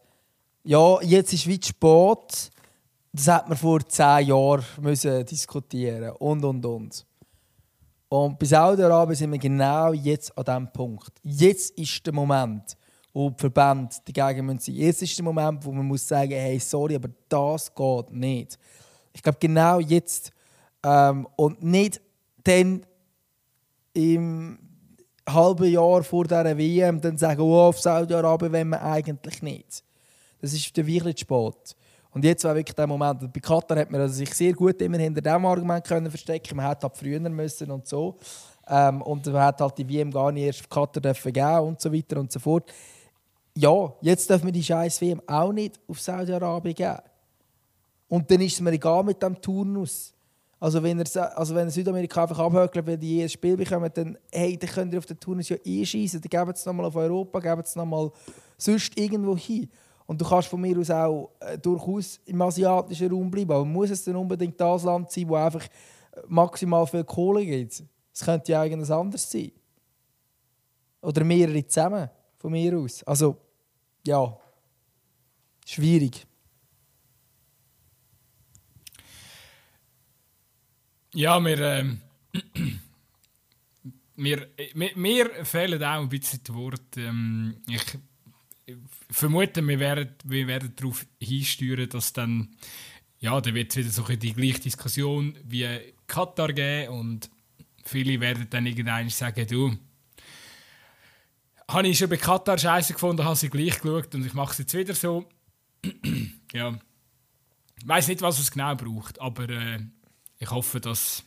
ja, 0.64 1.02
jetzt 1.02 1.34
ist 1.34 1.48
wie 1.48 1.60
spät, 1.62 2.52
das 3.12 3.28
hätte 3.28 3.50
man 3.50 3.58
vor 3.58 3.86
zehn 3.88 4.28
Jahren 4.28 4.64
müssen 4.82 5.26
diskutieren 5.26 6.12
und 6.18 6.44
und 6.44 6.66
und. 6.66 7.06
Und 8.10 8.38
bei 8.38 8.46
Saudi-Arabien 8.46 9.16
sind 9.16 9.32
wir 9.32 9.40
genau 9.40 9.92
jetzt 9.92 10.38
an 10.38 10.46
diesem 10.46 10.72
Punkt. 10.72 11.12
Jetzt 11.24 11.78
ist 11.78 12.06
der 12.06 12.14
Moment, 12.14 12.78
wo 13.12 13.30
die 13.30 13.40
Verbände 13.40 13.96
dagegen 14.06 14.46
müssen. 14.46 14.74
Jetzt 14.74 15.02
ist 15.02 15.18
der 15.18 15.26
Moment, 15.26 15.66
wo 15.66 15.72
man 15.72 15.86
muss 15.86 16.08
sagen, 16.08 16.32
hey, 16.32 16.60
sorry, 16.60 16.96
aber 16.96 17.10
das 17.28 17.74
geht 17.74 18.12
nicht. 18.12 18.60
Ich 19.14 19.22
glaube 19.22 19.38
genau 19.40 19.80
jetzt 19.80 20.32
ähm, 20.84 21.28
und 21.36 21.64
nicht 21.64 22.02
dann 22.44 22.86
im 23.94 24.60
halben 25.28 25.72
Jahr 25.72 26.04
vor 26.04 26.26
dieser 26.26 26.58
WM 26.58 27.02
dann 27.02 27.18
sagen, 27.18 27.42
oh, 27.42 27.62
auf 27.62 27.80
Saudi-Arabien 27.80 28.54
wollen 28.54 28.70
wir 28.70 28.82
eigentlich 28.84 29.42
nicht. 29.42 29.84
Das 30.44 30.52
ist 30.52 30.78
dann 30.78 30.86
wirklich 30.86 31.16
zu 31.16 31.22
spät. 31.22 31.76
Und 32.12 32.26
jetzt 32.26 32.44
war 32.44 32.54
wirklich 32.54 32.76
der 32.76 32.86
Moment. 32.86 33.32
Bei 33.32 33.40
Katar 33.40 33.80
hat 33.80 33.90
man 33.90 34.02
also 34.02 34.16
sich 34.16 34.34
sehr 34.34 34.52
gut 34.52 34.82
immer 34.82 34.98
hinter 34.98 35.22
diesem 35.22 35.46
Argument 35.46 35.86
können 35.86 36.10
verstecken. 36.10 36.58
Man 36.58 36.68
hätte 36.68 36.86
halt 36.86 36.98
früher 36.98 37.18
müssen 37.22 37.72
und 37.72 37.88
so. 37.88 38.18
Ähm, 38.68 39.02
und 39.04 39.26
man 39.28 39.42
hat 39.42 39.62
halt 39.62 39.78
die 39.78 39.88
WM 39.88 40.12
gar 40.12 40.34
nicht 40.34 40.44
erst 40.44 40.60
auf 40.60 40.70
Katar 40.70 41.02
dürfen 41.02 41.32
geben 41.32 41.60
und 41.60 41.80
so 41.80 41.94
weiter 41.94 42.20
und 42.20 42.30
so 42.30 42.42
fort. 42.42 42.70
Ja, 43.56 43.94
jetzt 44.02 44.30
dürfen 44.30 44.48
wir 44.48 44.52
die 44.52 44.64
scheiß 44.66 45.00
WM 45.00 45.22
auch 45.26 45.54
nicht 45.54 45.80
auf 45.88 46.02
Saudi-Arabien 46.02 46.76
geben. 46.76 46.98
Und 48.10 48.30
dann 48.30 48.42
ist 48.42 48.56
es 48.56 48.60
mir 48.60 48.72
egal 48.72 49.02
mit 49.06 49.24
dem 49.24 49.40
Turnus. 49.40 50.14
Also 50.60 50.84
wenn 50.84 51.00
er, 51.00 51.38
also 51.38 51.56
wenn 51.56 51.68
er 51.68 51.72
Südamerika 51.72 52.24
einfach 52.24 52.40
abhökelt, 52.40 52.86
weil 52.86 52.98
die 52.98 53.16
jedes 53.16 53.32
Spiel 53.32 53.56
bekommen, 53.56 53.90
dann, 53.94 54.18
hey, 54.30 54.58
dann 54.58 54.70
könnt 54.70 54.92
ihr 54.92 55.00
auf 55.00 55.06
den 55.06 55.22
Tunis 55.22 55.48
ja 55.48 55.56
eh 55.64 55.86
schießen. 55.86 56.20
Dann 56.20 56.30
geben 56.30 56.52
es 56.54 56.66
nochmal 56.66 56.88
auf 56.88 56.98
Europa, 56.98 57.40
geben 57.40 57.62
es 57.62 57.78
nochmal 57.78 58.12
sonst 58.58 58.98
irgendwo 58.98 59.38
hin. 59.38 59.70
Und 60.06 60.20
du 60.20 60.26
kannst 60.26 60.50
von 60.50 60.60
mir 60.60 60.78
aus 60.78 60.90
auch 60.90 61.32
äh, 61.40 61.58
durchaus 61.58 62.20
im 62.26 62.42
asiatischen 62.42 63.12
Raum 63.12 63.32
bleiben. 63.32 63.52
Aber 63.52 63.66
muss 63.66 63.90
es 63.90 64.04
dann 64.04 64.16
unbedingt 64.16 64.60
das 64.60 64.84
Land 64.84 65.12
sein, 65.12 65.28
wo 65.30 65.36
einfach 65.36 65.66
maximal 66.28 66.86
viel 66.86 67.04
Kohle 67.04 67.46
gibt? 67.46 67.84
Es 68.14 68.24
könnte 68.24 68.52
ja 68.52 68.64
irgendwas 68.64 68.92
anderes 68.92 69.30
sein. 69.30 69.52
Oder 71.02 71.24
mehrere 71.24 71.66
zusammen, 71.66 72.10
von 72.38 72.52
mir 72.52 72.78
aus. 72.78 73.04
Also, 73.04 73.38
ja, 74.06 74.38
schwierig. 75.66 76.26
Ja, 81.14 81.40
wir, 81.40 81.60
ähm, 81.60 82.02
mir, 84.16 84.48
mir, 84.74 84.92
mir 84.96 85.46
fehlen 85.46 85.84
auch 85.84 86.02
ein 86.02 86.10
bisschen 86.10 86.44
die 86.44 86.54
Worte. 86.54 87.02
Ähm, 87.02 87.58
ich 87.68 87.84
vermute, 89.10 89.66
wir 89.68 89.80
werden, 89.80 90.16
wir 90.24 90.48
werden 90.48 90.74
darauf 90.76 91.06
hinsteuern, 91.20 91.90
dass 91.90 92.14
dann, 92.14 92.56
ja, 93.20 93.40
da 93.40 93.54
wird 93.54 93.72
es 93.72 93.78
wieder 93.78 93.90
so 93.90 94.04
die 94.04 94.34
gleiche 94.34 94.60
Diskussion 94.60 95.38
wie 95.44 95.94
Katar 96.08 96.54
geben 96.54 96.94
und 96.94 97.30
viele 97.84 98.20
werden 98.20 98.48
dann 98.50 98.66
irgendwann 98.66 99.10
sagen, 99.10 99.48
du, 99.48 99.78
habe 101.68 101.88
ich 101.88 101.98
schon 101.98 102.10
bei 102.10 102.18
Katar 102.18 102.58
scheiße 102.58 102.94
gefunden, 102.94 103.24
habe 103.24 103.36
sie 103.36 103.50
gleich 103.50 103.80
geschaut 103.80 104.14
und 104.16 104.26
ich 104.26 104.34
mache 104.34 104.52
es 104.52 104.58
jetzt 104.60 104.74
wieder 104.74 104.94
so. 104.94 105.28
ja. 106.54 106.78
Ich 107.80 107.88
weiß 107.88 108.08
nicht, 108.08 108.22
was 108.22 108.40
es 108.40 108.52
genau 108.52 108.76
braucht, 108.76 109.20
aber 109.20 109.50
äh, 109.50 109.80
ich 110.38 110.50
hoffe, 110.50 110.80
dass, 110.80 111.24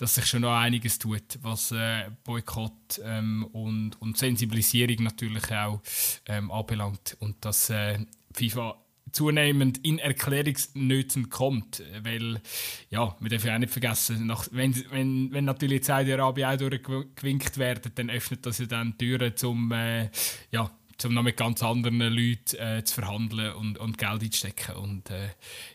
dass 0.00 0.14
sich 0.14 0.24
schon 0.24 0.40
noch 0.40 0.56
einiges 0.56 0.98
tut, 0.98 1.38
was 1.42 1.72
äh, 1.72 2.04
Boykott 2.24 3.02
ähm, 3.04 3.44
und, 3.52 4.00
und 4.00 4.16
Sensibilisierung 4.16 5.04
natürlich 5.04 5.52
auch 5.52 5.82
ähm, 6.26 6.50
anbelangt 6.50 7.18
und 7.20 7.44
dass 7.44 7.68
äh, 7.68 7.98
FIFA 8.32 8.82
zunehmend 9.12 9.84
in 9.84 9.98
Erklärungsnöten 9.98 11.28
kommt, 11.28 11.82
weil 12.02 12.40
ja, 12.88 13.14
wir 13.20 13.28
dürfen 13.28 13.48
ja 13.48 13.56
auch 13.56 13.58
nicht 13.58 13.72
vergessen, 13.72 14.26
nach, 14.26 14.48
wenn, 14.52 14.74
wenn, 14.90 15.32
wenn 15.32 15.44
natürlich 15.44 15.84
Saudi-Arabien 15.84 16.48
auch 16.48 16.56
durchgewinkt 16.56 17.58
werden, 17.58 17.92
dann 17.94 18.08
öffnet 18.08 18.46
das 18.46 18.58
ja 18.58 18.66
dann 18.66 18.96
Türen 18.96 19.36
zum 19.36 19.70
äh, 19.72 20.08
ja, 20.50 20.70
um 21.04 21.12
noch 21.12 21.22
mit 21.22 21.36
ganz 21.36 21.62
anderen 21.62 21.98
Leuten 21.98 22.56
äh, 22.56 22.82
zu 22.84 22.94
verhandeln 22.94 23.52
und, 23.52 23.76
und 23.76 23.98
Geld 23.98 24.22
einzustecken 24.22 24.76
und 24.76 25.10
äh, 25.10 25.28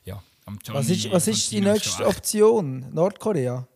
ja, 0.03 0.23
was 0.67 0.89
ist, 0.89 1.11
was 1.11 1.27
ist 1.27 1.51
die 1.51 1.61
nächste 1.61 2.07
Option? 2.07 2.91
Nordkorea? 2.91 3.67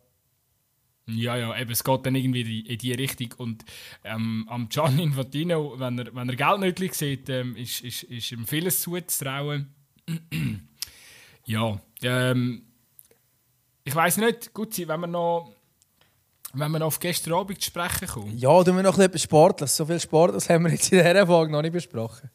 Ja, 1.15 1.37
ja, 1.37 1.57
eben, 1.57 1.71
es 1.71 1.83
geht 1.83 2.05
dann 2.05 2.15
irgendwie 2.15 2.61
in 2.61 2.77
die 2.77 2.93
Richtung. 2.93 3.33
Und 3.37 3.65
ähm, 4.03 4.45
am 4.49 4.69
Gianni 4.69 5.03
Infantino, 5.03 5.75
wenn 5.77 5.99
er, 5.99 6.15
wenn 6.15 6.29
er 6.29 6.35
Geld 6.35 6.59
nötig 6.59 6.93
sieht, 6.95 7.29
ähm, 7.29 7.55
ist, 7.55 7.81
ist, 7.81 8.03
ist 8.03 8.31
ihm 8.31 8.45
vieles 8.45 8.81
zuzutrauen. 8.81 9.73
ja, 11.45 11.79
ähm, 12.01 12.63
ich 13.83 13.95
weiß 13.95 14.17
nicht, 14.17 14.53
gut, 14.53 14.77
wenn 14.77 14.99
wir 14.99 15.07
noch 15.07 15.53
wenn 16.53 16.71
wir 16.71 16.79
noch 16.79 16.87
auf 16.87 16.99
gestern 16.99 17.33
Abend 17.33 17.61
zu 17.61 17.67
sprechen 17.67 18.07
kommen. 18.07 18.35
Ja, 18.35 18.63
tun 18.63 18.75
wir 18.75 18.81
noch 18.81 18.97
etwas 18.97 19.21
Sportliches. 19.21 19.77
So 19.77 19.85
viel 19.85 19.99
Sportliches 19.99 20.49
haben 20.49 20.63
wir 20.63 20.71
jetzt 20.71 20.91
in 20.91 20.97
dieser 20.97 21.27
Folge 21.27 21.51
noch 21.51 21.61
nicht 21.61 21.73
besprochen. 21.73 22.31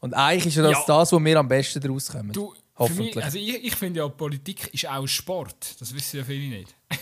Und 0.00 0.14
eigentlich 0.14 0.56
ist 0.56 0.64
das, 0.64 0.72
ja. 0.72 0.84
das, 0.86 1.12
was 1.12 1.24
wir 1.24 1.38
am 1.38 1.48
besten 1.48 1.80
daraus 1.80 2.10
kommen. 2.10 2.32
Du, 2.32 2.54
Hoffentlich. 2.76 3.14
Mich, 3.14 3.24
also 3.24 3.38
ich, 3.38 3.64
ich 3.64 3.76
finde 3.76 4.00
ja, 4.00 4.08
Politik 4.08 4.72
ist 4.72 4.88
auch 4.88 5.06
Sport. 5.06 5.80
Das 5.80 5.94
wissen 5.94 6.18
ja 6.18 6.24
viele 6.24 6.58
nicht. 6.58 6.74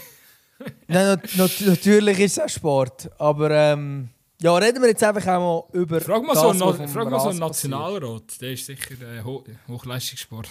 Nein, 0.89 1.21
not, 1.37 1.61
natürlich 1.61 2.19
ist 2.21 2.39
es 2.39 2.45
auch 2.45 2.49
Sport. 2.49 3.11
Aber 3.19 3.51
ähm, 3.51 4.11
ja, 4.41 4.57
reden 4.57 4.81
wir 4.83 4.89
jetzt 4.89 5.03
einfach 5.03 5.27
auch 5.27 5.71
mal 5.73 5.81
über. 5.81 6.01
Frag 6.01 6.23
mal 6.23 6.35
das, 6.35 6.43
so, 6.43 6.53
no, 6.53 6.73
frag 6.89 7.11
mal 7.11 7.21
so 7.21 7.29
einen 7.29 7.39
Nationalrat. 7.39 8.41
Der 8.41 8.53
ist 8.53 8.67
sicher 8.67 8.95
äh, 9.03 9.23
Ho 9.23 9.45
Hochleistungssport. 9.69 10.49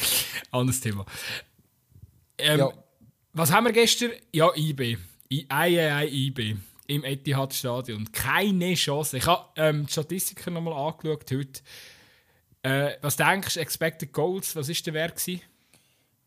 Anderes 0.50 0.80
Thema. 0.80 1.06
Ähm, 2.38 2.58
ja. 2.58 2.72
Was 3.32 3.50
haben 3.50 3.64
wir 3.64 3.72
gestern? 3.72 4.10
Ja, 4.32 4.50
IB. 4.54 4.98
I, 5.32 5.46
I, 5.50 5.78
I, 5.78 6.26
IB. 6.26 6.56
Im 6.88 7.04
Etihad-Stadion. 7.04 8.12
Keine 8.12 8.74
Chance. 8.74 9.16
Ich 9.16 9.26
habe 9.26 9.46
ähm, 9.56 9.86
die 9.86 9.92
Statistiken 9.92 10.52
nochmal 10.52 10.74
angeschaut 10.74 11.30
heute. 11.30 11.62
Äh, 12.62 12.96
was 13.00 13.16
denkst 13.16 13.54
du, 13.54 13.60
Expected 13.60 14.12
Goals, 14.12 14.54
was 14.54 14.68
war 14.68 14.76
der 14.84 14.94
Wert? 14.94 15.20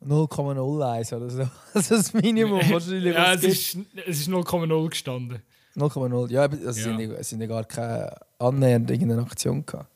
0,01 0.06 1.16
oder 1.16 1.30
so. 1.30 1.48
Das 1.74 1.92
ist 1.92 1.92
das 1.92 2.14
Minimum 2.14 2.60
wahrscheinlich. 2.70 3.14
ja, 3.14 3.34
es 3.34 3.44
ist, 3.44 3.78
es 4.08 4.20
ist 4.20 4.30
0,0 4.30 4.90
gestanden. 4.90 5.42
0,0. 5.76 6.32
Ja, 6.32 6.46
es 6.46 6.78
ja. 6.78 6.98
sind, 6.98 7.26
sind 7.26 7.42
ja 7.42 7.48
gar 7.48 7.66
keine 7.66 8.16
annähernd 8.40 8.90
irgendeine 8.90 9.22
Aktion 9.22 9.66
gehabt. 9.66 9.90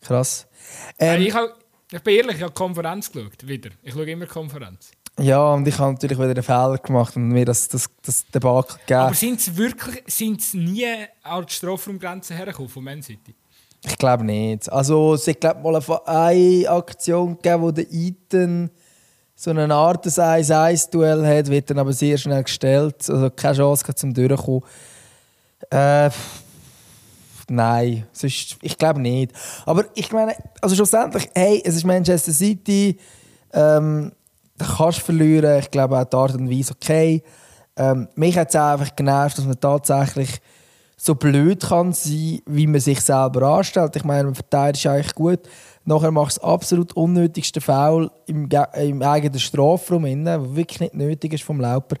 Krass. 0.00 0.46
Ähm, 0.98 1.22
ich, 1.22 1.34
hab, 1.34 1.56
ich 1.90 2.02
bin 2.02 2.16
ehrlich, 2.16 2.36
ich 2.36 2.42
habe 2.42 2.52
Konferenz 2.52 3.10
geschaut. 3.10 3.46
Wieder. 3.46 3.70
Ich 3.82 3.94
schaue 3.94 4.10
immer 4.10 4.26
Konferenz. 4.26 4.90
Ja, 5.18 5.54
und 5.54 5.66
ich 5.66 5.78
habe 5.78 5.92
natürlich 5.92 6.18
wieder 6.18 6.30
einen 6.30 6.42
Fehler 6.42 6.78
gemacht 6.78 7.16
und 7.16 7.28
mir 7.28 7.46
das, 7.46 7.68
das, 7.68 7.88
das 8.02 8.26
Debakel 8.26 8.76
gegeben. 8.80 9.00
Aber 9.00 9.14
sind 9.14 9.40
sie 9.40 9.56
wirklich 9.56 10.02
sind's 10.06 10.52
nie 10.52 10.86
an 11.22 11.46
die 11.46 11.52
Strafraumgrenze 11.52 12.34
hergekommen 12.34 12.68
von 12.68 12.84
Man 12.84 13.02
City? 13.02 13.34
Ich 13.82 13.96
glaube 13.96 14.24
nicht. 14.24 14.70
Also 14.70 15.14
es 15.14 15.26
hat 15.26 15.40
glaub, 15.40 15.62
mal 15.62 15.82
eine 16.04 16.68
Aktion 16.68 17.36
gegeben, 17.36 17.62
wo 17.62 17.70
der 17.70 17.90
Eaton 17.90 18.70
so 19.38 19.50
eine 19.50 19.72
Art 19.72 20.06
1-1-Duell 20.06 21.26
hat, 21.26 21.48
wird 21.48 21.68
dann 21.70 21.78
aber 21.78 21.92
sehr 21.92 22.16
schnell 22.16 22.42
gestellt. 22.42 23.08
Also 23.08 23.30
keine 23.30 23.56
Chance 23.56 23.94
zum 23.94 24.14
Durchkommen. 24.14 24.62
Äh, 25.70 26.10
nein, 27.48 28.06
sonst, 28.12 28.56
ich 28.62 28.78
glaube 28.78 29.00
nicht. 29.00 29.32
Aber 29.66 29.84
ich 29.94 30.10
meine, 30.10 30.34
also 30.62 30.74
schlussendlich, 30.74 31.28
hey, 31.34 31.62
es 31.64 31.76
ist 31.76 31.84
Manchester 31.84 32.32
City. 32.32 32.98
Ähm, 33.52 34.12
da 34.56 34.64
kannst 34.64 35.00
du 35.00 35.04
verlieren. 35.04 35.58
Ich 35.58 35.70
glaube 35.70 35.98
auch 35.98 36.04
die 36.04 36.16
Art 36.16 36.34
und 36.34 36.50
Weise 36.50 36.72
okay. 36.72 37.22
Ähm, 37.76 38.08
mich 38.14 38.38
hat 38.38 38.48
es 38.48 38.56
einfach 38.56 38.96
genervt, 38.96 39.36
dass 39.36 39.44
man 39.44 39.60
tatsächlich 39.60 40.40
so 40.96 41.14
blöd 41.14 41.62
kann 41.62 41.92
sein, 41.92 42.40
wie 42.46 42.66
man 42.66 42.80
sich 42.80 43.02
selber 43.02 43.42
anstellt. 43.42 43.96
Ich 43.96 44.04
meine, 44.04 44.24
man 44.24 44.34
verteidigt 44.34 44.86
eigentlich 44.86 45.14
gut. 45.14 45.40
Nachher 45.86 46.10
machst 46.10 46.36
du 46.36 46.40
das 46.42 46.50
absolut 46.50 46.92
unnötigste 46.94 47.60
Foul 47.60 48.10
im, 48.26 48.48
im 48.74 49.02
eigenen 49.02 49.38
Strafraum, 49.38 50.04
der 50.24 50.54
wirklich 50.54 50.80
nicht 50.80 50.94
nötig 50.94 51.32
ist 51.32 51.44
vom 51.44 51.60
Lauper. 51.60 51.96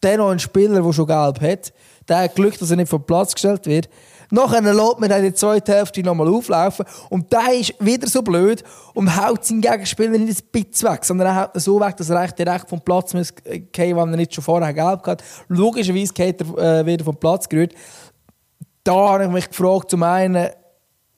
Dann 0.00 0.18
noch 0.18 0.30
ein 0.30 0.38
Spieler, 0.38 0.82
der 0.82 0.92
schon 0.92 1.06
gelb 1.06 1.40
hat, 1.40 1.72
der 2.08 2.18
hat 2.18 2.34
Glück, 2.34 2.58
dass 2.58 2.70
er 2.70 2.76
nicht 2.76 2.88
vom 2.88 3.04
Platz 3.04 3.34
gestellt 3.34 3.66
wird. 3.66 3.88
Nachher 4.30 4.60
lässt 4.60 5.00
man 5.00 5.08
dann 5.08 5.18
in 5.20 5.24
der 5.24 5.34
zweiten 5.34 5.72
Hälfte 5.72 6.02
nochmal 6.02 6.28
auflaufen 6.28 6.84
und 7.08 7.32
der 7.32 7.54
ist 7.54 7.74
wieder 7.80 8.06
so 8.06 8.20
blöd 8.20 8.62
und 8.92 9.16
haut 9.16 9.44
seinen 9.44 9.62
Gegenspieler 9.62 10.18
nicht 10.18 10.42
ein 10.42 10.62
bisschen 10.62 10.90
weg, 10.90 11.04
sondern 11.04 11.28
er 11.28 11.42
haut 11.42 11.54
ihn 11.54 11.60
so 11.60 11.80
weg, 11.80 11.96
dass 11.96 12.10
er 12.10 12.28
direkt 12.28 12.68
vom 12.68 12.80
Platz 12.80 13.14
muss 13.14 13.34
gehen, 13.34 13.96
wenn 13.96 14.10
er 14.10 14.16
nicht 14.16 14.34
schon 14.34 14.44
vorher 14.44 14.74
gelb 14.74 15.06
hat. 15.06 15.24
Logischerweise 15.48 16.12
geht 16.12 16.42
er 16.42 16.80
äh, 16.80 16.86
wieder 16.86 17.04
vom 17.04 17.16
Platz 17.16 17.48
gerührt 17.48 17.74
da 18.88 19.10
habe 19.10 19.24
ich 19.24 19.30
mich 19.30 19.48
gefragt, 19.50 19.90
zum 19.90 20.02
einen 20.02 20.48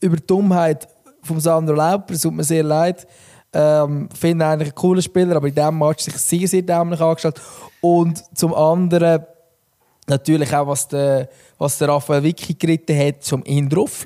über 0.00 0.16
die 0.16 0.26
Dummheit 0.26 0.88
von 1.22 1.40
Sandro 1.40 1.74
Lauper, 1.74 2.14
es 2.14 2.22
tut 2.22 2.34
mir 2.34 2.44
sehr 2.44 2.62
leid. 2.62 3.06
Ähm, 3.52 4.08
finde 4.18 4.46
eigentlich 4.46 4.68
ein 4.68 4.74
cooler 4.74 5.02
Spieler, 5.02 5.36
aber 5.36 5.48
in 5.48 5.54
diesem 5.54 5.76
Match 5.76 6.04
sich 6.04 6.16
sehr, 6.16 6.46
sehr 6.46 6.62
dämlich 6.62 7.00
angestellt. 7.00 7.40
Und 7.80 8.22
zum 8.36 8.54
anderen 8.54 9.24
natürlich 10.06 10.54
auch, 10.54 10.66
was 10.66 10.86
der, 10.88 11.28
was 11.58 11.78
der 11.78 11.88
Raphael 11.88 12.22
Vicky 12.22 12.54
geritten 12.54 12.96
hat, 12.96 13.24
zum 13.24 13.44
ihn 13.44 13.68
drauf 13.68 14.04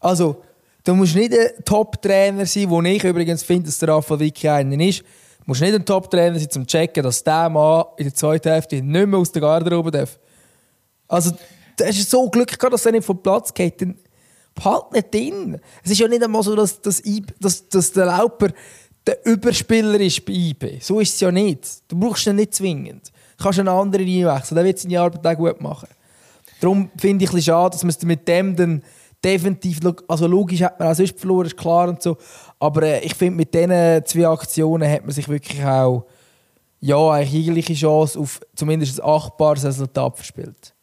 Also, 0.00 0.42
du 0.84 0.94
musst 0.94 1.14
nicht 1.14 1.32
ein 1.32 1.64
Top-Trainer 1.64 2.44
sein, 2.44 2.68
wo 2.68 2.82
ich 2.82 3.04
übrigens 3.04 3.42
finde, 3.42 3.66
dass 3.66 3.78
der 3.78 3.90
Raphael 3.90 4.20
Vicky 4.20 4.48
einer 4.48 4.84
ist. 4.84 5.00
Du 5.00 5.44
musst 5.46 5.60
nicht 5.60 5.74
ein 5.74 5.84
Top-Trainer 5.84 6.38
sein, 6.38 6.48
um 6.56 6.66
zu 6.66 6.66
checken, 6.66 7.02
dass 7.02 7.24
der 7.24 7.48
Mann 7.48 7.84
in 7.96 8.04
der 8.04 8.14
zweiten 8.14 8.50
Hälfte 8.50 8.82
nicht 8.82 9.06
mehr 9.06 9.18
aus 9.18 9.32
der 9.32 9.42
Garderobe 9.42 9.90
darf. 9.90 10.18
Also, 11.08 11.30
du 11.76 11.84
hast 11.84 12.10
so 12.10 12.28
Glück 12.28 12.48
gehabt, 12.48 12.72
dass 12.72 12.86
er 12.86 12.92
nicht 12.92 13.04
vom 13.04 13.22
Platz 13.22 13.52
geht. 13.52 13.80
Dann 13.80 13.96
halt 14.60 14.92
nicht 14.92 15.14
drin. 15.14 15.60
Es 15.84 15.90
ist 15.90 16.00
ja 16.00 16.08
nicht 16.08 16.22
einmal 16.22 16.42
so, 16.42 16.54
dass, 16.54 16.80
dass, 16.80 17.02
dass, 17.40 17.68
dass 17.68 17.92
der 17.92 18.06
Lauper 18.06 18.48
der 19.06 19.26
Überspieler 19.26 19.98
ist 20.00 20.24
bei 20.24 20.32
IB. 20.32 20.78
So 20.80 21.00
ist 21.00 21.14
es 21.14 21.20
ja 21.20 21.32
nicht. 21.32 21.82
Du 21.88 21.98
brauchst 21.98 22.26
ihn 22.26 22.36
nicht 22.36 22.54
zwingend. 22.54 23.12
Du 23.36 23.44
kannst 23.44 23.58
einen 23.58 23.68
anderen 23.68 24.06
einwechseln, 24.06 24.56
der 24.56 24.64
wird 24.64 24.78
seine 24.78 25.00
Arbeit 25.00 25.26
auch 25.26 25.36
gut 25.36 25.60
machen. 25.60 25.88
Darum 26.60 26.90
finde 26.96 27.24
ich 27.24 27.32
es 27.32 27.44
schade, 27.44 27.72
dass 27.72 27.82
man 27.82 27.90
es 27.90 28.02
mit 28.02 28.28
dem 28.28 28.54
dann 28.54 28.82
definitiv, 29.24 29.80
also 30.06 30.26
logisch 30.26 30.62
hat 30.62 30.78
man 30.78 30.88
auch 30.88 30.94
sonst 30.94 31.18
verloren, 31.18 31.46
ist 31.46 31.56
klar 31.56 31.88
und 31.88 32.02
so, 32.02 32.16
aber 32.58 32.82
äh, 32.82 33.00
ich 33.00 33.14
finde, 33.14 33.36
mit 33.36 33.54
diesen 33.54 34.04
zwei 34.04 34.28
Aktionen 34.28 34.88
hat 34.88 35.02
man 35.02 35.10
sich 35.10 35.28
wirklich 35.28 35.64
auch 35.64 36.06
ja, 36.80 37.10
eigentlich 37.10 37.32
jegliche 37.32 37.74
Chance 37.74 38.18
auf 38.18 38.40
zumindest 38.54 39.00
ein 39.00 39.08
achtbares 39.08 39.64
Resultat 39.64 40.16
verspielt. 40.16 40.74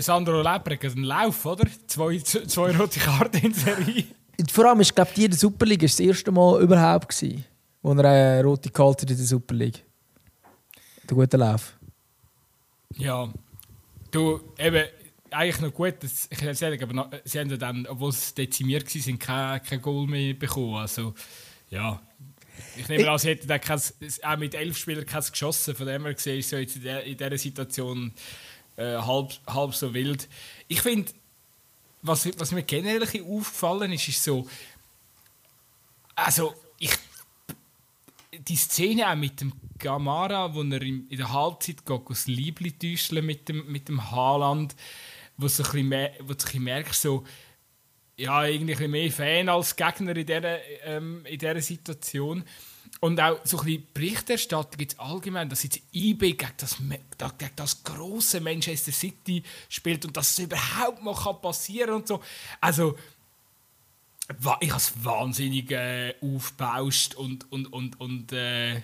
Sandro 0.00 0.38
Leper 0.38 0.74
hat 0.74 0.84
einen 0.84 1.04
Lauf, 1.04 1.44
oder? 1.44 1.68
Zwei, 1.86 2.18
zwei 2.18 2.76
rote 2.76 3.00
Karten 3.00 3.46
in 3.46 3.54
Serie. 3.54 4.04
Vor 4.50 4.66
allem, 4.66 4.80
ich 4.80 4.94
glaube, 4.94 5.10
die 5.14 5.24
in 5.24 5.30
der 5.30 5.38
Superliga 5.38 5.82
war 5.82 5.88
das 5.88 6.00
erste 6.00 6.32
Mal 6.32 6.62
überhaupt. 6.62 7.08
Gewesen. 7.08 7.44
wo 7.82 7.92
er 7.92 8.04
eine 8.04 8.44
rote 8.44 8.70
gehalten 8.70 9.08
in 9.08 9.16
der 9.16 9.26
Super 9.26 9.54
League. 9.54 9.84
Der 11.08 11.16
gute 11.16 11.36
Lauf. 11.36 11.76
Ja, 12.96 13.32
du, 14.10 14.40
eben, 14.58 14.84
eigentlich 15.30 15.60
noch 15.60 15.74
gut, 15.74 15.94
dass, 16.02 16.28
ich 16.30 16.38
kann 16.38 16.54
sagen, 16.54 16.82
aber 16.82 16.92
noch, 16.92 17.10
sie 17.24 17.40
haben 17.40 17.58
dann, 17.58 17.86
obwohl 17.86 18.10
es 18.10 18.34
dezimiert 18.34 18.94
waren, 18.94 19.18
kein, 19.18 19.62
kein 19.62 19.82
Goal 19.82 20.06
mehr 20.06 20.34
bekommen. 20.34 20.76
Also, 20.76 21.14
ja. 21.70 22.00
Ich 22.76 22.88
nehme 22.88 23.10
an, 23.10 23.18
sie 23.18 23.30
hätten 23.30 23.50
auch 23.50 24.36
mit 24.36 24.54
elf 24.54 24.76
Spielern 24.76 25.06
keins 25.06 25.32
geschossen. 25.32 25.74
Von 25.74 25.86
dem 25.86 26.04
her 26.04 26.14
gesehen 26.14 26.38
ist 26.38 26.50
so 26.50 26.56
jetzt 26.56 26.76
in 26.76 27.16
dieser 27.16 27.38
Situation 27.38 28.12
äh, 28.82 29.02
halb, 29.02 29.32
halb 29.46 29.74
so 29.74 29.94
wild. 29.94 30.28
Ich 30.68 30.82
finde, 30.82 31.12
was, 32.02 32.28
was 32.38 32.52
mir 32.52 32.62
generell 32.62 33.02
aufgefallen 33.02 33.92
ist, 33.92 34.08
ist 34.08 34.24
so, 34.24 34.46
also 36.14 36.54
ich, 36.78 36.92
die 38.32 38.56
Szene 38.56 39.08
auch 39.08 39.16
mit 39.16 39.40
dem 39.40 39.52
Gamara, 39.78 40.54
wo 40.54 40.62
er 40.62 40.82
in, 40.82 41.08
der 41.10 41.32
Halbzeit 41.32 41.84
geht, 41.84 42.02
das 42.08 42.26
Liebli 42.26 42.72
täuschen 42.72 43.24
mit 43.24 43.48
dem, 43.48 43.70
mit 43.70 43.88
dem 43.88 44.10
Haaland, 44.10 44.74
wo, 45.36 45.48
so 45.48 45.62
ein 45.64 45.90
du 45.90 46.60
merkst, 46.60 47.02
so, 47.02 47.24
ja, 48.16 48.44
irgendwie 48.44 48.88
mehr 48.88 49.10
Fan 49.10 49.48
als 49.48 49.74
Gegner 49.74 50.16
in 50.16 50.26
dieser, 50.26 50.58
ähm, 50.84 51.24
in 51.24 51.38
dieser 51.38 51.60
Situation. 51.60 52.44
Und 53.02 53.20
auch 53.20 53.40
so 53.42 53.58
ein 53.58 53.64
bisschen 53.64 53.86
Berichterstattung 53.92 54.78
jetzt 54.78 55.00
allgemein, 55.00 55.48
dass 55.48 55.64
jetzt 55.64 55.80
IB 55.92 56.34
gegen 56.34 56.52
das, 56.56 56.76
gegen 56.76 57.50
das 57.56 57.82
große 57.82 58.40
Manchester 58.40 58.92
City 58.92 59.42
spielt 59.68 60.04
und 60.04 60.16
dass 60.16 60.30
es 60.30 60.38
überhaupt 60.38 61.02
mal 61.02 61.12
passieren 61.34 61.88
kann 61.88 61.96
und 61.96 62.06
so. 62.06 62.22
Also, 62.60 62.96
ich 64.60 64.70
habe 64.70 64.76
es 64.76 65.04
wahnsinnig 65.04 65.72
äh, 65.72 66.14
aufgebauscht 66.20 67.16
und, 67.16 67.50
und, 67.50 67.72
und, 67.72 68.00
und 68.00 68.32
äh, 68.32 68.82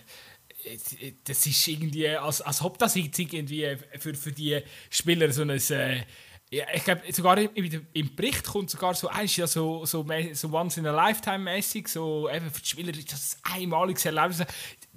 das 1.22 1.46
ist 1.46 1.68
irgendwie, 1.68 2.08
als, 2.08 2.40
als 2.40 2.60
ob 2.60 2.76
das 2.76 2.96
jetzt 2.96 3.20
irgendwie 3.20 3.76
für, 4.00 4.16
für 4.16 4.32
die 4.32 4.60
Spieler 4.90 5.32
so 5.32 5.42
ein 5.42 5.50
äh, 5.50 6.02
ja, 6.50 6.64
ich 6.72 6.84
glaube, 6.84 7.02
sogar 7.12 7.38
im, 7.38 7.86
im, 7.92 8.16
Bericht 8.16 8.44
kommt 8.44 8.70
sogar 8.70 8.94
so 8.94 9.08
eins, 9.08 9.36
ja, 9.36 9.46
so, 9.46 9.84
so, 9.84 10.04
so 10.32 10.52
once 10.52 10.78
in 10.78 10.86
a 10.86 10.92
lifetime 10.92 11.38
mäßig, 11.38 11.88
so 11.88 12.28
eben 12.30 12.50
für 12.50 12.62
die 12.62 12.68
Spieler 12.68 12.96
ist 12.96 13.12
das 13.12 13.36
ein 13.42 13.62
einmaliges 13.62 14.04
Erlebnis. 14.06 14.44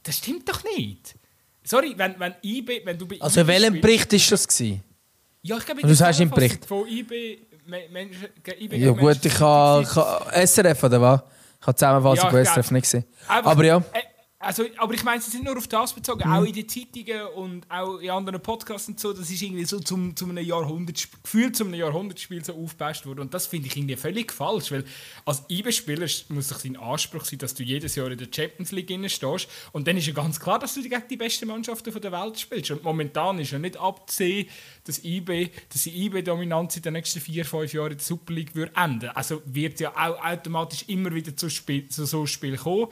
Das 0.01 0.17
stimmt 0.17 0.47
doch 0.47 0.63
nicht. 0.63 1.15
Sorry, 1.63 1.93
wenn, 1.97 2.17
wenn 2.19 2.35
IB, 2.41 2.85
wenn 2.85 2.97
du 2.97 3.05
bei 3.05 3.17
Also, 3.19 3.45
welchem 3.45 3.81
Bericht 3.81 4.11
ist 4.13 4.31
das 4.31 4.47
gewesen? 4.47 4.83
Ja, 5.41 5.57
ich 5.57 5.65
glaube, 5.65 5.81
du 5.81 5.93
sagst 5.93 6.21
im 6.21 6.29
Bericht 6.29 6.65
von 6.65 6.87
IB, 6.87 7.39
IB 8.59 8.77
Ja 8.77 8.91
gut, 8.91 9.25
ich 9.25 9.39
habe 9.39 9.85
SRF 10.47 10.83
oder 10.83 11.01
was? 11.01 11.21
Ich 11.59 11.67
habe 11.67 11.75
Zusammenfassung 11.75 12.25
ja, 12.25 12.29
von 12.29 12.45
SRF 12.45 12.71
nicht 12.71 12.83
gesehen. 12.83 13.05
Aber 13.27 13.63
ja. 13.65 13.77
Äh, 13.77 14.10
also, 14.41 14.65
aber 14.77 14.93
ich 14.93 15.03
meine, 15.03 15.19
ist 15.19 15.33
nicht 15.33 15.43
nur 15.43 15.57
auf 15.57 15.67
das 15.67 15.93
bezogen, 15.93 16.27
mhm. 16.27 16.33
auch 16.33 16.43
in 16.43 16.53
den 16.53 16.67
Zeitungen 16.67 17.27
und 17.35 17.69
auch 17.69 17.97
in 17.99 18.09
anderen 18.09 18.41
Podcasts 18.41 18.87
und 18.87 18.99
so, 18.99 19.13
das 19.13 19.29
ist 19.29 19.41
irgendwie 19.41 19.65
so 19.65 19.79
zum, 19.79 20.15
zum 20.15 20.31
einem 20.31 20.45
Jahrhundert, 20.45 21.07
gefühlt 21.23 21.55
zum 21.55 21.67
einem 21.67 21.79
Jahrhundertspiel 21.79 22.43
so 22.43 22.53
aufgebaut 22.55 23.05
worden. 23.05 23.19
Und 23.19 23.33
das 23.33 23.47
finde 23.47 23.67
ich 23.67 23.77
irgendwie 23.77 23.95
völlig 23.95 24.31
falsch, 24.31 24.71
weil 24.71 24.83
als 25.25 25.43
IB-Spieler 25.49 26.07
muss 26.29 26.51
es 26.51 26.63
dein 26.63 26.75
Anspruch 26.77 27.25
sein, 27.25 27.39
dass 27.39 27.53
du 27.53 27.63
jedes 27.63 27.95
Jahr 27.95 28.11
in 28.11 28.17
der 28.17 28.27
Champions 28.33 28.71
League 28.71 28.91
stehst. 29.09 29.47
Und 29.71 29.87
dann 29.87 29.97
ist 29.97 30.07
ja 30.07 30.13
ganz 30.13 30.39
klar, 30.39 30.59
dass 30.59 30.73
du 30.73 30.81
gegen 30.81 31.03
die 31.09 31.17
besten 31.17 31.47
Mannschaften 31.47 32.01
der 32.01 32.11
Welt 32.11 32.39
spielst. 32.39 32.71
Und 32.71 32.83
momentan 32.83 33.39
ist 33.39 33.51
ja 33.51 33.59
nicht 33.59 33.77
abzusehen, 33.77 34.47
dass, 34.85 35.03
IB, 35.03 35.49
dass 35.71 35.83
die 35.83 36.05
IB-Dominanz 36.05 36.77
in 36.77 36.81
den 36.81 36.93
nächsten 36.93 37.21
vier, 37.21 37.45
fünf 37.45 37.73
Jahren 37.73 37.91
in 37.91 37.97
der 37.97 38.05
Super 38.05 38.33
League 38.33 38.55
würde 38.55 38.73
enden. 38.75 39.09
Also 39.09 39.41
wird 39.45 39.79
ja 39.79 39.91
auch 39.91 40.23
automatisch 40.23 40.85
immer 40.87 41.13
wieder 41.13 41.35
zu, 41.35 41.49
Spiel, 41.49 41.87
zu 41.89 42.05
so 42.05 42.25
Spiel 42.25 42.57
kommen 42.57 42.87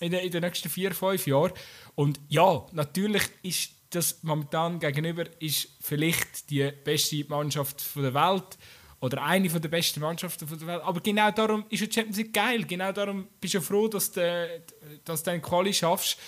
in 0.00 0.10
den, 0.10 0.20
in 0.20 0.30
den 0.30 0.42
nächsten 0.42 0.68
vier, 0.68 0.94
fünf 0.94 1.26
Jahren. 1.26 1.52
Und 1.94 2.20
ja, 2.28 2.66
natürlich 2.72 3.22
ist 3.42 3.70
das 3.90 4.22
momentan 4.22 4.80
gegenüber 4.80 5.24
ist 5.40 5.68
vielleicht 5.80 6.50
die 6.50 6.70
beste 6.84 7.24
Mannschaft 7.28 7.84
der 7.94 8.14
Welt 8.14 8.58
oder 9.00 9.22
eine 9.22 9.48
der 9.48 9.68
besten 9.68 10.00
Mannschaften 10.00 10.48
der 10.48 10.66
Welt. 10.66 10.82
Aber 10.82 11.00
genau 11.00 11.30
darum 11.30 11.64
ist 11.68 11.82
die 11.82 11.92
Champions 11.92 12.16
League 12.16 12.32
geil. 12.32 12.64
Genau 12.64 12.90
darum 12.90 13.28
bist 13.40 13.54
du 13.54 13.60
froh, 13.60 13.86
dass 13.86 14.10
du, 14.10 14.62
dass 15.04 15.22
du 15.22 15.30
einen 15.30 15.42
Quali 15.42 15.74
schaffst. 15.74 16.18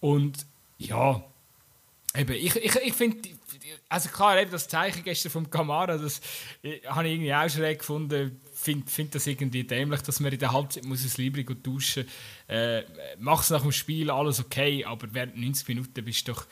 Und 0.00 0.44
ja, 0.78 1.24
eben, 2.16 2.34
ich, 2.34 2.56
ich, 2.56 2.74
ich 2.74 2.92
finde, 2.92 3.28
also 3.88 4.08
klar, 4.08 4.40
eben 4.40 4.50
das 4.50 4.68
Zeichen 4.68 5.04
gestern 5.04 5.30
vom 5.30 5.48
Kamara, 5.48 5.96
das 5.96 6.20
äh, 6.62 6.80
habe 6.86 7.06
ich 7.06 7.14
irgendwie 7.14 7.34
auch 7.34 7.48
schräg 7.48 7.78
gefunden 7.78 8.40
finde 8.64 8.90
find 8.90 9.14
das 9.14 9.26
irgendwie 9.26 9.64
dämlich, 9.64 10.00
dass 10.00 10.20
man 10.20 10.32
in 10.32 10.38
der 10.38 10.52
Halbzeit 10.52 10.84
muss 10.84 11.04
es 11.04 11.18
lieber 11.18 11.42
duschen 11.54 12.06
äh, 12.48 12.82
Mach 13.18 13.42
es 13.42 13.50
nach 13.50 13.62
dem 13.62 13.72
Spiel, 13.72 14.10
alles 14.10 14.40
okay, 14.40 14.84
aber 14.84 15.06
während 15.12 15.36
90 15.36 15.68
Minuten 15.68 16.04
bist 16.04 16.26
du 16.26 16.32
doch 16.32 16.46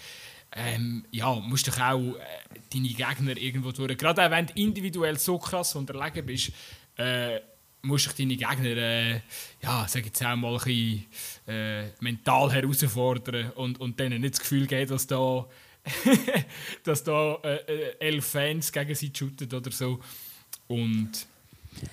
ähm, 0.55 1.05
ja, 1.11 1.35
musst 1.35 1.69
doch 1.69 1.81
auch 1.81 2.17
äh, 2.17 2.59
deine 2.73 2.89
Gegner 2.89 3.37
irgendwo 3.37 3.73
durch. 3.73 3.97
Gerade 3.97 4.27
auch 4.27 4.31
wenn 4.31 4.47
du 4.47 4.53
individuell 4.55 5.19
so 5.19 5.39
krass 5.39 5.75
unterlegen 5.75 6.27
bist, 6.27 6.53
äh, 6.99 7.41
musst 7.83 8.07
du 8.07 8.23
deine 8.23 8.37
Gegner, 8.37 8.77
äh, 8.77 9.21
ja, 9.63 9.87
sag 9.89 10.05
jetzt 10.05 10.23
auch 10.23 10.37
mal 10.37 10.53
ein 10.53 10.59
bisschen, 10.59 11.07
äh, 11.49 11.89
mental 12.01 12.53
herausfordern 12.53 13.51
und, 13.53 13.81
und 13.81 13.99
denen 13.99 14.21
nicht 14.21 14.35
das 14.35 14.41
Gefühl 14.41 14.67
geben, 14.67 14.91
dass 14.91 15.07
da, 15.07 15.47
dass 16.85 17.03
da 17.03 17.37
äh, 17.43 17.57
äh, 17.57 17.97
elf 17.99 18.27
Fans 18.27 18.71
gegen 18.71 18.95
sie 18.95 19.11
shooten 19.15 19.53
oder 19.53 19.71
so. 19.73 20.01
Und 20.69 21.27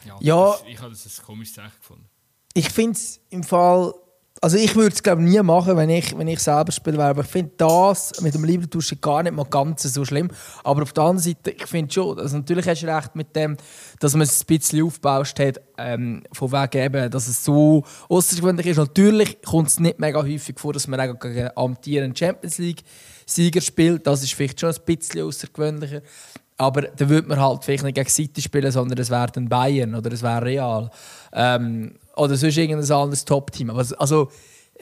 ja, 0.05 0.17
ja 0.19 0.51
das, 0.51 0.63
ich 0.67 0.79
habe 0.79 0.89
das 0.91 1.19
ein 1.19 1.25
komisches 1.25 1.55
Zeichen 1.55 1.77
gefunden. 1.77 2.05
Ich 2.53 2.69
finde 2.69 2.93
es 2.97 3.19
im 3.29 3.43
Fall. 3.43 3.93
Also 4.41 4.55
ich 4.55 4.73
würde 4.73 4.95
es 4.95 5.03
glaube 5.03 5.21
nie 5.21 5.41
machen, 5.41 5.75
wenn 5.75 5.89
ich, 5.89 6.17
wenn 6.17 6.27
ich 6.29 6.39
selber 6.39 6.71
spiele, 6.71 7.03
aber 7.03 7.23
ich 7.23 7.27
finde 7.27 7.51
das 7.57 8.21
mit 8.21 8.33
dem 8.33 8.45
Liebertauschen 8.45 9.01
gar 9.01 9.21
nicht 9.21 9.35
mal 9.35 9.43
ganz 9.43 9.83
so 9.83 10.05
schlimm. 10.05 10.29
Aber 10.63 10.83
auf 10.83 10.93
der 10.93 11.03
anderen 11.03 11.19
Seite, 11.19 11.51
ich 11.51 11.65
finde 11.65 11.93
schon, 11.93 12.17
also 12.17 12.37
natürlich 12.37 12.65
hast 12.65 12.81
du 12.81 12.87
recht 12.87 13.15
mit 13.15 13.35
dem, 13.35 13.57
dass 13.99 14.13
man 14.13 14.21
es 14.21 14.41
ein 14.41 14.45
bisschen 14.45 14.85
aufgebaut 14.85 15.37
hat, 15.39 15.59
ähm, 15.77 16.23
von 16.31 16.53
wegen 16.53 16.85
eben, 16.85 17.11
dass 17.11 17.27
es 17.27 17.43
so 17.43 17.83
außergewöhnlich 18.07 18.67
ist. 18.67 18.77
Natürlich 18.77 19.41
kommt 19.41 19.69
es 19.69 19.79
nicht 19.79 19.99
mega 19.99 20.23
häufig 20.23 20.57
vor, 20.57 20.71
dass 20.71 20.87
man 20.87 21.01
auch 21.01 21.19
gegen 21.19 21.49
amtierenden 21.57 22.15
Champions 22.15 22.59
League 22.59 22.83
Sieger 23.25 23.61
spielt. 23.61 24.07
Das 24.07 24.23
ist 24.23 24.33
vielleicht 24.33 24.61
schon 24.61 24.73
ein 24.73 24.81
bisschen 24.85 25.23
außergewöhnlicher. 25.23 26.01
Aber 26.59 26.81
dann 26.81 27.07
würde 27.07 27.29
man 27.29 27.39
halt 27.39 27.63
vielleicht 27.63 27.85
nicht 27.85 27.95
gegen 27.95 28.09
City 28.09 28.41
spielen, 28.41 28.69
sondern 28.69 28.99
es 28.99 29.09
wäre 29.09 29.31
dann 29.31 29.47
Bayern 29.47 29.95
oder 29.95 30.11
es 30.11 30.21
wäre 30.21 30.43
Real. 30.43 30.91
Ähm, 31.31 31.95
oder 32.17 32.35
sonst 32.35 32.57
irgendein 32.57 32.91
anderes 32.91 33.23
Top-Team. 33.23 33.69
Also, 33.69 34.29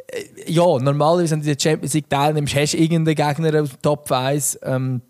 äh, 0.07 0.51
ja, 0.51 0.65
normalerweise, 0.80 1.32
wenn 1.32 1.41
du 1.41 1.49
in 1.49 1.55
der 1.55 1.61
Champions 1.61 1.93
League 1.93 2.09
teilnimmst, 2.09 2.55
hast 2.55 2.73
du 2.73 2.78
irgendeinen 2.78 3.15
Gegner 3.15 3.61
aus 3.61 3.69
dem 3.69 3.82
Top 3.84 4.11
1. 4.11 4.59
Ähm, 4.63 5.01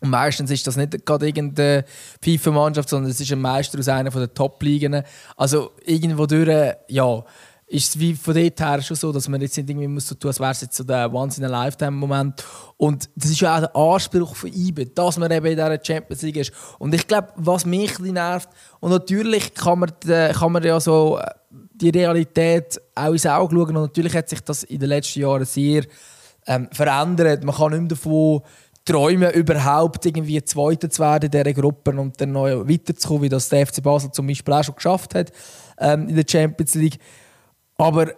und 0.00 0.10
meistens 0.10 0.50
ist 0.50 0.66
das 0.66 0.76
nicht 0.76 1.06
gerade 1.06 1.26
irgendeine 1.26 1.84
FIFA-Mannschaft, 2.20 2.88
sondern 2.88 3.12
es 3.12 3.20
ist 3.20 3.32
ein 3.32 3.40
Meister 3.40 3.78
aus 3.78 3.88
einer 3.88 4.10
der 4.10 4.34
Top-Ligen. 4.34 5.04
Also 5.36 5.70
irgendwo 5.84 6.26
durch, 6.26 6.74
ja, 6.88 7.24
ist 7.68 7.88
es 7.88 7.98
wie 7.98 8.14
von 8.14 8.34
dort 8.34 8.60
her 8.60 8.80
schon 8.80 8.96
so, 8.96 9.12
dass 9.12 9.28
man 9.28 9.40
jetzt 9.42 9.56
nicht 9.56 9.68
irgendwie 9.68 9.88
muss 9.88 10.08
so 10.08 10.14
tun, 10.14 10.28
als 10.28 10.40
wäre 10.40 10.52
es 10.52 10.62
jetzt 10.62 10.76
so 10.76 10.84
der 10.84 11.12
Once-in-a-Lifetime-Moment. 11.12 12.42
Und 12.78 13.10
das 13.14 13.30
ist 13.30 13.40
ja 13.40 13.56
auch 13.56 13.60
der 13.60 13.76
Anspruch 13.76 14.34
von 14.34 14.50
IBE, 14.50 14.86
dass 14.86 15.18
man 15.18 15.30
eben 15.30 15.46
in 15.46 15.56
dieser 15.56 15.78
Champions 15.82 16.22
League 16.22 16.38
ist. 16.38 16.52
Und 16.78 16.94
ich 16.94 17.06
glaube, 17.06 17.28
was 17.36 17.66
mich 17.66 17.98
nervt, 17.98 18.48
und 18.80 18.90
natürlich 18.90 19.52
kann 19.54 19.80
man, 19.80 19.90
kann 20.00 20.52
man 20.52 20.62
ja 20.62 20.80
so 20.80 21.18
äh, 21.18 21.26
die 21.50 21.90
Realität 21.90 22.80
auch 22.94 23.12
ins 23.12 23.26
Auge 23.26 23.54
schauen, 23.54 23.76
und 23.76 23.82
natürlich 23.82 24.16
hat 24.16 24.30
sich 24.30 24.40
das 24.40 24.62
in 24.62 24.80
den 24.80 24.88
letzten 24.88 25.20
Jahren 25.20 25.44
sehr 25.44 25.84
ähm, 26.46 26.68
verändert. 26.72 27.44
Man 27.44 27.54
kann 27.54 27.72
nicht 27.72 27.80
mehr 27.80 27.88
davon 27.88 28.40
träumen, 28.86 29.30
überhaupt 29.32 30.06
irgendwie 30.06 30.42
Zweiter 30.42 30.88
zu 30.88 31.02
werden 31.02 31.26
in 31.26 31.30
dieser 31.30 31.52
Gruppe 31.52 31.90
und 31.90 32.18
dann 32.18 32.32
noch 32.32 32.46
weiterzukommen, 32.46 33.24
wie 33.24 33.28
das 33.28 33.50
der 33.50 33.66
FC 33.66 33.82
Basel 33.82 34.10
zum 34.10 34.26
Beispiel 34.26 34.54
auch 34.54 34.64
schon 34.64 34.74
geschafft 34.74 35.14
hat 35.14 35.30
ähm, 35.78 36.08
in 36.08 36.16
der 36.16 36.24
Champions 36.26 36.74
League. 36.74 36.98
Aber 37.78 38.12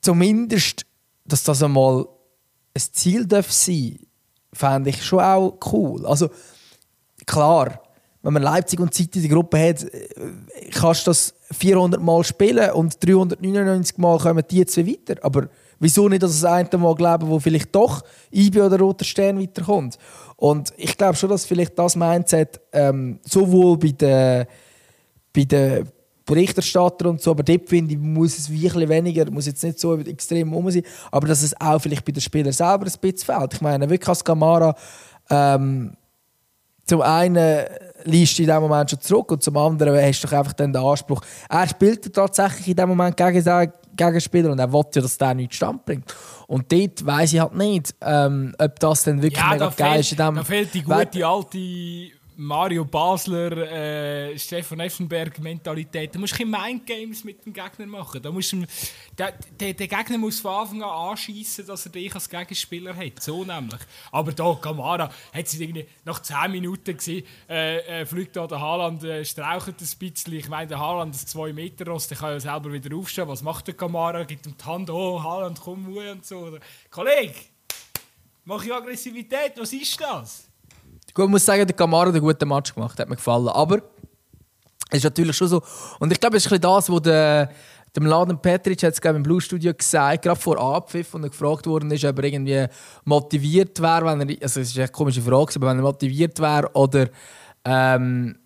zumindest, 0.00 0.86
dass 1.24 1.42
das 1.42 1.62
einmal 1.62 2.06
ein 2.74 2.82
Ziel 2.92 3.26
darf 3.26 3.50
sein 3.50 3.98
fände 4.56 4.90
ich 4.90 5.04
schon 5.04 5.20
auch 5.20 5.58
cool. 5.72 6.06
Also 6.06 6.30
klar, 7.26 7.80
wenn 8.22 8.32
man 8.32 8.42
Leipzig 8.42 8.80
und 8.80 8.92
City 8.92 9.18
in 9.18 9.28
der 9.28 9.36
Gruppe 9.36 9.58
hat, 9.68 9.84
äh, 9.84 10.08
kannst 10.72 11.06
du 11.06 11.10
das 11.10 11.34
400 11.52 12.00
Mal 12.02 12.24
spielen 12.24 12.70
und 12.70 12.96
399 13.06 13.98
Mal 13.98 14.18
kommen 14.18 14.44
die 14.50 14.66
zwei 14.66 14.86
weiter. 14.86 15.22
Aber 15.22 15.48
wieso 15.78 16.08
nicht 16.08 16.22
das 16.22 16.44
eine 16.44 16.68
Mal 16.76 16.94
glauben, 16.94 17.28
wo 17.28 17.38
vielleicht 17.38 17.74
doch 17.74 18.02
IB 18.32 18.60
oder 18.60 18.78
Roter 18.78 19.04
Stern 19.04 19.40
weiterkommt? 19.40 19.98
Und 20.36 20.72
ich 20.76 20.96
glaube 20.96 21.14
schon, 21.14 21.30
dass 21.30 21.44
vielleicht 21.44 21.78
das 21.78 21.96
Mindset 21.96 22.60
ähm, 22.72 23.20
sowohl 23.24 23.78
bei 23.78 23.92
den, 23.92 24.46
bei 25.32 25.44
den 25.44 25.88
Berichterstatter 26.26 27.08
und 27.08 27.20
so, 27.22 27.30
aber 27.30 27.42
dort 27.44 27.68
finde 27.68 27.94
ich, 27.94 27.98
muss 28.00 28.36
es 28.36 28.50
wirklich 28.50 28.88
weniger, 28.88 29.30
muss 29.30 29.46
jetzt 29.46 29.62
nicht 29.62 29.78
so 29.78 29.96
extrem 29.98 30.52
um 30.52 30.70
sein, 30.70 30.82
aber 31.12 31.28
dass 31.28 31.42
es 31.42 31.58
auch 31.60 31.78
vielleicht 31.80 32.04
bei 32.04 32.12
den 32.12 32.20
Spielern 32.20 32.52
selber 32.52 32.84
ein 32.86 32.92
bisschen 33.00 33.18
fehlt. 33.38 33.54
Ich 33.54 33.60
meine, 33.60 33.88
wirklich 33.88 34.08
als 34.08 34.24
Kamara 34.24 34.74
ähm, 35.30 35.92
zum 36.84 37.00
einen 37.02 37.64
liest 38.04 38.38
du 38.38 38.42
in 38.42 38.48
dem 38.48 38.60
Moment 38.60 38.90
schon 38.90 39.00
zurück 39.00 39.32
und 39.32 39.42
zum 39.42 39.56
anderen 39.56 39.96
hast 40.00 40.22
du 40.22 40.28
doch 40.28 40.38
einfach 40.38 40.52
dann 40.52 40.72
den 40.72 40.82
Anspruch, 40.82 41.20
er 41.48 41.68
spielt 41.68 42.12
tatsächlich 42.12 42.68
in 42.68 42.76
dem 42.76 42.88
Moment 42.90 43.16
gegen, 43.16 43.72
Gegenspieler 43.96 44.52
und 44.52 44.58
er 44.58 44.70
will 44.72 44.82
ja, 44.94 45.00
dass 45.00 45.16
der 45.16 45.32
nichts 45.34 45.56
stand 45.56 45.84
bringt. 45.86 46.14
Und 46.48 46.70
dort 46.70 47.06
weiss 47.06 47.32
ich 47.32 47.40
halt 47.40 47.54
nicht, 47.56 47.94
ähm, 48.02 48.54
ob 48.58 48.78
das 48.78 49.04
dann 49.04 49.22
wirklich 49.22 49.40
Ja, 49.42 49.52
mega 49.54 49.66
da 49.68 49.72
geil 49.74 49.90
fehlt, 49.92 50.00
ist. 50.00 50.12
in 50.12 50.18
dem- 50.18 50.34
da 50.34 50.44
fehlt 50.44 50.74
die 50.74 50.82
gute 50.82 51.26
alte 51.26 51.58
Mario 52.38 52.84
Basler, 52.84 53.56
äh, 53.56 54.38
Stefan 54.38 54.80
Effenberg-Mentalität. 54.80 56.14
Da 56.14 56.18
musst 56.18 56.34
du 56.34 56.38
keine 56.38 56.50
Mindgames 56.50 57.24
mit 57.24 57.44
dem 57.46 57.52
Gegner 57.52 57.86
machen. 57.86 58.20
Da 58.20 58.30
musst 58.30 58.52
du, 58.52 58.64
der, 59.16 59.32
der, 59.58 59.72
der 59.72 59.88
Gegner 59.88 60.18
muss 60.18 60.40
von 60.40 60.52
Anfang 60.52 60.82
an 60.82 61.10
anschießen, 61.10 61.66
dass 61.66 61.86
er 61.86 61.92
dich 61.92 62.14
als 62.14 62.28
Gegenspieler 62.28 62.94
hat. 62.94 63.22
So 63.22 63.42
nämlich. 63.42 63.80
Aber 64.12 64.32
da, 64.32 64.52
Kamara, 64.60 65.10
hat 65.32 65.48
sie 65.48 65.64
irgendwie 65.64 65.86
nach 66.04 66.20
10 66.20 66.50
Minuten 66.50 66.94
gesehen, 66.94 67.24
äh, 67.48 68.02
äh, 68.02 68.06
fliegt 68.06 68.36
da 68.36 68.46
der 68.46 68.60
Haaland, 68.60 69.02
äh, 69.04 69.24
strauchelt 69.24 69.80
ein 69.80 69.98
bisschen. 69.98 70.34
Ich 70.34 70.48
meine, 70.50 70.66
der 70.66 70.78
Haaland 70.78 71.14
ist 71.14 71.30
2 71.30 71.54
Meter 71.54 71.86
groß, 71.86 72.08
der 72.08 72.18
kann 72.18 72.32
ja 72.32 72.40
selber 72.40 72.70
wieder 72.70 72.94
aufstehen. 72.94 73.28
Was 73.28 73.40
macht 73.40 73.66
der 73.66 73.74
Kamara? 73.74 74.24
Gibt 74.24 74.46
ihm 74.46 74.54
die 74.58 74.64
Hand, 74.64 74.90
oh, 74.90 75.22
Haaland, 75.22 75.58
komm, 75.58 75.86
Ruhe 75.86 76.12
und 76.12 76.26
so. 76.26 76.58
Kollege, 76.90 77.34
mach 78.44 78.62
ich 78.62 78.74
Aggressivität, 78.74 79.52
was 79.56 79.72
ist 79.72 79.98
das? 79.98 80.45
Gut, 81.16 81.24
ich 81.24 81.30
muss 81.30 81.46
sagen, 81.46 81.66
der 81.66 81.74
Kamara 81.74 82.08
hat 82.08 82.14
einen 82.14 82.22
guten 82.22 82.46
Match 82.46 82.74
gemacht, 82.74 82.98
hat 82.98 83.08
mir 83.08 83.16
gefallen. 83.16 83.48
Aber 83.48 83.78
es 84.90 84.98
ist 84.98 85.04
natürlich 85.04 85.34
schon 85.34 85.48
so. 85.48 85.62
Und 85.98 86.12
ich 86.12 86.20
glaube, 86.20 86.36
es 86.36 86.44
ist 86.44 86.52
ein 86.52 86.60
das, 86.60 86.90
was 86.90 87.00
der, 87.00 87.50
der 87.94 88.02
Mladen 88.02 88.38
Petric 88.38 88.82
hat 88.82 89.02
im 89.02 89.22
Blue 89.22 89.40
Studio 89.40 89.72
gesagt, 89.72 90.24
gerade 90.24 90.38
vor 90.38 90.60
Abpfiff, 90.60 91.14
und 91.14 91.22
er 91.22 91.30
gefragt 91.30 91.66
worden 91.66 91.90
ist, 91.90 92.04
ob 92.04 92.18
er 92.18 92.24
irgendwie 92.24 92.66
motiviert 93.06 93.80
wäre, 93.80 94.04
wenn 94.04 94.28
er, 94.28 94.42
also 94.42 94.60
es 94.60 94.68
ist 94.68 94.78
eine 94.78 94.88
komische 94.88 95.22
Frage, 95.22 95.54
aber 95.56 95.68
wenn 95.68 95.78
er 95.78 95.84
motiviert 95.84 96.38
wäre 96.38 96.70
oder 96.74 97.08
ähm, 97.64 98.36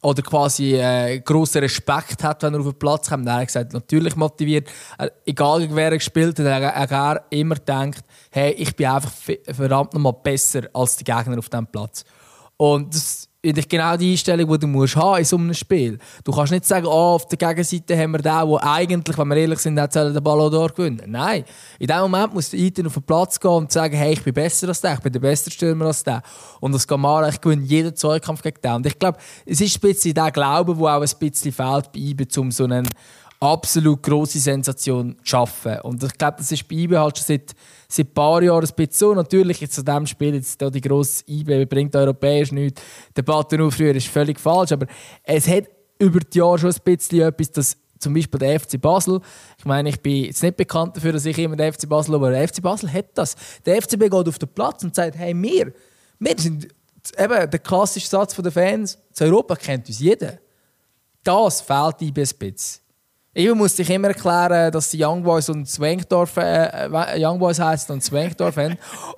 oder 0.00 0.22
quasi 0.22 0.74
äh, 0.74 1.20
grossen 1.20 1.62
Respekt 1.62 2.22
hat, 2.22 2.42
wenn 2.42 2.54
er 2.54 2.60
auf 2.60 2.66
den 2.66 2.78
Platz 2.78 3.08
kommt. 3.08 3.28
Hat 3.28 3.40
er 3.40 3.46
gesagt, 3.46 3.72
natürlich 3.72 4.14
motiviert. 4.14 4.68
Er, 4.96 5.10
egal 5.26 5.60
gegen 5.60 5.74
wer 5.74 5.90
er 5.90 5.98
gespielt 5.98 6.38
hat, 6.38 6.46
er, 6.46 6.62
er, 6.62 6.90
er 6.90 7.24
immer 7.30 7.56
denkt, 7.56 8.04
hey, 8.30 8.52
ich 8.52 8.76
bin 8.76 8.86
einfach 8.86 9.12
verdammt 9.50 9.94
nochmal 9.94 10.14
besser 10.22 10.68
als 10.72 10.96
die 10.96 11.04
Gegner 11.04 11.38
auf 11.38 11.48
diesem 11.48 11.66
Platz. 11.66 12.04
Und 12.56 12.94
das 12.94 13.17
genau 13.42 13.96
die 13.96 14.12
Einstellung, 14.12 14.50
die 14.50 14.58
du 14.58 14.66
musst 14.66 14.96
haben 14.96 15.18
in 15.18 15.24
so 15.24 15.36
einem 15.36 15.54
Spiel. 15.54 15.98
Du 16.24 16.32
kannst 16.32 16.50
nicht 16.50 16.64
sagen, 16.64 16.86
oh, 16.86 17.14
auf 17.14 17.28
der 17.28 17.38
Gegenseite 17.38 17.96
haben 17.96 18.10
wir 18.12 18.18
den, 18.18 18.48
der 18.48 18.64
eigentlich, 18.64 19.16
wenn 19.16 19.28
wir 19.28 19.36
ehrlich 19.36 19.60
sind, 19.60 19.76
den 19.76 20.22
Ballon 20.22 20.52
d'Or 20.52 20.74
gewinnen. 20.74 21.04
Nein, 21.06 21.44
in 21.78 21.86
dem 21.86 22.00
Moment 22.00 22.34
muss 22.34 22.50
der 22.50 22.58
Ethan 22.58 22.86
auf 22.86 22.94
den 22.94 23.04
Platz 23.04 23.38
gehen 23.38 23.50
und 23.50 23.70
sagen, 23.70 23.96
hey, 23.96 24.14
ich 24.14 24.24
bin 24.24 24.34
besser 24.34 24.68
als 24.68 24.80
der, 24.80 24.94
ich 24.94 25.00
bin 25.00 25.12
der 25.12 25.20
beste 25.20 25.50
Stürmer 25.50 25.86
als 25.86 26.02
der. 26.02 26.22
Und 26.60 26.72
das 26.72 26.86
Gamara, 26.86 27.28
ich 27.28 27.40
gewinne 27.40 27.62
jeden 27.62 27.94
Zweikampf 27.94 28.42
gegen 28.42 28.60
den. 28.60 28.72
Und 28.72 28.86
ich 28.86 28.98
glaube, 28.98 29.18
es 29.46 29.60
ist 29.60 29.76
ein 29.76 29.80
bisschen 29.80 30.14
der 30.14 30.32
Glaube, 30.32 30.74
der 30.74 30.84
auch 30.84 31.00
ein 31.00 31.18
bisschen 31.20 31.52
fehlt 31.52 31.92
bei 31.92 32.00
IBE, 32.00 32.26
um 32.40 32.50
so 32.50 32.64
eine 32.64 32.82
absolut 33.40 34.02
grosse 34.02 34.40
Sensation 34.40 35.16
zu 35.18 35.24
schaffen. 35.24 35.78
Und 35.82 36.02
ich 36.02 36.18
glaube, 36.18 36.38
das 36.38 36.50
ist 36.50 36.66
bei 36.66 36.74
IBE 36.74 36.98
halt 36.98 37.18
schon 37.18 37.26
seit, 37.26 37.54
seit 37.90 38.08
ein 38.08 38.14
paar 38.14 38.42
Jahren 38.42 38.64
ein 38.64 38.74
bisschen 38.74 38.92
so. 38.92 39.14
Natürlich, 39.14 39.60
jetzt 39.60 39.74
zu 39.74 39.82
diesem 39.82 40.06
Spiel, 40.06 40.34
jetzt 40.34 40.60
die 40.60 40.80
grosse 40.80 41.24
IBE 41.26 41.66
bringt 41.66 41.96
europäisch 41.96 42.52
nichts. 42.52 42.82
Die 43.10 43.14
Debatte 43.14 43.56
nur 43.56 43.72
früher 43.72 43.94
ist 43.94 44.08
völlig 44.08 44.38
falsch, 44.38 44.72
aber 44.72 44.86
es 45.24 45.48
hat 45.48 45.64
über 45.98 46.20
die 46.20 46.38
Jahre 46.38 46.58
schon 46.58 46.70
ein 46.70 46.80
bisschen 46.84 47.22
etwas, 47.22 47.50
dass 47.50 47.76
zum 47.98 48.14
Beispiel 48.14 48.38
der 48.38 48.60
FC 48.60 48.80
Basel, 48.80 49.20
ich 49.58 49.64
meine, 49.64 49.88
ich 49.88 50.00
bin 50.00 50.24
jetzt 50.24 50.42
nicht 50.42 50.56
bekannt 50.56 50.96
dafür, 50.96 51.12
dass 51.12 51.24
ich 51.24 51.36
immer 51.38 51.56
den 51.56 51.72
FC 51.72 51.88
Basel, 51.88 52.14
aber 52.14 52.30
der 52.30 52.46
FC 52.46 52.62
Basel 52.62 52.92
hat 52.92 53.06
das. 53.14 53.34
Der 53.66 53.82
FCB 53.82 54.02
geht 54.02 54.28
auf 54.28 54.38
den 54.38 54.48
Platz 54.50 54.84
und 54.84 54.94
sagt, 54.94 55.16
hey, 55.16 55.34
wir, 55.34 55.72
wir 56.20 56.34
sind 56.38 56.68
eben 57.18 57.50
der 57.50 57.58
klassische 57.58 58.06
Satz 58.06 58.36
der 58.36 58.52
Fans, 58.52 58.98
zu 59.12 59.24
Europa 59.24 59.56
kennt 59.56 59.88
uns 59.88 59.98
jeder. 59.98 60.38
Das 61.24 61.60
fehlt 61.60 62.02
IB 62.02 62.20
ein 62.20 62.28
bisschen. 62.38 62.87
Ich 63.40 63.54
muss 63.54 63.76
sich 63.76 63.88
immer 63.88 64.08
erklären, 64.08 64.72
dass 64.72 64.90
die 64.90 65.00
Young 65.00 65.22
Boys 65.22 65.48
und 65.48 65.64
Zwengdorf, 65.64 66.38
äh, 66.38 66.88
äh, 66.88 67.24
Young 67.24 67.38
Boys 67.38 67.60
heißt 67.60 67.88
und 67.92 68.02
Zwengdorf 68.02 68.56
haben. 68.56 68.76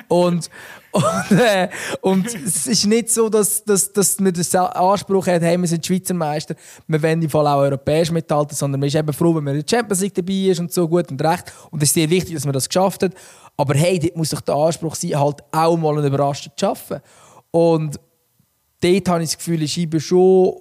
Und, 0.09 0.51
und, 0.91 1.39
äh, 1.39 1.71
und 2.03 2.27
es 2.27 2.67
ist 2.67 2.85
nicht 2.85 3.09
so, 3.09 3.31
dass, 3.31 3.65
dass, 3.65 3.91
dass 3.91 4.21
man 4.21 4.35
den 4.35 4.45
Anspruch 4.57 5.27
hat, 5.27 5.41
hey, 5.41 5.59
wir 5.59 5.67
sind 5.67 5.87
Schweizer 5.87 6.13
Meister, 6.13 6.55
wir 6.87 7.03
wollen 7.03 7.23
im 7.23 7.31
Fall 7.31 7.47
auch 7.47 7.61
europäisch 7.61 8.11
mithalten, 8.11 8.55
sondern 8.55 8.81
man 8.81 8.89
ist 8.89 8.95
eben 8.95 9.11
froh, 9.11 9.35
wenn 9.37 9.45
man 9.45 9.55
in 9.55 9.65
der 9.65 9.75
Champions 9.75 10.03
League 10.03 10.15
dabei 10.15 10.51
ist 10.51 10.61
und 10.61 10.71
so 10.71 10.87
gut 10.87 11.11
und 11.11 11.25
recht. 11.25 11.51
Und 11.71 11.83
es 11.83 11.89
ist 11.89 11.95
sehr 11.95 12.11
wichtig, 12.11 12.35
dass 12.35 12.45
man 12.45 12.53
das 12.53 12.69
geschafft 12.69 13.03
hat. 13.03 13.15
Aber 13.57 13.73
hey, 13.73 13.99
dort 13.99 14.17
muss 14.19 14.29
doch 14.29 14.43
der 14.43 14.55
Anspruch 14.55 14.97
sein, 14.97 15.19
halt 15.19 15.39
auch 15.51 15.79
mal 15.79 15.97
einen 15.97 16.09
Überraschung 16.09 16.53
zu 16.55 16.67
schaffen. 16.67 17.01
Und 17.53 17.99
dort 18.81 19.09
habe 19.09 19.23
ich 19.23 19.31
das 19.31 19.39
Gefühl, 19.39 19.63
ist 19.63 19.79
IBE 19.79 19.99
schon 19.99 20.61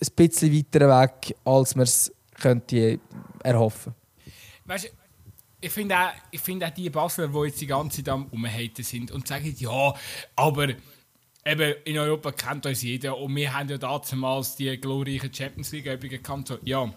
ein 0.00 0.08
bisschen 0.14 0.56
weiter 0.56 0.88
weg, 1.00 1.34
als 1.44 1.74
man 1.74 1.82
es 1.82 2.12
könnte 2.44 3.00
erhoffen. 3.42 3.94
Weißt 4.66 4.92
ich 5.60 5.70
finde 5.70 5.98
auch, 5.98 6.10
ich 6.30 6.40
finde 6.40 6.66
auch 6.66 6.70
die 6.70 6.90
Basler, 6.90 7.28
die 7.28 7.46
jetzt 7.46 7.58
die 7.58 7.66
ganze 7.66 8.04
Zeit 8.04 8.10
am 8.10 8.26
Umhaten 8.26 8.82
sind 8.82 9.10
und 9.10 9.26
sagen, 9.26 9.54
ja, 9.58 9.94
aber 10.36 10.68
eben 11.46 11.74
in 11.84 11.96
Europa 11.96 12.32
kennt 12.32 12.66
uns 12.66 12.82
jeder 12.82 13.16
und 13.16 13.34
wir 13.34 13.54
haben 13.54 13.70
ja 13.70 13.78
damals 13.78 14.56
die 14.56 14.78
glorreichen 14.78 15.32
Champions 15.32 15.72
League-Übungen 15.72 16.22
gehabt. 16.22 16.48
So, 16.48 16.58
ja, 16.64 16.92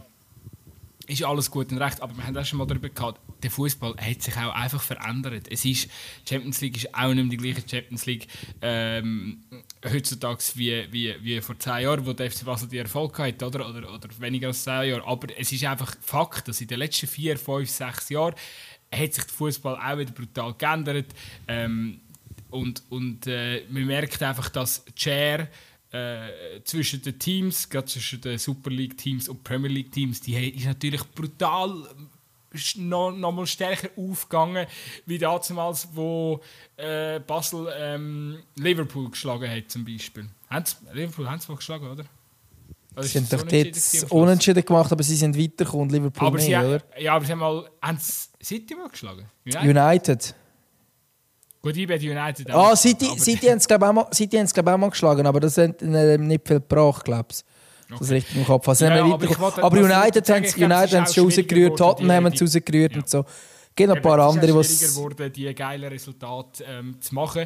ist 1.07 1.23
alles 1.23 1.49
gut 1.49 1.71
und 1.71 1.77
recht, 1.77 2.01
aber 2.01 2.17
wir 2.17 2.27
haben 2.27 2.37
auch 2.37 2.43
schon 2.43 2.59
mal 2.59 2.67
darüber 2.67 2.89
gehabt, 2.89 3.21
der 3.41 3.51
Fußball 3.51 3.95
hat 3.95 4.21
sich 4.21 4.35
auch 4.35 4.53
einfach 4.53 4.81
verändert. 4.81 5.47
Es 5.49 5.63
ist, 5.63 5.89
Champions 6.27 6.59
League 6.59 6.75
ist 6.75 6.93
auch 6.93 7.13
nicht 7.13 7.25
mehr 7.25 7.37
die 7.37 7.37
gleiche 7.37 7.63
Champions 7.69 8.05
League 8.05 8.27
ähm, 8.61 9.45
heutzutage 9.86 10.43
wie, 10.55 10.88
wie, 10.91 11.15
wie 11.21 11.41
vor 11.41 11.57
zehn 11.59 11.84
Jahren, 11.84 12.05
wo 12.05 12.13
der 12.13 12.32
FC 12.32 12.45
Basel 12.45 12.67
die 12.67 12.78
Erfolg 12.78 13.17
hatte, 13.19 13.45
oder? 13.45 13.69
Oder, 13.69 13.93
oder 13.93 14.09
weniger 14.19 14.47
als 14.47 14.63
zehn 14.63 14.89
Jahre. 14.89 15.05
Aber 15.05 15.28
es 15.38 15.51
ist 15.51 15.63
einfach 15.63 15.95
Fakt, 16.01 16.47
dass 16.47 16.61
in 16.61 16.67
den 16.67 16.80
letzten 16.80 17.07
vier, 17.07 17.38
fünf, 17.38 17.69
sechs 17.69 18.09
Jahren 18.09 18.36
hat 18.91 19.13
sich 19.13 19.23
der 19.23 19.34
Fußball 19.34 19.75
auch 19.75 19.97
wieder 19.97 20.11
brutal 20.11 20.53
geändert. 20.53 21.07
Ähm, 21.47 22.01
und 22.49 22.82
und 22.89 23.28
äh, 23.28 23.63
man 23.69 23.86
merkt 23.86 24.21
einfach, 24.23 24.49
dass 24.49 24.86
die 24.86 24.91
Share 24.95 25.49
äh, 25.91 26.61
zwischen 26.63 27.01
den 27.01 27.19
Teams, 27.19 27.69
gerade 27.69 27.88
zwischen 27.88 28.21
den 28.21 28.38
Super 28.38 28.69
League 28.69 28.97
Teams 28.97 29.30
und 29.30 29.43
Premier 29.43 29.69
League 29.69 29.91
Teams, 29.91 30.21
die 30.21 30.49
ist 30.49 30.65
natürlich 30.65 31.03
brutal 31.11 31.88
noch, 32.78 33.12
noch 33.12 33.32
mal 33.32 33.45
stärker 33.47 33.89
aufgegangen, 33.97 34.66
wie 35.05 35.18
damals, 35.18 35.88
wo 35.93 36.39
äh, 36.78 37.20
Basel 37.20 37.68
ähm, 37.78 38.39
Liverpool 38.55 39.10
geschlagen 39.10 39.49
hat 39.49 39.70
zum 39.72 39.86
Beispiel. 39.86 40.28
Haben's, 40.49 40.78
Liverpool 40.93 41.30
haben 41.30 41.39
sie 41.39 41.51
mal 41.51 41.55
geschlagen, 41.58 41.88
oder? 41.89 42.03
Oder 42.95 43.03
Sie 43.03 43.20
haben 43.20 43.30
doch 43.30 43.51
jetzt 43.51 44.12
unentschieden 44.12 44.66
gemacht, 44.66 44.91
aber 44.91 45.03
sie 45.03 45.16
sind 45.16 45.38
weitergekommen, 45.38 45.89
Liverpool 45.89 46.28
aber 46.28 46.38
nicht, 46.38 46.47
sie, 46.47 46.55
oder? 46.55 46.82
Ja, 46.99 47.16
aber 47.16 47.26
sie 47.26 47.32
haben 47.32 47.39
mal 47.39 47.70
haben 47.82 47.97
sie 47.99 48.30
City 48.43 48.74
mal 48.76 48.89
geschlagen. 48.89 49.26
United? 49.45 49.64
United. 49.70 50.36
Gut, 51.62 51.76
ich 51.78 51.88
bin 51.88 51.99
United 52.01 52.49
Ah, 52.51 52.72
auch, 52.72 52.76
City, 52.76 53.08
aber- 53.12 53.20
City 53.20 53.47
haben 53.47 53.58
es 53.58 53.68
glaube 53.68 53.86
ich, 53.86 53.89
auch 53.89 53.93
mal- 53.93 54.08
City 54.14 54.38
haben's, 54.38 54.53
glaub 54.53 54.68
ich, 54.68 54.74
auch 54.74 54.78
mal 54.78 54.89
geschlagen, 54.89 55.28
aber 55.28 55.39
das 55.39 55.58
hat 55.58 55.82
äh, 55.82 56.18
nicht 56.18 56.47
viel 56.47 56.60
gebracht, 56.60 57.03
glaube 57.05 57.28
ich. 57.32 57.43
Das 57.89 58.01
Okay. 58.01 58.13
richtig 58.15 58.35
im 58.35 58.45
Kopf. 58.45 58.67
Also, 58.67 58.85
sie 58.85 58.91
Ja, 58.91 59.03
aber 59.05 59.23
ich 59.23 59.39
wollte- 59.39 59.63
aber 59.63 59.77
United 59.77 60.29
haben 60.29 60.43
es 60.43 60.55
es 61.03 61.09
ist 61.09 61.15
schon 61.15 61.23
rausgerührt, 61.25 61.77
Tottenham 61.77 62.25
haben 62.25 62.33
es 62.33 62.41
rausgerührt 62.41 62.93
ja. 62.93 62.99
und 62.99 63.09
so. 63.09 63.25
Gibt 63.75 63.89
noch 63.89 63.95
ein 63.95 64.01
paar 64.01 64.17
es 64.19 64.25
ist 64.35 64.43
andere, 64.43 64.59
die 64.59 64.63
schwieriger 64.67 64.93
geworden, 64.95 65.33
die 65.33 65.55
geilen 65.55 65.83
Resultate 65.89 66.63
ähm, 66.67 66.99
zu 66.99 67.13
machen, 67.15 67.45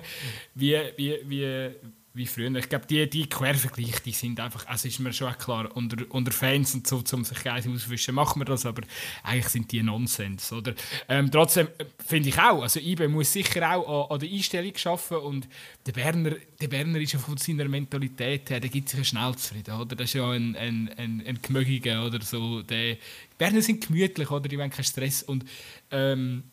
wie, 0.56 0.78
wie, 0.96 1.18
wie, 1.26 1.70
wie 2.14 2.26
früher. 2.26 2.54
Ich 2.56 2.68
glaube, 2.68 2.86
die, 2.88 3.10
die 3.10 3.30
Quervergleiche, 3.30 4.02
die 4.04 4.12
sind 4.12 4.40
einfach, 4.40 4.68
also 4.68 4.88
ist 4.88 5.00
mir 5.00 5.14
schon 5.14 5.32
klar, 5.38 5.70
unter, 5.76 5.98
unter 6.10 6.32
Fans 6.32 6.74
und 6.74 6.86
so, 6.86 7.02
um 7.14 7.24
sich 7.24 7.42
geil 7.44 7.64
auszuwischen, 7.68 8.14
machen 8.16 8.42
wir 8.42 8.46
das, 8.46 8.66
aber 8.66 8.82
eigentlich 9.24 9.48
sind 9.48 9.72
die 9.72 9.82
Nonsens, 9.82 10.52
oder? 10.52 10.74
Ähm, 11.08 11.32
trotzdem 11.32 11.68
äh, 11.78 11.86
finde 12.06 12.30
ich 12.30 12.38
auch, 12.38 12.64
also 12.64 12.80
IBE 12.80 13.08
muss 13.08 13.32
sicher 13.32 13.76
auch 13.76 14.10
an, 14.10 14.16
an 14.16 14.20
der 14.20 14.30
Einstellung 14.30 14.74
arbeiten 14.84 15.26
und 15.26 15.48
der 15.86 15.92
Berner, 15.94 16.36
der 16.60 16.68
Berner 16.68 17.00
ist 17.00 17.16
von 17.16 17.38
seiner 17.38 17.70
Mentalität 17.70 18.50
her, 18.50 18.60
der 18.60 18.70
gibt 18.70 18.90
sich 18.90 19.08
schnell 19.08 19.34
zufrieden, 19.36 19.76
oder? 19.76 19.96
Das 19.96 20.10
ist 20.10 20.14
ja 20.14 20.30
ein, 20.30 20.56
ein, 20.58 20.90
ein, 20.98 21.24
ein 21.26 21.40
Gemögiger 21.42 22.06
oder 22.06 22.22
so. 22.22 22.62
Der, 22.62 22.96
die 22.96 23.00
Berner 23.38 23.62
sind 23.62 23.88
gemütlich, 23.88 24.30
oder? 24.30 24.50
Die 24.50 24.58
wollen 24.58 24.70
keinen 24.70 24.84
Stress 24.84 25.24
und 25.24 25.46
ähm, 25.92 26.44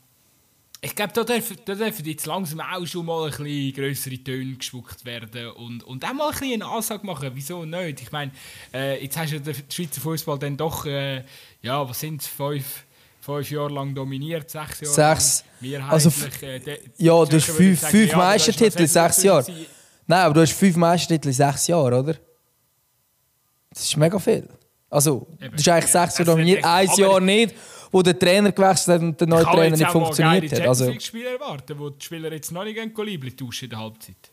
ich 0.80 0.94
glaube, 0.94 1.12
da 1.12 1.24
dürfen, 1.24 1.56
da 1.64 1.74
dürfen 1.74 2.04
jetzt 2.04 2.26
langsam 2.26 2.60
auch 2.60 2.86
schon 2.86 3.04
mal 3.06 3.24
ein 3.24 3.30
bisschen 3.30 3.72
grössere 3.74 4.18
Töne 4.18 4.54
gespuckt 4.54 5.04
werden 5.04 5.50
und, 5.52 5.82
und 5.82 6.04
auch 6.04 6.12
mal 6.12 6.26
ein 6.28 6.38
bisschen 6.38 6.62
eine 6.62 6.66
Ansage 6.70 7.04
machen. 7.04 7.30
Wieso 7.34 7.64
nicht? 7.64 8.00
Ich 8.02 8.12
meine, 8.12 8.30
äh, 8.72 9.02
jetzt 9.02 9.16
hast 9.16 9.32
du 9.32 9.40
den 9.40 9.54
Schweizer 9.68 10.00
Fußball 10.00 10.38
dann 10.38 10.56
doch, 10.56 10.86
äh, 10.86 11.24
ja, 11.62 11.88
was 11.88 11.98
sind 11.98 12.20
es, 12.22 12.28
fünf, 12.28 12.84
fünf 13.20 13.50
Jahre 13.50 13.72
lang 13.72 13.92
dominiert, 13.94 14.48
sechs 14.50 14.80
Jahre 14.80 14.94
Sechs. 14.94 15.44
lang. 15.60 15.82
Also, 15.90 16.10
äh, 16.42 16.60
de- 16.60 16.78
Ja, 16.98 17.24
du 17.24 17.36
hast 17.36 17.46
fünf, 17.50 17.80
sagen, 17.80 17.90
fünf 17.90 18.10
ja, 18.12 18.16
Meistertitel 18.16 18.80
in 18.80 18.86
sechs 18.86 19.22
Jahren. 19.24 19.46
Nein, 20.06 20.20
aber 20.20 20.34
du 20.34 20.40
hast 20.42 20.52
fünf 20.52 20.76
Meistertitel 20.76 21.28
in 21.28 21.34
sechs 21.34 21.66
Jahren, 21.66 21.92
oder? 21.94 22.14
Das 23.70 23.82
ist 23.82 23.96
mega 23.96 24.18
viel. 24.18 24.48
Also, 24.90 25.26
Eben. 25.40 25.50
du 25.50 25.56
hast 25.58 25.68
eigentlich 25.68 25.90
sechs 25.92 26.18
Jahre 26.18 26.24
dominiert, 26.30 26.64
ein 26.64 26.88
Jahr 26.96 27.20
nicht, 27.20 27.54
wo 27.90 28.02
der 28.02 28.18
Trainer 28.18 28.52
gewechselt 28.52 28.96
hat 28.96 29.02
und 29.02 29.20
der 29.20 29.28
neue 29.28 29.44
Kann 29.44 29.54
Trainer 29.54 29.68
jetzt 29.70 29.78
nicht 29.78 29.90
funktioniert 29.90 30.44
hat. 30.44 30.50
Champions 30.50 30.68
Also, 30.68 30.90
League-Spiele 30.90 31.30
erwarten, 31.30 31.78
wo 31.78 31.90
die 31.90 32.04
Spieler 32.04 32.32
jetzt 32.32 32.52
noch 32.52 32.64
nicht 32.64 32.76
Liebling 32.76 33.36
tauschen 33.36 33.64
in 33.64 33.70
der 33.70 33.78
Halbzeit. 33.78 34.30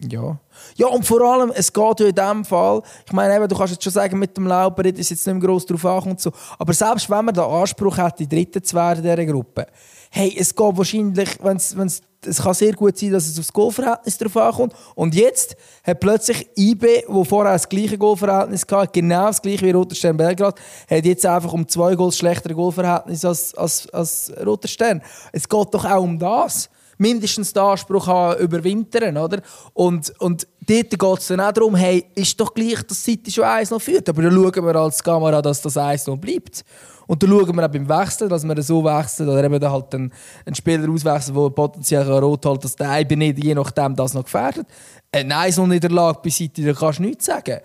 Ja. 0.00 0.38
Ja, 0.76 0.86
und 0.86 1.04
vor 1.04 1.20
allem, 1.22 1.50
es 1.52 1.72
geht 1.72 2.00
ja 2.00 2.06
in 2.06 2.14
dem 2.14 2.44
Fall, 2.44 2.82
ich 3.04 3.12
meine, 3.12 3.34
eben, 3.34 3.48
du 3.48 3.56
kannst 3.56 3.72
jetzt 3.72 3.82
schon 3.82 3.92
sagen, 3.92 4.18
mit 4.18 4.36
dem 4.36 4.46
Lauberit 4.46 4.96
ist 4.96 5.10
jetzt 5.10 5.26
nicht 5.26 5.34
mehr 5.34 5.44
gross 5.44 5.66
drauf 5.66 5.84
ankommt, 5.84 6.20
so. 6.20 6.30
aber 6.56 6.72
selbst 6.72 7.10
wenn 7.10 7.24
man 7.24 7.34
den 7.34 7.42
Anspruch 7.42 7.98
hat, 7.98 8.18
die 8.20 8.28
Dritte 8.28 8.62
zu 8.62 8.76
werden 8.76 9.04
in 9.04 9.10
dieser 9.10 9.32
Gruppe, 9.32 9.66
hey, 10.10 10.34
es 10.38 10.54
geht 10.54 10.76
wahrscheinlich, 10.76 11.38
wenn's, 11.42 11.76
wenn's, 11.76 12.02
es 12.26 12.42
kann 12.42 12.54
sehr 12.54 12.72
gut 12.72 12.98
sein, 12.98 13.12
dass 13.12 13.28
es 13.28 13.38
aufs 13.38 13.52
Goalverhältnis 13.52 14.18
drauf 14.18 14.36
ankommt. 14.36 14.74
Und 14.94 15.14
jetzt 15.14 15.56
hat 15.84 16.00
plötzlich 16.00 16.48
IB, 16.56 17.04
wo 17.06 17.24
vorher 17.24 17.52
das 17.52 17.68
gleiche 17.68 17.96
Goalverhältnis 17.96 18.66
hatte, 18.70 19.00
genau 19.00 19.26
das 19.26 19.40
gleiche 19.40 19.64
wie 19.64 19.70
Roter 19.70 19.94
Stern 19.94 20.16
Belgrad, 20.16 20.58
hat 20.90 21.04
jetzt 21.04 21.24
einfach 21.24 21.52
um 21.52 21.68
zwei 21.68 21.94
Goals 21.94 22.18
schlechtere 22.18 22.54
Goalverhältnis 22.54 23.24
als, 23.24 23.54
als, 23.54 23.88
als 23.90 24.32
Roter 24.44 24.68
Stern. 24.68 25.02
Es 25.32 25.48
geht 25.48 25.74
doch 25.74 25.84
auch 25.84 26.02
um 26.02 26.18
das 26.18 26.68
mindestens 26.98 27.52
den 27.52 27.62
Anspruch 27.62 28.06
haben, 28.06 28.40
überwintern, 28.40 29.16
oder? 29.16 29.40
Und, 29.72 30.12
und 30.18 30.46
dort 30.60 30.90
geht 30.90 31.18
es 31.18 31.28
dann 31.28 31.40
auch 31.40 31.52
darum, 31.52 31.76
hey, 31.76 32.04
ist 32.14 32.38
doch 32.40 32.52
gleich, 32.52 32.82
dass 32.82 33.02
City 33.02 33.30
schon 33.30 33.44
eins 33.44 33.70
noch 33.70 33.80
führt, 33.80 34.08
aber 34.08 34.22
dann 34.22 34.32
schauen 34.32 34.66
wir 34.66 34.76
als 34.76 35.02
Kamera, 35.02 35.40
dass 35.40 35.62
das 35.62 35.76
eins 35.76 36.06
noch 36.06 36.18
bleibt. 36.18 36.64
Und 37.08 37.22
dann 37.22 37.30
schauen 37.30 37.56
wir 37.56 37.64
auch 37.64 37.70
beim 37.70 37.88
Wechseln, 37.88 38.28
dass 38.28 38.44
wir 38.44 38.62
so 38.62 38.84
wechseln 38.84 39.30
oder 39.30 39.42
eben 39.42 39.70
halt 39.70 39.94
einen, 39.94 40.12
einen 40.44 40.54
Spieler 40.54 40.88
auswechseln, 40.88 41.34
der 41.34 41.50
potenziell 41.50 42.12
rot 42.12 42.44
hält, 42.44 42.64
dass 42.64 42.76
der 42.76 43.00
eben 43.00 43.18
nicht 43.18 43.42
je 43.42 43.54
nachdem 43.54 43.96
das 43.96 44.12
noch 44.12 44.24
gefährdet. 44.24 44.66
Eine 45.10 45.36
1 45.36 45.56
Niederlage 45.56 46.20
bei 46.22 46.28
City, 46.28 46.62
da 46.62 46.74
kannst 46.74 46.98
du 46.98 47.04
nichts 47.04 47.24
sagen. 47.24 47.60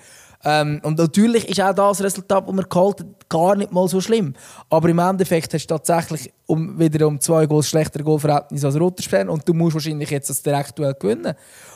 Ähm, 0.45 0.79
und 0.83 0.97
natürlich 0.97 1.47
ist 1.49 1.61
auch 1.61 1.73
das 1.73 2.01
Resultat, 2.01 2.47
das 2.47 2.55
man 2.55 2.65
geholt 2.67 3.01
hat, 3.01 3.29
gar 3.29 3.55
nicht 3.55 3.71
mal 3.71 3.87
so 3.87 3.99
schlimm. 3.99 4.33
Aber 4.69 4.87
im 4.89 4.99
Endeffekt 4.99 5.53
hast 5.53 5.67
du 5.67 5.75
tatsächlich 5.75 6.31
um, 6.45 6.79
wieder 6.79 7.05
um 7.07 7.19
zwei 7.19 7.45
Goals 7.45 7.69
schlechter 7.69 8.01
Goalverhältnis 8.01 8.63
als 8.63 8.79
Roter 8.79 9.29
und 9.29 9.47
du 9.47 9.53
musst 9.53 9.73
wahrscheinlich 9.73 10.09
jetzt 10.09 10.29
das 10.29 10.41
Direktduell 10.41 10.95
gewinnen. 10.95 11.33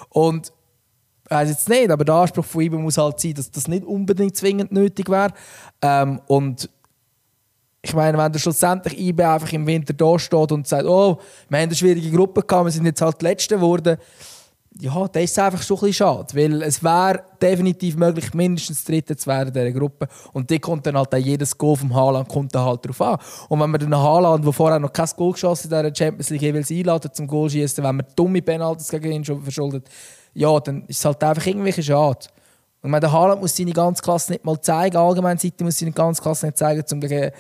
Und 0.10 0.54
ich 1.26 1.32
weiß 1.32 1.50
jetzt 1.50 1.68
nicht, 1.68 1.92
aber 1.92 2.06
der 2.06 2.16
Anspruch 2.16 2.46
von 2.46 2.62
ihm 2.62 2.82
muss 2.82 2.98
halt 2.98 3.20
sein, 3.20 3.34
dass 3.34 3.52
das 3.52 3.68
nicht 3.68 3.84
unbedingt 3.84 4.38
zwingend 4.38 4.72
nötig 4.72 5.10
wäre. 5.10 5.34
Ähm, 5.82 6.22
und 6.28 6.70
ich 7.88 7.96
meine, 7.96 8.18
wenn 8.18 8.32
der 8.32 8.40
schlussendlich 8.40 9.00
IB 9.00 9.24
einfach 9.24 9.52
im 9.54 9.66
Winter 9.66 9.94
da 9.94 10.20
steht 10.20 10.52
und 10.52 10.68
sagt, 10.68 10.86
oh, 10.86 11.18
wir 11.50 11.58
haben 11.58 11.68
eine 11.68 11.76
schwierige 11.76 12.12
Gruppe 12.12 12.42
gehabt, 12.42 12.66
wir 12.66 12.72
sind 12.72 12.86
jetzt 12.86 13.02
halt 13.02 13.22
die 13.22 13.26
Letzte 13.26 13.56
geworden, 13.56 13.98
ja, 14.80 15.08
das 15.08 15.24
ist 15.24 15.40
einfach 15.40 15.62
schon 15.62 15.78
ein 15.78 15.80
bisschen 15.88 15.94
schade, 15.94 16.28
weil 16.36 16.62
es 16.62 16.84
wäre 16.84 17.24
definitiv 17.42 17.96
möglich, 17.96 18.34
mindestens 18.34 18.84
Dritte 18.84 19.16
zu 19.16 19.28
werden 19.28 19.48
in 19.48 19.54
dieser 19.54 19.72
Gruppe. 19.72 20.08
Und 20.34 20.50
die 20.50 20.60
kommt 20.60 20.86
dann 20.86 20.98
halt 20.98 21.14
auch 21.14 21.18
jedes 21.18 21.58
Goal 21.58 21.76
vom 21.76 21.96
Haaland 21.96 22.28
kommt 22.28 22.54
dann 22.54 22.66
halt 22.66 22.86
drauf 22.86 23.02
an. 23.02 23.18
Und 23.50 23.60
wenn 23.60 23.72
man 23.72 23.80
den 23.80 23.96
Haaland, 23.96 24.46
der 24.46 24.54
vorher 24.54 24.78
noch 24.80 24.94
kein 24.94 25.10
Goal 25.16 25.32
geschossen 25.32 25.72
hat, 25.72 25.86
in 25.86 25.94
dieser 25.94 26.06
Champions 26.06 26.30
League 26.30 26.42
jeweils 26.44 26.70
einladen 26.70 27.12
zum 27.12 27.26
Goal 27.26 27.50
schießen, 27.50 27.84
wenn 27.84 27.96
man 27.96 28.06
dumme 28.16 28.42
Penalties 28.42 28.90
gegen 28.90 29.12
ihn 29.12 29.26
schon 29.26 29.42
verschuldet, 29.42 29.90
ja, 30.34 30.60
dann 30.60 30.84
ist 30.86 31.00
es 31.00 31.06
halt 31.06 31.24
einfach 31.24 31.46
irgendwie 31.48 31.82
schade. 31.82 32.28
Und 32.82 32.92
meine, 32.92 33.02
der 33.02 33.12
Haaland 33.12 33.42
muss 33.42 33.56
seine 33.56 33.72
ganze 33.72 34.04
Klasse 34.04 34.34
nicht 34.34 34.46
mal 34.46 34.62
zeigen, 34.62 34.98
allgemein 34.98 35.38
Seite 35.38 35.64
muss 35.64 35.80
seine 35.80 35.92
ganze 35.92 36.22
Klasse 36.22 36.46
nicht 36.46 36.58
zeigen, 36.58 36.84
um 36.92 37.02
gegen 37.02 37.32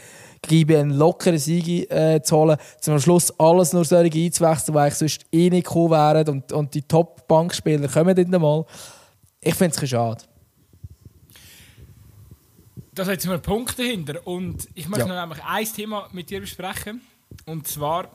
Gibi 0.41 0.77
einen 0.77 0.91
lockeren 0.91 1.37
Sieg 1.37 1.91
äh, 1.91 2.21
zu 2.21 2.35
holen, 2.37 2.57
zum 2.79 2.99
Schluss 2.99 3.37
alles 3.39 3.73
nur 3.73 3.85
solche 3.85 4.19
einzuwechseln, 4.19 4.73
die 4.73 4.79
eigentlich 4.79 4.95
sonst 4.95 5.25
eh 5.31 5.49
nicht 5.49 5.65
gekommen 5.65 5.91
wären 5.91 6.29
und, 6.29 6.51
und 6.51 6.73
die 6.73 6.81
Top-Bankspieler 6.81 7.87
kommen 7.87 8.15
dann 8.15 8.41
mal. 8.41 8.65
Ich 9.41 9.55
finde 9.55 9.75
es 9.81 9.89
schade. 9.89 10.23
Da 12.93 13.03
hat 13.03 13.11
jetzt 13.11 13.27
einen 13.27 13.41
Punkt 13.41 13.77
dahinter 13.77 14.25
und 14.25 14.67
ich 14.73 14.87
möchte 14.87 15.07
ja. 15.07 15.13
noch 15.13 15.21
nämlich 15.21 15.43
ein 15.45 15.65
Thema 15.65 16.09
mit 16.11 16.29
dir 16.29 16.41
besprechen 16.41 17.01
und 17.45 17.67
zwar 17.67 18.09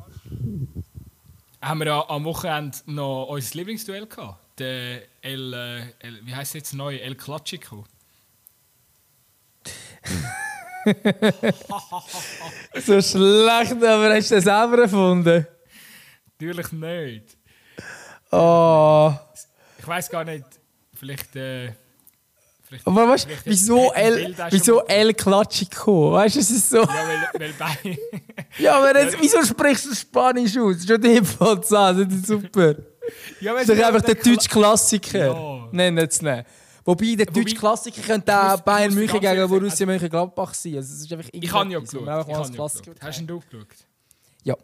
haben 1.61 1.79
wir 1.79 1.87
ja 1.87 2.09
am 2.09 2.25
Wochenende 2.25 2.77
noch 2.87 3.27
unser 3.27 3.55
Lieblingsduell 3.57 4.07
gehabt, 4.07 4.59
der 4.59 5.03
El, 5.21 5.53
äh, 5.53 5.83
El 6.01 6.27
wie 6.27 6.35
heißt 6.35 6.55
jetzt 6.55 6.75
neu, 6.75 6.97
El 6.97 7.15
Classico. 7.15 7.85
so 12.85 13.01
schlecht, 13.01 13.83
aber 13.83 14.15
hast 14.15 14.31
du 14.31 14.35
das 14.35 14.45
selber 14.45 14.83
erfunden? 14.83 15.47
Natürlich 16.39 16.73
nicht. 16.73 17.39
Oh. 18.31 19.13
Ich 19.79 19.87
weiß 19.87 20.11
gar 20.11 20.25
nicht, 20.25 20.45
vielleicht. 20.95 21.35
Äh, 21.37 21.73
vielleicht 22.67 22.87
aber 22.87 23.09
weißt 23.09 23.27
du, 23.27 23.31
wieso 23.45 23.93
El, 23.93 24.35
wieso 24.51 24.85
El 24.87 25.15
Classico? 25.15 26.13
Weißt 26.13 26.37
du, 26.37 26.41
es 26.41 26.51
ist 26.51 26.71
so. 26.71 26.81
Ja, 26.81 26.89
weil, 26.89 27.29
weil 27.41 27.53
bei. 27.53 27.99
ja, 28.59 28.77
aber 28.77 28.99
jetzt, 28.99 29.17
wieso 29.21 29.45
sprichst 29.45 29.87
du 29.87 29.95
Spanisch 29.95 30.57
aus? 30.59 30.85
Schon 30.87 31.01
die 31.01 31.17
Infos 31.17 31.69
das 31.69 31.99
ist 31.99 32.27
super. 32.27 32.75
Ja, 33.41 33.55
das 33.55 33.69
ist 33.69 33.79
doch 33.79 33.87
einfach 33.87 34.03
der 34.03 34.15
deutsche 34.15 34.49
Klassiker. 34.49 35.27
Ja. 35.27 35.69
Nein, 35.73 35.99
jetzt 35.99 36.23
nicht. 36.23 36.45
Wobei, 36.85 37.15
der 37.15 37.27
deutsche 37.27 37.55
Klassiker 37.55 38.03
könnte 38.03 38.37
auch 38.37 38.61
Bayern 38.61 38.93
München 38.95 39.21
gegen 39.21 39.49
Borussia 39.49 39.87
Mönchengladbach 39.87 40.55
sein. 40.55 40.77
Also, 40.77 40.95
es 40.95 41.01
ist 41.03 41.13
einfach 41.13 41.29
ich 41.33 41.53
habe 41.53 41.71
ja 41.71 41.79
geschaut. 41.79 42.09
Hast 42.09 43.19
du 43.19 43.23
ihn 43.23 43.27
geschaut? 43.27 43.67
Ja. 44.45 44.57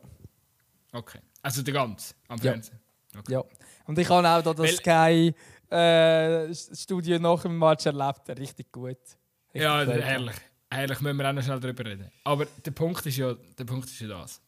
Okay. 0.93 1.21
Also 1.43 1.63
der 1.63 1.75
ganze 1.75 2.15
am 2.27 2.39
Fernsehen? 2.39 2.81
Ja. 3.15 3.21
Okay. 3.21 3.33
ja. 3.33 3.45
Und 3.87 3.99
ich 3.99 4.09
habe 4.09 4.29
auch 4.29 4.43
da 4.43 4.55
das 4.55 4.77
Sky 4.77 5.35
äh, 5.71 6.55
Studio 6.55 7.19
nach 7.19 7.43
dem 7.43 7.59
Match 7.59 7.87
erlebt. 7.87 8.29
Richtig 8.39 8.73
gut. 8.73 8.89
Richtig 8.89 9.63
ja, 9.63 9.85
gut. 9.85 9.95
herrlich. 9.95 10.37
Herrlich, 10.71 11.01
müssen 11.01 11.17
wir 11.17 11.29
auch 11.29 11.33
noch 11.33 11.43
schnell 11.43 11.61
darüber 11.61 11.85
reden. 11.85 12.11
Aber 12.25 12.47
der 12.47 12.71
Punkt 12.73 13.07
ist 13.07 13.17
ja, 13.17 13.35
der 13.35 13.65
Punkt 13.65 13.87
ist 13.87 14.01
ja 14.01 14.09
das. 14.09 14.41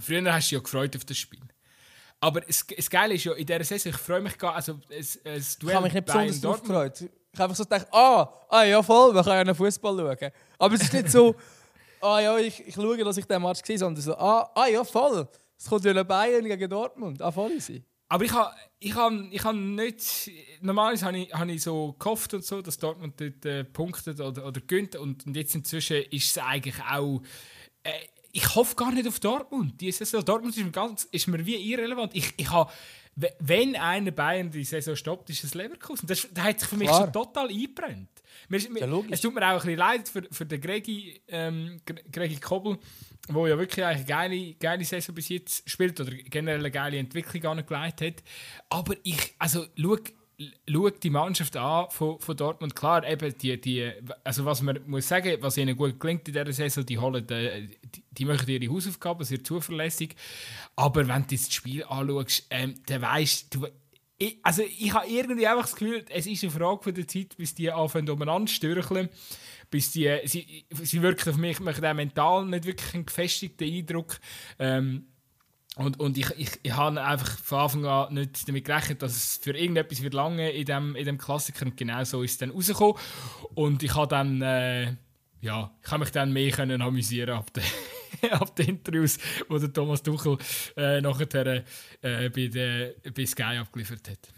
Früher 0.00 0.32
hast 0.32 0.46
du 0.46 0.48
dich 0.48 0.50
ja 0.52 0.58
gefreut 0.60 0.96
auf 0.96 1.04
das 1.04 1.18
Spiel. 1.18 1.40
Aber 2.24 2.40
das, 2.40 2.66
das 2.66 2.88
Geile 2.88 3.14
ist 3.14 3.24
ja, 3.24 3.34
in 3.34 3.44
dieser 3.44 3.62
Saison, 3.64 3.92
ich 3.92 3.98
freue 3.98 4.22
mich 4.22 4.38
gar 4.38 4.54
also 4.54 4.80
es, 4.88 5.16
es 5.16 5.58
Duell 5.58 5.72
Ich 5.72 5.76
habe 5.76 5.84
mich 5.84 5.92
nicht 5.92 6.06
besonders 6.06 6.40
darauf 6.40 6.62
gefreut. 6.62 7.00
Ich 7.02 7.38
habe 7.38 7.44
einfach 7.44 7.56
so 7.56 7.64
gedacht, 7.64 7.86
ah, 7.92 8.32
ah 8.48 8.62
ja 8.62 8.82
voll, 8.82 9.14
wir 9.14 9.22
können 9.22 9.34
ja 9.34 9.40
einen 9.40 9.54
Fußball 9.54 9.94
schauen. 9.94 10.30
Aber 10.58 10.74
es 10.74 10.82
ist 10.84 10.92
nicht 10.94 11.10
so, 11.10 11.34
ah 12.00 12.20
ja, 12.20 12.38
ich, 12.38 12.66
ich 12.66 12.74
schaue, 12.74 12.96
dass 13.04 13.18
ich 13.18 13.26
den 13.26 13.42
Match 13.42 13.60
sehe, 13.62 13.76
sondern 13.76 14.02
so, 14.02 14.16
ah, 14.16 14.50
ah 14.54 14.66
ja 14.66 14.82
voll, 14.84 15.28
es 15.58 15.68
kommt 15.68 15.84
ja 15.84 16.02
Bayern 16.02 16.46
gegen 16.46 16.70
Dortmund, 16.70 17.20
ah 17.20 17.30
voll 17.30 17.52
easy. 17.52 17.84
Aber 18.08 18.24
ich 18.24 18.32
habe 18.32 18.54
ich 18.78 18.94
hab, 18.94 19.12
ich 19.30 19.44
hab 19.44 19.54
nicht. 19.54 20.30
Normalerweise 20.62 21.04
habe 21.04 21.18
ich, 21.18 21.34
hab 21.34 21.48
ich 21.48 21.62
so 21.62 21.94
gehofft 21.98 22.32
und 22.32 22.44
so, 22.44 22.62
dass 22.62 22.78
Dortmund 22.78 23.20
dort 23.20 23.44
äh, 23.44 23.64
punktet 23.64 24.20
oder, 24.20 24.46
oder 24.46 24.60
gönnt. 24.62 24.96
Und, 24.96 25.26
und 25.26 25.36
jetzt 25.36 25.54
inzwischen 25.54 25.96
ist 26.10 26.36
es 26.36 26.38
eigentlich 26.38 26.80
auch. 26.90 27.20
Äh, 27.82 27.90
ich 28.34 28.54
hoffe 28.56 28.74
gar 28.74 28.90
nicht 28.92 29.06
auf 29.06 29.20
Dortmund. 29.20 29.80
Die 29.80 29.92
Saison 29.92 30.24
Dortmund 30.24 30.56
ist 30.56 30.64
mir, 30.64 30.72
ganz, 30.72 31.04
ist 31.04 31.28
mir 31.28 31.46
wie 31.46 31.54
irrelevant. 31.54 32.14
Ich, 32.14 32.34
ich 32.36 32.50
habe, 32.50 32.70
wenn 33.38 33.76
einer 33.76 34.10
Bayern 34.10 34.50
die 34.50 34.64
Saison 34.64 34.96
stoppt, 34.96 35.30
ist 35.30 35.44
es 35.44 35.54
Leverkusen. 35.54 36.08
Das, 36.08 36.26
das 36.32 36.44
hat 36.44 36.58
sich 36.58 36.68
für 36.68 36.76
mich 36.76 36.88
Klar. 36.88 37.02
schon 37.02 37.12
total 37.12 37.48
eingebrannt. 37.48 38.08
Mir, 38.48 38.58
ja, 38.58 39.02
es 39.10 39.20
tut 39.20 39.34
mir 39.34 39.42
auch 39.42 39.50
ein 39.50 39.56
bisschen 39.58 39.76
leid 39.76 40.08
für, 40.08 40.22
für 40.32 40.44
den 40.44 40.60
Gregi, 40.60 41.22
ähm, 41.28 41.80
Gregi 42.10 42.36
Kobel, 42.40 42.76
der 43.28 43.48
ja 43.48 43.56
wirklich 43.56 43.84
eine 43.84 44.04
geile, 44.04 44.54
geile 44.54 44.84
Saison 44.84 45.14
bis 45.14 45.28
jetzt 45.28 45.70
spielt 45.70 46.00
oder 46.00 46.10
generell 46.10 46.58
eine 46.58 46.72
geile 46.72 46.98
Entwicklung 46.98 47.44
angelegt 47.58 48.00
hat. 48.00 48.22
Aber 48.68 48.96
ich, 49.04 49.34
also 49.38 49.64
schau, 49.78 49.96
schaut 50.68 51.02
die 51.02 51.10
Mannschaft 51.10 51.56
an 51.56 51.86
von, 51.90 52.18
von 52.18 52.36
Dortmund. 52.36 52.74
Klar, 52.74 53.06
eben 53.06 53.36
die, 53.38 53.60
die, 53.60 53.92
also 54.24 54.44
was 54.44 54.62
man 54.62 54.80
muss 54.86 55.08
sagen, 55.08 55.36
was 55.40 55.56
ihnen 55.56 55.76
gut 55.76 56.00
gelingt 56.00 56.26
in 56.28 56.34
dieser 56.34 56.52
Saison, 56.52 56.84
die 56.84 56.98
holen, 56.98 57.26
die, 57.26 57.78
die 58.10 58.24
machen 58.24 58.48
ihre 58.48 58.72
Hausaufgaben 58.72 59.24
sehr 59.24 59.42
zuverlässig. 59.42 60.16
Aber 60.76 61.06
wenn 61.06 61.22
du 61.26 61.36
das 61.36 61.52
Spiel 61.52 61.84
anschaust, 61.84 62.46
ähm, 62.50 62.74
dann 62.86 63.02
weißt 63.02 63.54
du, 63.54 63.66
ich, 64.16 64.38
also 64.42 64.62
ich 64.62 64.92
habe 64.92 65.08
irgendwie 65.08 65.46
einfach 65.46 65.64
das 65.64 65.76
Gefühl, 65.76 66.04
es 66.08 66.26
ist 66.26 66.42
eine 66.44 66.52
Frage 66.52 66.82
von 66.82 66.94
der 66.94 67.08
Zeit, 67.08 67.36
bis 67.36 67.54
die 67.54 67.70
anfangen 67.70 68.08
umeinander 68.08 68.50
stürcheln, 68.50 69.08
bis 69.70 69.92
die, 69.92 70.20
sie, 70.24 70.64
sie 70.70 71.02
wirken 71.02 71.30
auf 71.30 71.36
mich, 71.36 71.60
machen 71.60 71.84
auch 71.84 71.94
mental 71.94 72.46
nicht 72.46 72.64
wirklich 72.64 72.94
einen 72.94 73.06
gefestigten 73.06 73.68
Eindruck. 73.68 74.18
Ähm, 74.58 75.06
und, 75.76 75.98
und 75.98 76.16
ich, 76.16 76.30
ich, 76.38 76.50
ich 76.62 76.72
habe 76.72 77.02
einfach 77.02 77.36
von 77.38 77.58
Anfang 77.58 77.84
an 77.86 78.14
nicht 78.14 78.46
damit 78.46 78.64
gerechnet, 78.64 79.02
dass 79.02 79.16
es 79.16 79.36
für 79.42 79.56
irgendetwas 79.56 80.02
wird 80.02 80.14
lange 80.14 80.50
in 80.50 80.66
dem, 80.66 80.94
in 80.94 81.04
dem 81.04 81.18
Klassiker 81.18 81.66
und 81.66 81.76
genau 81.76 82.04
so 82.04 82.22
ist 82.22 82.32
es 82.32 82.38
dann 82.38 82.50
rausgekommen. 82.50 82.96
Und 83.54 83.82
ich 83.82 83.94
habe 83.94 84.06
dann, 84.06 84.40
äh, 84.40 84.94
ja, 85.40 85.74
ich 85.82 85.90
habe 85.90 86.04
mich 86.04 86.12
dann 86.12 86.32
mehr 86.32 86.52
können 86.52 86.80
amüsieren 86.80 87.34
ab 87.34 87.52
den, 87.52 87.64
ab 88.30 88.54
den 88.54 88.68
Interviews, 88.68 89.18
die 89.50 89.58
der 89.58 89.72
Thomas 89.72 90.02
Tuchel 90.02 90.38
äh, 90.76 91.00
nachher 91.00 91.46
äh, 91.46 92.28
bei, 92.30 92.46
der, 92.46 92.94
bei 93.12 93.26
Sky 93.26 93.58
abgeliefert 93.58 94.08
hat. 94.08 94.28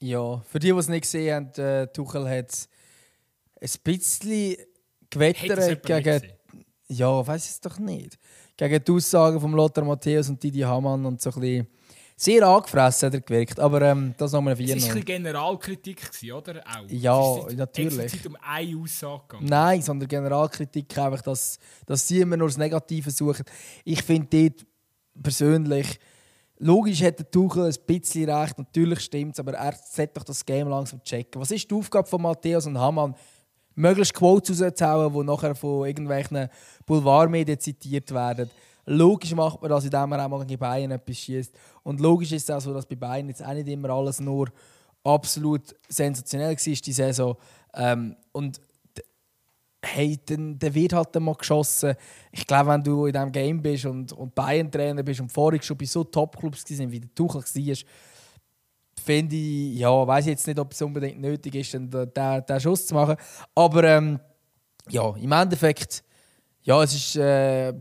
Ja, 0.00 0.38
für 0.40 0.58
die, 0.58 0.72
die 0.72 0.78
es 0.78 0.88
nicht 0.88 1.02
gesehen 1.02 1.34
haben, 1.36 1.62
äh, 1.62 1.86
Tuchel 1.86 2.28
hat 2.28 2.68
ein 3.60 3.70
bisschen 3.84 4.56
gewettert 5.08 5.86
gegen... 5.86 6.32
Ja, 6.88 7.26
weiß 7.26 7.48
es 7.48 7.60
doch 7.60 7.78
nicht 7.78 8.18
gegen 8.56 8.84
die 8.84 8.92
Aussagen 8.92 9.40
von 9.40 9.52
Lothar 9.52 9.84
Matthäus 9.84 10.28
und 10.28 10.42
Didi 10.42 10.60
Hamann 10.60 11.04
und 11.04 11.20
so 11.20 11.30
ein 11.30 11.40
bisschen 11.40 11.66
sehr 12.16 12.46
angefressen 12.46 13.06
hat 13.06 13.14
er 13.14 13.20
gewirkt. 13.20 13.58
Aber 13.58 13.82
ähm, 13.82 14.14
das 14.16 14.32
nochmal 14.32 14.54
vier. 14.54 14.76
Es 14.76 14.88
war 14.88 14.94
ein 14.94 15.04
Generalkritik, 15.04 16.08
oder? 16.32 16.62
Auch. 16.66 16.88
Ja, 16.88 17.36
es 17.48 17.56
natürlich. 17.56 18.14
Es 18.14 18.26
um 18.26 18.36
eine 18.40 18.78
Aussage 18.78 19.22
gegangen. 19.28 19.48
Nein, 19.48 19.82
sondern 19.82 20.08
Generalkritik 20.08 20.96
einfach, 20.98 21.22
dass, 21.22 21.58
dass 21.86 22.06
sie 22.06 22.20
immer 22.20 22.36
nur 22.36 22.48
das 22.48 22.58
Negative 22.58 23.10
suchen. 23.10 23.44
Ich 23.84 24.02
finde 24.02 24.28
dort 24.30 24.66
persönlich 25.20 25.98
logisch 26.58 27.02
hat 27.02 27.18
der 27.18 27.30
Tuchel 27.30 27.66
ein 27.66 27.76
bisschen 27.86 28.30
recht, 28.30 28.56
natürlich 28.56 29.00
stimmt 29.00 29.34
es, 29.34 29.40
aber 29.40 29.54
er 29.54 29.74
sollte 29.74 30.14
doch 30.14 30.24
das 30.24 30.44
Game 30.44 30.68
langsam 30.68 31.02
checken. 31.02 31.40
Was 31.40 31.50
ist 31.50 31.68
die 31.70 31.74
Aufgabe 31.74 32.08
von 32.08 32.22
Matthäus 32.22 32.66
und 32.66 32.78
Hamann? 32.78 33.14
Möglichst 33.74 34.14
Quotes 34.14 34.60
rauszuhauen, 34.60 35.12
die 35.12 35.24
nachher 35.24 35.54
von 35.54 35.86
irgendwelchen 35.86 36.48
Boulevardmedien 36.86 37.58
zitiert 37.58 38.12
werden. 38.12 38.50
Logisch 38.84 39.34
macht 39.34 39.60
man 39.60 39.70
das, 39.70 39.84
indem 39.84 40.08
man 40.08 40.20
auch 40.20 40.28
mal 40.28 40.44
gegen 40.44 40.58
Bayern 40.58 40.90
etwas 40.90 41.16
schießt. 41.16 41.54
Und 41.84 42.00
logisch 42.00 42.32
ist 42.32 42.48
es 42.48 42.54
auch 42.54 42.60
so, 42.60 42.74
dass 42.74 42.86
bei 42.86 42.96
Bayern 42.96 43.28
jetzt 43.28 43.44
auch 43.44 43.54
nicht 43.54 43.68
immer 43.68 43.90
alles 43.90 44.20
nur 44.20 44.48
absolut 45.04 45.74
sensationell 45.88 46.56
war, 46.56 46.74
die 46.74 46.92
Saison. 46.92 47.36
Ähm, 47.74 48.16
und 48.32 48.60
hey, 49.84 50.18
dann, 50.26 50.58
dann 50.58 50.74
wird 50.74 50.92
halt 50.92 51.14
mal 51.20 51.34
geschossen. 51.34 51.94
Ich 52.30 52.46
glaube, 52.46 52.70
wenn 52.70 52.82
du 52.82 53.06
in 53.06 53.12
diesem 53.12 53.32
Game 53.32 53.62
bist 53.62 53.84
und, 53.84 54.12
und 54.12 54.34
Bayern-Trainer 54.34 55.02
bist 55.02 55.20
und 55.20 55.30
vorher 55.30 55.62
schon 55.62 55.76
bei 55.76 55.84
so 55.84 56.04
Top-Clubs 56.04 56.68
wie 56.68 57.00
der 57.00 57.14
Tuchel 57.14 57.42
war, 57.42 57.76
finde 59.02 59.36
ich, 59.36 59.78
ja, 59.78 60.06
weiß 60.06 60.26
jetzt 60.26 60.46
nicht, 60.46 60.58
ob 60.58 60.72
es 60.72 60.82
unbedingt 60.82 61.20
nötig 61.20 61.54
ist, 61.54 61.74
den, 61.74 61.90
den, 61.90 62.60
Schuss 62.60 62.86
zu 62.86 62.94
machen. 62.94 63.16
Aber 63.54 63.84
ähm, 63.84 64.20
ja, 64.88 65.14
im 65.16 65.32
Endeffekt, 65.32 66.02
ja, 66.62 66.82
es 66.82 66.94
ist, 66.94 67.16
äh, 67.16 67.72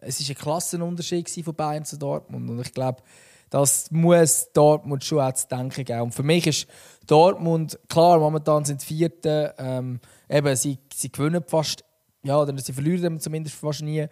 es 0.00 0.20
ist 0.20 0.28
ein 0.30 0.36
Klassenunterschied 0.36 1.28
von 1.44 1.54
Bayern 1.54 1.84
zu 1.84 1.96
Dortmund. 1.98 2.48
Und 2.50 2.60
ich 2.60 2.72
glaube, 2.72 3.02
das 3.50 3.90
muss 3.90 4.50
Dortmund 4.52 5.04
schon 5.04 5.20
auch 5.20 5.32
zu 5.32 5.48
denken 5.48 5.84
geben. 5.84 6.02
Und 6.02 6.14
für 6.14 6.22
mich 6.22 6.46
ist 6.46 6.66
Dortmund, 7.06 7.78
klar, 7.88 8.18
momentan 8.18 8.64
sind 8.64 8.80
sie 8.80 8.86
Vierte, 8.86 9.54
ähm, 9.58 10.00
eben, 10.28 10.54
sie, 10.56 10.78
sie 10.94 11.10
gewinnen 11.10 11.42
fast, 11.46 11.84
ja, 12.22 12.38
oder 12.38 12.56
sie 12.58 12.72
verlieren 12.72 13.20
zumindest 13.20 13.56
fast 13.56 13.82
nie, 13.82 14.06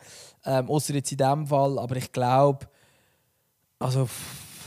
ähm, 0.45 0.71
außer 0.71 0.95
jetzt 0.95 1.13
in 1.13 1.19
diesem 1.19 1.47
Fall. 1.47 1.79
Aber 1.79 1.97
ich 1.97 2.13
glaube, 2.13 2.67
also, 3.79 4.09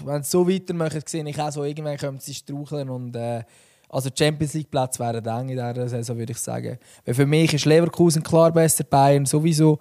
wenn 0.05 0.23
sie 0.23 0.29
so 0.29 0.47
weitermachen, 0.47 1.01
sehe 1.05 1.27
ich 1.27 1.39
auch 1.39 1.51
so, 1.51 1.63
irgendwann 1.63 1.97
können 1.97 2.19
sie 2.19 2.33
straucheln 2.33 2.89
und 2.89 3.15
äh, 3.15 3.43
also 3.89 4.09
Champions 4.15 4.53
League 4.53 4.69
Platz 4.69 4.99
wären 4.99 5.25
eng 5.25 5.49
in 5.49 5.57
dieser 5.57 5.89
Saison, 5.89 6.17
würde 6.17 6.31
ich 6.31 6.37
sagen. 6.37 6.77
Weil 7.05 7.15
für 7.15 7.25
mich 7.25 7.53
ist 7.53 7.65
Leverkusen 7.65 8.21
klar 8.21 8.51
besser, 8.51 8.83
Bayern 8.83 9.25
sowieso. 9.25 9.79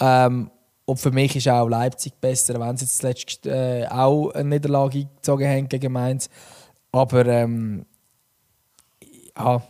Ähm, 0.00 0.50
und 0.84 0.98
für 0.98 1.12
mich 1.12 1.36
ist 1.36 1.48
auch 1.48 1.68
Leipzig 1.68 2.14
besser, 2.20 2.58
wenn 2.60 2.76
sie 2.76 2.84
jetzt 2.84 2.98
zuletzt 2.98 3.46
äh, 3.46 3.86
auch 3.88 4.30
eine 4.30 4.48
Niederlage 4.48 4.98
eingezogen 4.98 5.48
haben 5.48 5.68
gegen 5.68 5.92
Mainz. 5.92 6.28
Aber 6.90 7.24
ähm, 7.26 7.86
ja, 9.38 9.62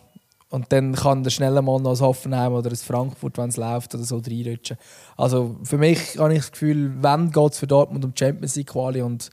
und 0.49 0.73
dann 0.73 0.95
kann 0.95 1.23
der 1.23 1.31
schnelle 1.31 1.63
Mann 1.63 1.83
noch 1.83 1.93
ein 1.93 2.01
Hoffenheim 2.01 2.53
oder 2.53 2.71
ein 2.71 2.77
Frankfurt, 2.77 3.37
wenn 3.39 3.49
es 3.49 3.57
läuft, 3.57 3.95
oder 3.95 4.05
so 4.05 4.19
reinrutschen. 4.19 4.77
Also 5.17 5.57
für 5.65 5.79
mich 5.79 6.19
habe 6.19 6.33
ich 6.33 6.41
das 6.41 6.53
Gefühl, 6.53 6.93
wenn 7.03 7.31
geht 7.33 7.53
es 7.53 7.59
für 7.59 7.67
Dortmund 7.67 8.05
um 8.05 8.13
Champions 8.17 8.57
League 8.57 8.69
Quali 8.69 9.03
und 9.03 9.31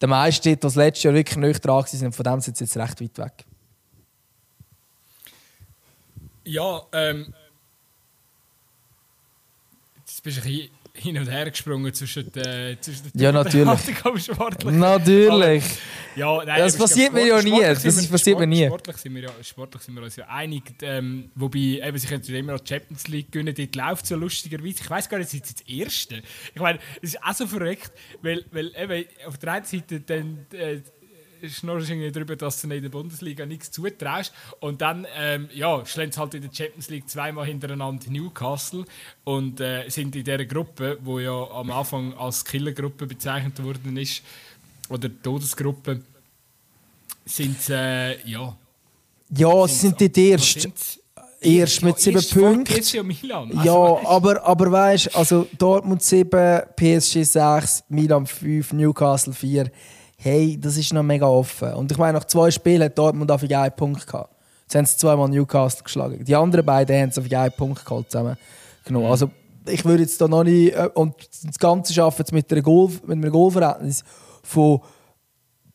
der 0.00 0.08
meiste, 0.08 0.50
die 0.50 0.60
das 0.60 0.74
letzte 0.74 1.08
Jahr 1.08 1.14
wirklich 1.14 1.36
nicht 1.36 1.64
dran 1.64 1.84
sind, 1.86 2.14
von 2.14 2.24
dem 2.24 2.40
sind 2.40 2.56
sie 2.56 2.64
jetzt 2.64 2.76
recht 2.76 3.00
weit 3.00 3.18
weg. 3.18 3.44
Ja, 6.44 6.82
ähm, 6.92 7.32
jetzt 9.96 10.22
bist 10.22 10.38
du 10.38 10.42
ein 10.42 10.46
bisschen 10.46 10.70
hin 10.96 11.18
und 11.18 11.28
her 11.28 11.50
gesprungen 11.50 11.92
zwischen, 11.92 12.32
äh, 12.36 12.76
zwischen 12.80 13.10
Ja, 13.14 13.32
natürlich. 13.32 13.66
Natürlich. 14.64 15.64
ja, 16.14 16.44
nein, 16.44 16.58
das 16.60 16.78
passiert 16.78 17.12
mir 17.12 17.26
ja 17.26 17.42
nie. 17.42 17.60
Das 17.60 17.84
ist, 17.84 18.10
passiert 18.10 18.38
mir 18.38 18.46
nie. 18.46 18.66
Sportlich 18.66 18.96
sind 18.98 19.14
wir, 19.16 19.22
ja, 19.22 19.30
sportlich 19.42 19.82
sind 19.82 19.94
wir 19.96 20.04
uns 20.04 20.14
ja 20.14 20.26
einig. 20.28 20.62
Ähm, 20.82 21.30
wobei, 21.34 21.80
eben, 21.84 21.98
sie 21.98 22.06
können 22.06 22.22
immer 22.22 22.52
noch 22.52 22.60
die 22.60 22.74
Champions 22.74 23.08
League 23.08 23.32
gewinnen. 23.32 23.54
Dort 23.54 23.74
läuft 23.74 24.04
es 24.04 24.10
ja 24.10 24.16
lustigerweise. 24.16 24.82
Ich 24.82 24.90
weiß 24.90 25.08
gar 25.08 25.18
nicht, 25.18 25.30
sind 25.30 25.44
sie 25.44 25.54
das 25.54 25.68
Erste? 25.68 26.22
Ich 26.54 26.60
meine, 26.60 26.78
es 27.02 27.14
ist 27.14 27.24
auch 27.24 27.34
so 27.34 27.48
verrückt, 27.48 27.90
weil, 28.22 28.44
weil 28.52 28.72
eben, 28.76 29.04
auf 29.26 29.36
der 29.38 29.52
einen 29.52 29.64
Seite 29.64 30.00
dann, 30.00 30.46
äh, 30.52 30.80
schnurrst 31.48 31.90
irgendwie 31.90 32.10
darüber, 32.10 32.36
dass 32.36 32.60
du 32.60 32.68
in 32.68 32.82
der 32.82 32.88
Bundesliga 32.88 33.46
nichts 33.46 33.70
zutraust. 33.70 34.32
Und 34.60 34.80
dann 34.80 35.06
ähm, 35.16 35.48
ja, 35.54 35.84
schlägt 35.86 36.16
halt 36.16 36.34
in 36.34 36.42
der 36.42 36.50
Champions 36.52 36.90
League 36.90 37.08
zweimal 37.08 37.46
hintereinander 37.46 38.10
Newcastle 38.10 38.84
und 39.24 39.60
äh, 39.60 39.88
sind 39.88 40.14
in 40.16 40.24
dieser 40.24 40.44
Gruppe, 40.44 40.98
wo 41.02 41.18
ja 41.18 41.50
am 41.50 41.70
Anfang 41.70 42.14
als 42.14 42.44
Killergruppe 42.44 43.06
bezeichnet 43.06 43.62
worden 43.62 43.96
ist, 43.96 44.22
oder 44.88 45.08
Todesgruppe, 45.22 46.00
sind 47.24 47.68
äh, 47.70 48.20
ja. 48.28 48.56
Ja, 49.30 49.66
sie 49.66 49.74
sind 49.74 50.16
die 50.16 50.30
ersten. 50.30 50.72
Erst 51.40 51.82
mit 51.82 51.98
sieben 51.98 52.24
Punkten. 52.30 53.06
Milan. 53.06 53.58
Also, 53.58 53.64
ja, 53.64 54.08
aber, 54.08 54.42
aber 54.46 54.72
weißt 54.72 55.06
du, 55.06 55.18
also 55.18 55.46
Dortmund 55.58 56.02
7, 56.02 56.62
PSG 56.74 57.22
6, 57.22 57.84
Milan 57.90 58.26
5, 58.26 58.72
Newcastle 58.72 59.34
4 59.34 59.70
hey, 60.24 60.58
das 60.58 60.78
ist 60.78 60.92
noch 60.94 61.02
mega 61.02 61.26
offen. 61.26 61.74
Und 61.74 61.92
ich 61.92 61.98
meine, 61.98 62.14
nach 62.14 62.24
zwei 62.24 62.50
Spielen 62.50 62.82
hat 62.82 62.96
Dortmund 62.96 63.30
auf 63.30 63.42
einen 63.42 63.72
Punkt 63.76 64.06
gehabt. 64.06 64.34
Jetzt 64.62 64.74
haben 64.74 64.86
sie 64.86 64.96
zweimal 64.96 65.28
Newcastle 65.28 65.84
geschlagen. 65.84 66.24
Die 66.24 66.34
anderen 66.34 66.64
beiden 66.64 66.96
haben 66.98 67.10
es 67.10 67.18
auf 67.18 67.30
einen 67.30 67.52
Punkt 67.52 67.84
geholt 67.84 68.10
zusammen. 68.10 68.38
Genau. 68.86 69.10
Also, 69.10 69.30
ich 69.66 69.84
würde 69.84 70.02
jetzt 70.02 70.18
da 70.18 70.26
noch 70.26 70.44
nicht. 70.44 70.74
Äh, 70.74 70.88
und 70.94 71.14
das 71.44 71.58
Ganze 71.58 71.92
schaffen 71.92 72.20
jetzt 72.20 72.32
mit, 72.32 72.50
einer 72.50 72.62
Goal, 72.62 72.90
mit 73.02 73.18
einem 73.18 73.30
Goalverhältnis 73.30 74.02
von 74.42 74.80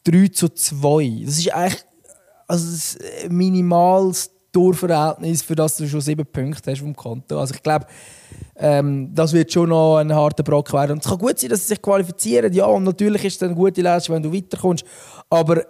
3 0.06 0.30
zu 0.30 0.50
2. 0.50 1.26
Das 1.26 1.38
ist 1.38 1.54
eigentlich 1.54 1.86
also 2.48 2.72
das 2.72 2.98
minimales 3.30 4.32
Torverhältnis, 4.52 5.44
für 5.44 5.54
das 5.54 5.78
du 5.78 5.88
schon 5.88 6.02
sieben 6.02 6.26
Punkte 6.26 6.72
hast 6.72 6.80
vom 6.80 6.96
Konto. 6.96 7.40
Also 7.40 7.54
ich 7.54 7.62
glaube, 7.62 7.86
ähm, 8.60 9.14
das 9.14 9.32
wird 9.34 9.52
schon 9.52 9.70
noch 9.70 9.98
ein 9.98 10.14
harter 10.14 10.44
Brock 10.44 10.74
werden. 10.74 10.94
Und 10.94 11.04
es 11.04 11.10
kann 11.10 11.18
gut 11.18 11.40
sein, 11.40 11.50
dass 11.50 11.62
sie 11.62 11.68
sich 11.70 11.82
qualifizieren. 11.82 12.52
Ja, 12.54 12.66
und 12.66 12.84
natürlich 12.84 13.24
ist 13.24 13.38
es 13.38 13.44
eine 13.44 13.56
gute 13.56 13.82
Leistung, 13.82 14.16
wenn 14.16 14.24
du 14.24 14.34
weiterkommst. 14.34 14.84
Aber 15.30 15.64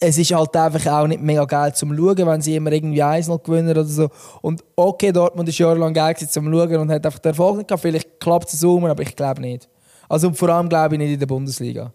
es 0.00 0.18
ist 0.18 0.32
halt 0.32 0.56
einfach 0.56 0.86
auch 0.92 1.06
nicht 1.06 1.22
mega 1.22 1.44
geil 1.44 1.74
zum 1.74 1.96
Schauen, 1.96 2.26
wenn 2.26 2.40
sie 2.40 2.56
immer 2.56 2.72
irgendwie 2.72 3.02
1-0 3.02 3.42
gewinnen 3.44 3.70
oder 3.70 3.84
so. 3.84 4.08
Und 4.40 4.64
okay, 4.74 5.12
Dortmund 5.12 5.48
ist 5.48 5.58
jahrelang 5.58 5.92
geil 5.92 6.16
zum 6.16 6.50
Schauen 6.50 6.76
und 6.76 6.90
hat 6.90 7.04
einfach 7.04 7.20
den 7.20 7.30
Erfolg 7.30 7.58
nicht 7.58 7.68
gehabt. 7.68 7.82
Vielleicht 7.82 8.18
klappt 8.18 8.52
es 8.52 8.64
um, 8.64 8.84
aber 8.84 9.02
ich 9.02 9.14
glaube 9.14 9.40
nicht. 9.42 9.68
Also 10.08 10.32
vor 10.32 10.48
allem 10.48 10.68
glaube 10.68 10.94
ich 10.94 10.98
nicht 10.98 11.12
in 11.12 11.20
der 11.20 11.26
Bundesliga. 11.26 11.92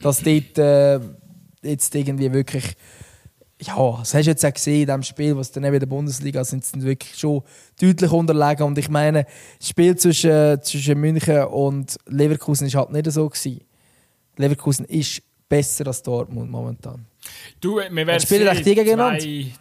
Dass 0.00 0.22
dort 0.22 0.58
äh, 0.58 1.00
jetzt 1.62 1.94
irgendwie 1.94 2.32
wirklich 2.32 2.74
ja, 3.62 3.96
das 3.98 4.14
hast 4.14 4.24
du 4.24 4.30
jetzt 4.30 4.44
auch 4.44 4.52
gesehen 4.52 4.80
in 4.82 4.86
diesem 4.86 5.02
Spiel, 5.02 5.36
was 5.36 5.52
dann 5.52 5.64
in 5.64 5.78
der 5.78 5.86
Bundesliga 5.86 6.44
sind, 6.44 6.64
sind 6.64 6.82
wirklich 6.82 7.18
schon 7.18 7.42
deutlich 7.80 8.10
unterlegen. 8.10 8.66
Und 8.66 8.78
ich 8.78 8.88
meine, 8.88 9.26
das 9.58 9.68
Spiel 9.68 9.96
zwischen, 9.96 10.60
zwischen 10.62 10.98
München 11.00 11.44
und 11.44 11.96
Leverkusen 12.06 12.66
ist 12.66 12.74
halt 12.74 12.90
nicht 12.90 13.10
so 13.10 13.28
gewesen. 13.28 13.60
Leverkusen 14.36 14.84
ist 14.86 15.22
besser 15.48 15.86
als 15.86 16.02
Dortmund 16.02 16.50
momentan. 16.50 17.06
Du, 17.60 17.76
wir 17.76 18.06
werden 18.06 18.20
spielen 18.20 18.48
recht. 18.48 18.64
Zwei, 18.64 19.52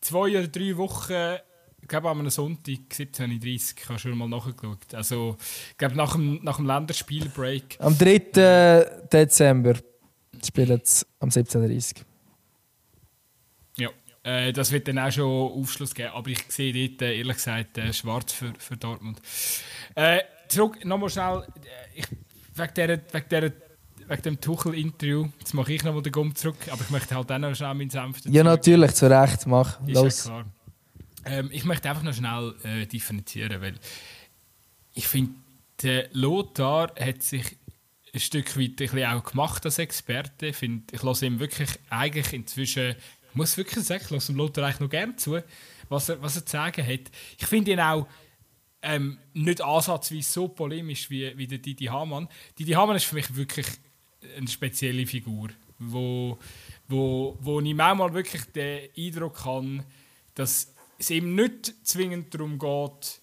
zwei 0.00 0.38
oder 0.38 0.48
drei 0.48 0.76
Wochen, 0.76 1.36
ich 1.80 1.88
glaube 1.88 2.08
am 2.08 2.28
Sonntag 2.30 2.80
17.30 2.90 3.90
Uhr, 3.90 3.94
du 3.94 3.98
schon 3.98 4.18
mal 4.18 4.28
nachgeschaut. 4.28 4.92
Also, 4.92 5.36
ich 5.70 5.76
glaube 5.76 5.94
nach 5.94 6.14
dem, 6.16 6.42
nach 6.42 6.56
dem 6.56 6.66
Länderspielbreak. 6.66 7.76
Am 7.78 7.96
3. 7.96 9.08
Dezember 9.12 9.74
spielen 10.44 10.80
sie 10.82 11.06
am 11.20 11.28
17.30 11.28 11.98
Uhr. 11.98 12.15
Äh, 14.26 14.52
das 14.52 14.72
wird 14.72 14.88
dann 14.88 14.98
auch 14.98 15.12
schon 15.12 15.24
Aufschluss 15.24 15.94
geben. 15.94 16.10
Aber 16.12 16.28
ich 16.28 16.44
sehe 16.48 16.72
dort, 16.72 17.02
äh, 17.02 17.16
ehrlich 17.18 17.36
gesagt, 17.36 17.78
äh, 17.78 17.92
schwarz 17.92 18.32
für, 18.32 18.52
für 18.58 18.76
Dortmund. 18.76 19.22
Äh, 19.94 20.18
zurück, 20.48 20.84
nochmal 20.84 21.10
schnell. 21.10 21.46
Ich, 21.94 22.08
wegen, 22.56 22.74
der, 22.74 22.88
wegen, 23.12 23.28
der, 23.30 23.52
wegen 24.08 24.22
dem 24.22 24.40
Tuchel-Interview. 24.40 25.28
Jetzt 25.38 25.54
mache 25.54 25.72
ich 25.72 25.84
nochmal 25.84 26.02
den 26.02 26.10
Gumm 26.10 26.34
zurück. 26.34 26.56
Aber 26.72 26.82
ich 26.82 26.90
möchte 26.90 27.14
halt 27.14 27.30
auch 27.30 27.38
noch 27.38 27.54
schnell 27.54 27.74
meinen 27.74 27.90
Senf 27.90 28.18
Ja, 28.24 28.42
natürlich, 28.42 28.94
zu 28.94 29.08
Recht. 29.08 29.46
Mach. 29.46 29.80
Ist 29.86 29.94
Los. 29.94 30.24
Ja 30.24 30.30
klar. 30.30 30.46
Ähm, 31.26 31.48
ich 31.52 31.64
möchte 31.64 31.88
einfach 31.88 32.02
noch 32.02 32.14
schnell 32.14 32.54
äh, 32.64 32.86
differenzieren, 32.86 33.60
weil 33.60 33.74
ich 34.94 35.06
finde, 35.06 35.34
der 35.82 36.08
Lothar 36.12 36.92
hat 36.98 37.22
sich 37.22 37.58
ein 38.12 38.20
Stück 38.20 38.58
weit 38.58 38.80
ein 38.80 39.18
auch 39.18 39.24
gemacht 39.24 39.64
als 39.64 39.78
Experte. 39.78 40.46
Ich, 40.46 40.56
find, 40.56 40.92
ich 40.92 41.02
lasse 41.02 41.26
ihm 41.26 41.38
wirklich 41.38 41.70
eigentlich 41.90 42.32
inzwischen 42.32 42.96
muss 43.36 43.56
wirklich 43.56 43.84
sagen, 43.84 44.02
ich 44.04 44.10
lasse 44.10 44.32
Lothar 44.32 44.64
eigentlich 44.64 44.80
noch 44.80 44.90
gerne 44.90 45.16
zu, 45.16 45.38
was 45.88 46.08
er, 46.08 46.20
was 46.22 46.36
er 46.36 46.46
zu 46.46 46.52
sagen 46.52 46.86
hat. 46.86 47.10
Ich 47.38 47.46
finde 47.46 47.72
ihn 47.72 47.80
auch 47.80 48.06
ähm, 48.82 49.18
nicht 49.34 49.60
ansatzweise 49.60 50.30
so 50.30 50.48
polemisch 50.48 51.10
wie, 51.10 51.36
wie 51.36 51.46
der 51.46 51.58
Didi 51.58 51.86
Hamann. 51.86 52.28
Didi 52.58 52.72
Hamann 52.72 52.96
ist 52.96 53.04
für 53.04 53.16
mich 53.16 53.34
wirklich 53.34 53.66
eine 54.36 54.48
spezielle 54.48 55.06
Figur, 55.06 55.48
wo, 55.78 56.38
wo, 56.88 57.36
wo 57.40 57.60
ich 57.60 57.74
manchmal 57.74 58.14
wirklich 58.14 58.44
den 58.46 58.88
Eindruck 58.96 59.44
habe, 59.44 59.84
dass 60.34 60.72
es 60.98 61.10
ihm 61.10 61.34
nicht 61.34 61.74
zwingend 61.86 62.32
darum 62.34 62.58
geht, 62.58 63.20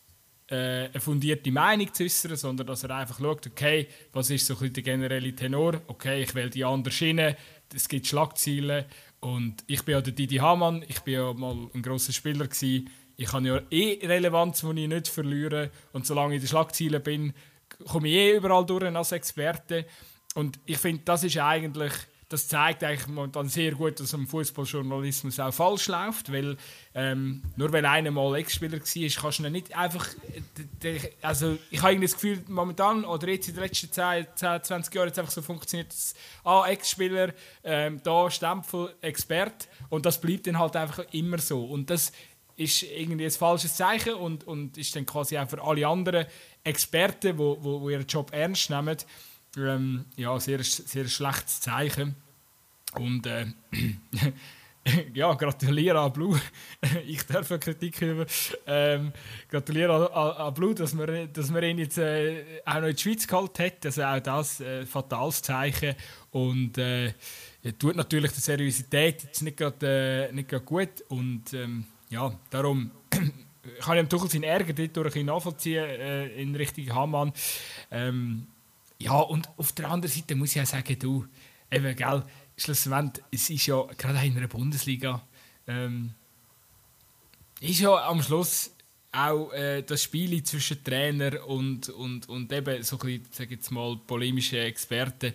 äh, 0.48 0.90
eine 0.90 1.00
fundierte 1.00 1.52
Meinung 1.52 1.94
zu 1.94 2.04
äußern, 2.04 2.36
sondern 2.36 2.68
dass 2.68 2.84
er 2.84 2.92
einfach 2.92 3.20
schaut, 3.20 3.48
okay, 3.48 3.88
was 4.12 4.30
ist 4.30 4.46
so 4.46 4.54
ein 4.54 4.60
bisschen 4.60 4.74
der 4.74 4.84
generelle 4.84 5.36
Tenor, 5.36 5.82
okay, 5.88 6.24
ich 6.24 6.36
will 6.36 6.50
die 6.50 6.66
andere 6.66 6.94
Schiene, 6.94 7.38
es 7.74 7.88
gibt 7.88 8.08
Schlagziele 8.08 8.86
und 9.24 9.64
ich 9.68 9.84
bin 9.84 9.94
ja 9.94 10.02
der 10.02 10.12
Didi 10.12 10.36
Hamann, 10.36 10.84
ich 10.86 11.00
bin 11.00 11.14
ja 11.14 11.32
mal 11.34 11.70
ein 11.74 11.82
großer 11.82 12.12
Spieler 12.12 12.46
gewesen. 12.46 12.90
Ich 13.16 13.32
habe 13.32 13.48
ja 13.48 13.62
eh 13.70 14.06
Relevanz, 14.06 14.62
die 14.62 14.82
ich 14.82 14.90
nicht 14.90 15.08
verliere. 15.08 15.72
Und 15.94 16.06
solange 16.06 16.34
ich 16.34 16.42
in 16.42 16.42
den 16.42 16.50
Schlagzeilen 16.50 17.02
bin, 17.02 17.34
komme 17.88 18.10
ich 18.10 18.16
eh 18.16 18.36
überall 18.36 18.66
durch 18.66 18.84
als 18.84 19.14
Experte. 19.14 19.86
und 20.36 20.60
ich 20.66 20.78
finde, 20.78 21.04
das 21.06 21.24
ist 21.24 21.38
eigentlich 21.38 21.94
das 22.34 22.48
zeigt 22.48 22.84
eigentlich 22.84 23.08
momentan 23.08 23.48
sehr 23.48 23.74
gut, 23.74 24.00
dass 24.00 24.16
am 24.16 24.26
Fußballjournalismus 24.26 25.40
auch 25.40 25.54
falsch 25.54 25.88
läuft, 25.88 26.34
weil 26.34 26.58
ähm, 26.96 27.44
nur 27.58 27.72
weil 27.72 27.86
einer 27.86 28.10
mal 28.10 28.36
Ex-Spieler 28.36 28.80
war, 28.80 29.22
kannst 29.22 29.40
du 29.40 29.50
nicht 29.52 29.78
einfach, 29.78 30.08
also 31.22 31.60
ich 31.70 31.80
habe 31.84 32.00
das 32.00 32.14
Gefühl, 32.14 32.44
momentan 32.48 33.06
oder 33.06 33.28
jetzt 33.28 33.50
in 33.50 33.54
den 33.54 33.64
letzten 33.66 33.92
10, 33.92 34.26
10 34.34 34.64
20 34.64 34.96
Jahren 34.96 35.08
jetzt 35.10 35.20
einfach 35.20 35.32
so 35.32 35.44
funktioniert, 35.44 35.90
dass 35.94 36.16
ah, 36.44 36.66
Ex-Spieler, 36.68 37.34
ähm, 37.64 38.02
da 38.04 38.32
Stempel, 38.32 38.96
Expert 39.02 39.68
und 39.90 40.08
das 40.08 40.20
bleibt 40.20 40.48
dann 40.48 40.58
halt 40.58 40.76
einfach 40.76 41.06
immer 41.12 41.38
so 41.38 41.64
und 41.64 41.92
das 41.92 42.12
ist 42.56 42.82
irgendwie 42.82 43.26
ein 43.26 43.32
falsches 43.32 43.76
Zeichen 43.76 44.16
und, 44.16 44.48
und 44.48 44.76
ist 44.80 44.96
dann 44.96 45.06
quasi 45.06 45.38
auch 45.38 45.48
für 45.48 45.64
alle 45.64 45.88
anderen 45.88 46.26
Experten, 46.64 47.34
die 47.34 47.38
wo, 47.38 47.60
wo, 47.62 47.82
wo 47.82 47.90
ihren 47.92 48.08
Job 48.08 48.32
ernst 48.34 48.72
nehmen, 48.72 48.98
ähm, 49.56 50.06
ja, 50.16 50.40
sehr, 50.40 50.64
sehr 50.64 51.08
schlechtes 51.08 51.62
Zeichen. 51.62 52.16
Und 53.00 53.26
äh, 53.28 53.46
ja, 55.14 55.34
gratuliere 55.34 56.00
an 56.00 56.14
Blue. 56.14 56.40
ich 57.08 57.26
darf 57.26 57.52
eine 57.52 57.60
Kritik 57.60 58.02
über. 58.02 58.26
Ähm, 58.68 59.12
gratuliere 59.50 60.14
an, 60.14 60.32
an, 60.48 60.54
Blue, 60.54 60.76
dass 60.76 60.94
man, 60.94 61.32
dass 61.32 61.50
man 61.50 61.64
ihn 61.64 61.80
jetzt 61.80 61.98
äh, 61.98 62.44
auch 62.66 62.76
noch 62.76 62.88
in 62.88 62.96
die 62.96 63.02
Schweiz 63.02 63.28
geholt 63.28 63.58
hat. 63.60 63.86
Also 63.86 64.04
auch 64.04 64.20
das 64.20 64.62
ein 64.62 64.68
äh, 64.68 64.86
fatales 64.86 65.42
Zeichen. 65.42 65.96
Und 66.32 66.78
äh, 66.78 67.14
tut 67.80 67.96
natürlich 67.96 68.32
die 68.32 68.42
Seriosität 68.42 69.24
jetzt 69.24 69.42
nicht 69.42 69.58
gerade 69.58 70.30
äh, 70.34 70.60
gut. 70.60 71.02
Und 71.10 71.54
ähm, 71.54 71.86
ja, 72.10 72.34
darum 72.50 72.92
kann 73.10 73.96
ich 73.96 74.00
am 74.02 74.10
Tuchel 74.10 74.30
seinen 74.30 74.44
Ärger 74.44 74.74
dort 74.88 75.16
nachvollziehen 75.16 75.84
äh, 75.84 76.28
in 76.42 76.56
Richtung 76.56 76.94
Hamann. 76.94 77.34
Ähm, 77.90 78.48
ja, 79.00 79.20
und 79.20 79.50
auf 79.58 79.72
der 79.72 79.90
anderen 79.90 80.14
Seite 80.14 80.36
muss 80.36 80.50
ich 80.50 80.56
ja 80.56 80.66
sagen, 80.66 80.98
du, 81.00 81.26
eben, 81.72 81.96
gell, 81.96 82.24
schlussendlich, 82.64 83.24
es 83.32 83.50
ist 83.50 83.68
ja 83.68 83.84
gerade 83.98 84.26
in 84.26 84.36
der 84.36 84.48
Bundesliga, 84.48 85.22
ähm, 85.68 86.14
ist 87.60 87.80
ja 87.80 88.08
am 88.08 88.22
Schluss 88.22 88.76
auch 89.12 89.52
äh, 89.52 89.84
das 89.84 90.04
Spiel 90.04 90.42
zwischen 90.44 90.84
Trainer 90.84 91.46
und, 91.48 91.90
und, 91.90 92.28
und 92.28 92.52
eben 92.52 92.82
so 92.84 92.98
ein 93.00 93.22
bisschen, 93.22 93.50
jetzt 93.50 93.72
mal, 93.72 93.96
polemische 94.08 94.60
Experten. 94.60 95.34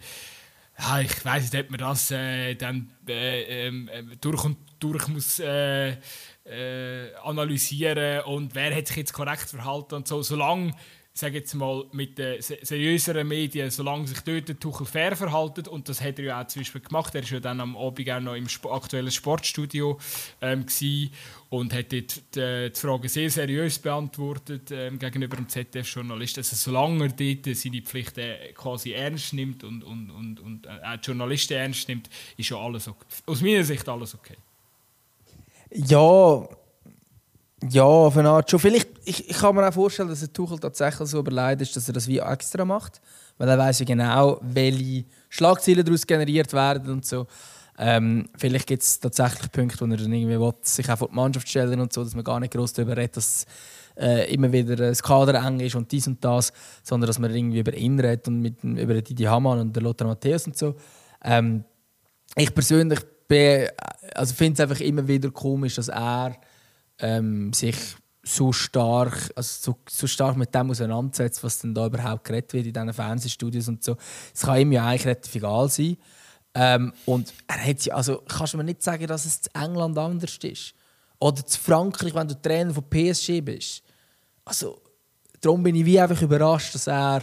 Ja, 0.78 1.00
ich 1.00 1.24
weiß 1.24 1.52
nicht, 1.52 1.64
ob 1.64 1.70
man 1.70 1.78
das 1.78 2.10
äh, 2.10 2.54
dann 2.54 2.90
äh, 3.08 3.66
ähm, 3.66 3.88
äh, 3.88 4.02
durch 4.20 4.44
und 4.44 4.58
durch 4.78 5.08
muss 5.08 5.40
äh, 5.40 5.96
äh, 6.44 7.14
analysieren 7.22 8.22
und 8.24 8.54
wer 8.54 8.74
hat 8.74 8.88
sich 8.88 8.98
jetzt 8.98 9.12
korrekt 9.12 9.48
verhalten 9.48 9.96
und 9.96 10.08
so. 10.08 10.22
Solange 10.22 10.74
sage 11.18 11.38
jetzt 11.38 11.54
mal, 11.54 11.84
mit 11.92 12.18
den 12.18 12.40
seriöseren 12.40 13.26
Medien, 13.26 13.70
solange 13.70 14.06
sich 14.06 14.20
dort 14.20 14.48
der 14.48 14.58
Tuchel 14.58 14.86
fair 14.86 15.16
verhalten, 15.16 15.66
und 15.66 15.88
das 15.88 16.00
hat 16.00 16.18
er 16.18 16.24
ja 16.24 16.40
auch 16.40 16.46
zum 16.46 16.60
Beispiel 16.60 16.80
gemacht, 16.80 17.14
er 17.14 17.22
war 17.22 17.30
ja 17.30 17.40
dann 17.40 17.60
am 17.60 17.76
Abend 17.76 18.10
auch 18.10 18.20
noch 18.20 18.34
im 18.34 18.46
aktuellen 18.70 19.10
Sportstudio 19.10 19.98
ähm, 20.40 20.66
und 21.50 21.72
hat 21.72 21.92
dort 21.92 22.22
die, 22.34 22.70
die 22.70 22.80
Frage 22.80 23.08
sehr 23.08 23.30
seriös 23.30 23.78
beantwortet 23.78 24.70
ähm, 24.70 24.98
gegenüber 24.98 25.36
dem 25.36 25.48
ZDF-Journalist. 25.48 26.38
Also 26.38 26.56
solange 26.56 27.04
er 27.04 27.08
dort 27.08 27.56
seine 27.56 27.82
Pflichten 27.82 28.54
quasi 28.54 28.92
ernst 28.92 29.32
nimmt 29.32 29.64
und, 29.64 29.82
und, 29.82 30.10
und, 30.10 30.40
und 30.40 30.66
äh, 30.66 30.70
auch 30.84 30.96
die 30.96 31.06
Journalisten 31.06 31.54
ernst 31.54 31.88
nimmt, 31.88 32.08
ist 32.36 32.50
ja 32.50 32.58
alles 32.58 32.86
okay. 32.86 33.06
Aus 33.26 33.40
meiner 33.40 33.64
Sicht 33.64 33.88
alles 33.88 34.14
okay. 34.14 34.36
Ja, 35.70 36.48
ja, 37.68 37.82
auf 37.82 38.16
eine 38.16 38.30
Art 38.30 38.50
schon. 38.50 38.60
Vielleicht, 38.60 38.88
ich, 39.04 39.28
ich 39.28 39.36
kann 39.36 39.54
mir 39.54 39.66
auch 39.66 39.72
vorstellen, 39.72 40.08
dass 40.08 40.20
der 40.20 40.32
Tuchel 40.32 40.58
tatsächlich 40.58 41.08
so 41.08 41.18
überlegt 41.18 41.62
ist, 41.62 41.76
dass 41.76 41.88
er 41.88 41.94
das 41.94 42.06
wie 42.06 42.18
extra 42.18 42.64
macht. 42.64 43.00
Weil 43.36 43.48
er 43.48 43.58
weiß 43.58 43.80
ja 43.80 43.84
genau, 43.84 44.38
welche 44.42 45.04
Schlagzeilen 45.28 45.84
daraus 45.84 46.06
generiert 46.06 46.52
werden 46.52 46.90
und 46.90 47.06
so. 47.06 47.26
Ähm, 47.78 48.28
vielleicht 48.36 48.66
gibt 48.66 48.82
es 48.82 48.98
tatsächlich 48.98 49.52
Punkte, 49.52 49.80
wo 49.80 49.90
er 49.90 49.96
dann 49.96 50.12
irgendwie 50.12 50.38
will, 50.38 50.52
sich 50.62 50.90
auch 50.90 50.98
vor 50.98 51.08
die 51.08 51.14
Mannschaft 51.14 51.48
stellen 51.48 51.80
und 51.80 51.92
so, 51.92 52.02
dass 52.02 52.14
man 52.14 52.24
gar 52.24 52.40
nicht 52.40 52.52
groß 52.52 52.72
darüber 52.72 52.96
redet, 52.96 53.16
dass 53.16 53.46
äh, 53.96 54.32
immer 54.32 54.50
wieder 54.52 54.74
das 54.74 55.02
Kader 55.02 55.34
eng 55.44 55.60
ist 55.60 55.76
und 55.76 55.90
dies 55.90 56.08
und 56.08 56.24
das, 56.24 56.52
sondern 56.82 57.06
dass 57.06 57.20
man 57.20 57.32
irgendwie 57.32 57.60
über 57.60 57.74
ihn 57.74 57.98
redet 58.00 58.26
und 58.26 58.40
mit, 58.40 58.64
über 58.64 59.00
Didi 59.00 59.24
Hamann 59.24 59.60
und 59.60 59.76
Lothar 59.76 60.08
Matthäus 60.08 60.46
und 60.46 60.56
so. 60.56 60.74
Ähm, 61.22 61.64
ich 62.34 62.52
persönlich 62.52 63.00
also 64.14 64.34
finde 64.34 64.54
es 64.54 64.60
einfach 64.60 64.80
immer 64.80 65.06
wieder 65.06 65.30
komisch, 65.30 65.74
dass 65.76 65.88
er 65.88 66.36
ähm, 66.98 67.52
sich 67.52 67.76
so 68.22 68.52
stark, 68.52 69.30
also 69.34 69.72
so, 69.72 69.78
so, 69.88 70.06
stark 70.06 70.36
mit 70.36 70.54
dem 70.54 70.70
auseinandersetzt, 70.70 71.42
was 71.42 71.60
denn 71.60 71.74
da 71.74 71.86
überhaupt 71.86 72.24
geredet 72.24 72.52
wird 72.52 72.66
in 72.66 72.72
diesen 72.72 72.92
Fernsehstudios 72.92 73.68
und 73.68 73.82
so. 73.82 73.96
Es 74.34 74.42
kann 74.42 74.60
ihm 74.60 74.72
ja 74.72 74.86
eigentlich 74.86 75.06
relativ 75.06 75.34
egal 75.34 75.68
sein. 75.68 75.96
Ähm, 76.54 76.92
und 77.06 77.32
er 77.46 77.64
hat 77.64 77.84
ja, 77.84 77.94
also 77.94 78.22
kannst 78.28 78.52
du 78.52 78.58
mir 78.58 78.64
nicht 78.64 78.82
sagen, 78.82 79.06
dass 79.06 79.24
es 79.24 79.40
in 79.54 79.62
England 79.62 79.96
anders 79.96 80.38
ist. 80.42 80.74
Oder 81.20 81.44
zu 81.44 81.58
Frankreich, 81.58 82.14
wenn 82.14 82.28
du 82.28 82.40
Trainer 82.40 82.74
von 82.74 82.84
PSG 82.88 83.40
bist. 83.40 83.82
Also, 84.44 84.80
darum 85.40 85.62
bin 85.62 85.74
ich 85.74 85.84
wie 85.84 86.00
einfach 86.00 86.20
überrascht, 86.20 86.74
dass 86.74 86.86
er 86.86 87.22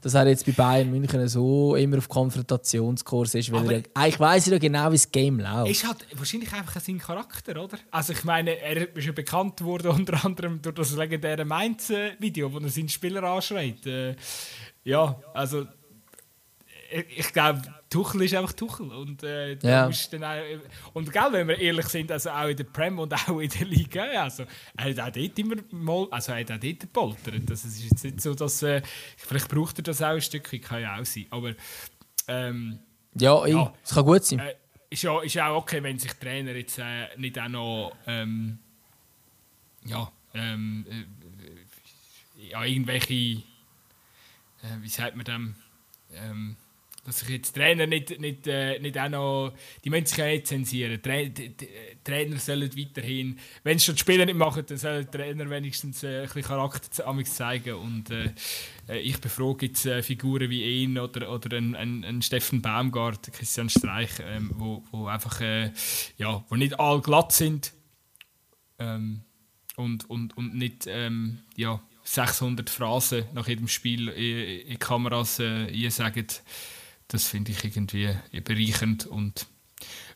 dass 0.00 0.14
er 0.14 0.26
jetzt 0.28 0.46
bei 0.46 0.52
Bayern 0.52 0.90
München 0.90 1.28
so 1.28 1.74
immer 1.76 1.98
auf 1.98 2.08
Konfrontationskurs 2.08 3.34
ist, 3.34 3.52
weil 3.52 3.70
er, 3.70 3.82
eigentlich 3.94 4.20
weiß 4.20 4.46
er 4.48 4.52
ja 4.54 4.58
genau, 4.58 4.88
wie 4.88 4.96
das 4.96 5.10
Game 5.10 5.40
läuft. 5.40 5.70
Ist 5.70 5.86
halt 5.86 6.06
wahrscheinlich 6.14 6.52
einfach 6.52 6.80
sein 6.80 6.98
Charakter, 6.98 7.62
oder? 7.62 7.78
Also 7.90 8.12
ich 8.12 8.24
meine, 8.24 8.58
er 8.60 8.94
ist 8.96 9.06
ja 9.06 9.12
bekannt 9.12 9.62
worden 9.62 9.90
unter 9.96 10.24
anderem 10.24 10.60
durch 10.62 10.74
das 10.74 10.96
legendäre 10.96 11.44
Mainz-Video, 11.44 12.52
wo 12.52 12.58
er 12.58 12.68
seinen 12.68 12.88
Spieler 12.88 13.22
anschreit. 13.24 13.86
Äh, 13.86 14.16
ja, 14.84 15.20
also 15.34 15.66
ich 16.90 17.32
glaube, 17.32 17.62
Tuchel 17.88 18.22
ist 18.22 18.34
einfach 18.34 18.52
Tuchel. 18.52 18.90
Und, 18.92 19.22
äh, 19.22 19.54
ja. 19.62 19.90
dann 20.10 20.24
auch, 20.24 20.42
und 20.94 21.12
gell, 21.12 21.28
wenn 21.32 21.48
wir 21.48 21.58
ehrlich 21.58 21.86
sind, 21.86 22.10
also 22.12 22.30
auch 22.30 22.48
in 22.48 22.56
der 22.56 22.64
Prem 22.64 22.98
und 22.98 23.12
auch 23.12 23.38
in 23.40 23.48
der 23.48 23.66
Liga, 23.66 24.04
also, 24.22 24.44
er 24.76 24.84
hat 24.84 25.00
auch 25.00 25.10
dort 25.10 25.38
immer 25.38 25.56
mal, 25.70 26.08
also 26.10 26.32
er 26.32 26.40
hat 26.40 26.52
auch 26.52 26.58
dort 26.58 26.80
gepoltert. 26.80 27.50
Also, 27.50 27.68
es 27.68 27.76
ist 27.76 27.84
jetzt 27.84 28.04
nicht 28.04 28.20
so, 28.20 28.34
dass, 28.34 28.62
äh, 28.62 28.82
vielleicht 29.16 29.48
braucht 29.48 29.78
er 29.78 29.82
das 29.82 30.02
auch 30.02 30.08
ein 30.08 30.20
Stückchen, 30.20 30.60
kann 30.60 30.82
ja 30.82 30.98
auch 30.98 31.04
sein. 31.04 31.26
Aber, 31.30 31.54
ähm, 32.28 32.78
ja, 33.14 33.44
es 33.44 33.50
ja, 33.50 33.72
kann 33.92 34.04
gut 34.04 34.24
sein. 34.24 34.38
Äh, 34.38 34.54
ist 34.90 35.02
ja 35.02 35.20
ist 35.22 35.38
auch 35.38 35.56
okay, 35.56 35.82
wenn 35.82 35.98
sich 35.98 36.12
Trainer 36.14 36.52
jetzt 36.52 36.78
äh, 36.78 37.06
nicht 37.16 37.38
auch 37.38 37.48
noch, 37.48 37.96
ähm, 38.06 38.58
ja, 39.84 40.10
ähm, 40.34 40.86
äh, 40.88 42.48
ja, 42.50 42.64
irgendwelche, 42.64 43.14
äh, 43.14 43.42
wie 44.80 44.88
sagt 44.88 45.16
man 45.16 45.24
dem, 45.24 45.54
ähm, 46.12 46.56
dass 47.04 47.20
sich 47.20 47.30
jetzt 47.30 47.54
Trainer 47.54 47.86
nicht, 47.86 48.20
nicht, 48.20 48.46
äh, 48.46 48.78
nicht 48.78 48.98
auch 48.98 49.08
noch, 49.08 49.54
die 49.84 49.90
müssen 49.90 50.06
sich 50.06 50.18
ja 50.18 50.26
nicht 50.26 50.46
zensieren. 50.46 51.02
Tra 51.02 51.22
die, 51.22 51.54
Trainer 52.04 52.38
sollen 52.38 52.70
weiterhin, 52.76 53.38
wenn 53.62 53.76
es 53.76 53.84
schon 53.84 53.94
die 53.94 54.00
Spieler 54.00 54.26
nicht 54.26 54.36
machen, 54.36 54.64
dann 54.66 54.78
sollen 54.78 55.06
die 55.06 55.16
Trainer 55.16 55.48
wenigstens 55.48 56.02
äh, 56.02 56.20
ein 56.20 56.22
bisschen 56.24 56.42
Charakter 56.42 56.90
zeigen. 57.24 57.74
Und 57.74 58.10
äh, 58.10 58.32
äh, 58.88 58.98
ich 58.98 59.18
befrage 59.18 59.66
jetzt 59.66 59.86
äh, 59.86 60.02
Figuren 60.02 60.50
wie 60.50 60.82
ihn 60.82 60.98
oder, 60.98 61.32
oder 61.32 61.56
einen, 61.56 61.74
einen, 61.74 62.04
einen 62.04 62.22
Steffen 62.22 62.60
Baumgart, 62.60 63.32
Christian 63.32 63.70
Streich, 63.70 64.10
ähm, 64.22 64.50
wo, 64.54 64.84
wo 64.90 65.06
einfach, 65.06 65.40
äh, 65.40 65.72
ja, 66.18 66.44
wo 66.48 66.56
nicht 66.56 66.78
all 66.78 67.00
glatt 67.00 67.32
sind 67.32 67.72
ähm, 68.78 69.22
und, 69.76 70.08
und, 70.10 70.36
und 70.36 70.54
nicht, 70.54 70.86
ähm, 70.86 71.38
ja, 71.56 71.80
600 72.02 72.68
Phrasen 72.68 73.24
nach 73.34 73.46
jedem 73.46 73.68
Spiel 73.68 74.08
in, 74.08 74.72
in 74.72 74.78
Kameras 74.78 75.38
äh, 75.38 75.88
sagen 75.90 76.26
das 77.10 77.26
finde 77.26 77.50
ich 77.50 77.64
irgendwie 77.64 78.14
bereichernd 78.40 79.06
und 79.06 79.46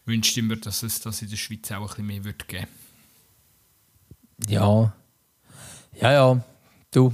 wünschte 0.04 0.42
mir, 0.42 0.56
dass 0.56 0.82
es 0.82 1.00
das 1.00 1.22
in 1.22 1.28
der 1.28 1.36
Schweiz 1.36 1.70
auch 1.72 1.80
ein 1.80 1.86
bisschen 1.88 2.06
mehr 2.06 2.24
wird 2.24 2.46
geben 2.46 2.68
Ja. 4.48 4.92
Ja, 6.00 6.12
ja. 6.12 6.44
Du, 6.92 7.12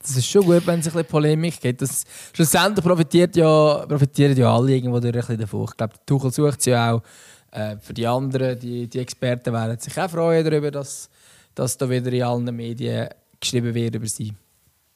das 0.00 0.16
ist 0.16 0.26
schon 0.26 0.44
gut, 0.44 0.66
wenn 0.66 0.80
es 0.80 0.86
ein 0.86 0.92
bisschen 0.92 1.08
Polemik 1.08 1.60
gibt. 1.60 1.80
Das, 1.80 2.04
schlussendlich 2.34 2.84
profitiert 2.84 3.36
ja, 3.36 3.86
profitieren 3.86 4.36
ja 4.36 4.54
alle 4.54 4.72
irgendwo 4.72 5.00
durch 5.00 5.14
ein 5.14 5.20
bisschen 5.20 5.38
davon. 5.38 5.66
Ich 5.70 5.76
glaube, 5.76 5.94
Tuchel 6.04 6.32
sucht 6.32 6.60
es 6.60 6.66
ja 6.66 6.92
auch. 6.92 7.02
Äh, 7.50 7.76
für 7.78 7.94
die 7.94 8.06
anderen, 8.06 8.58
die, 8.58 8.86
die 8.88 8.98
Experten 8.98 9.52
werden 9.52 9.78
sich 9.78 9.98
auch 9.98 10.10
freuen 10.10 10.44
darüber, 10.44 10.70
dass, 10.70 11.08
dass 11.54 11.78
da 11.78 11.88
wieder 11.88 12.12
in 12.12 12.22
allen 12.22 12.56
Medien 12.56 13.08
geschrieben 13.40 13.74
wird 13.74 13.94
über 13.94 14.06
sie. 14.06 14.32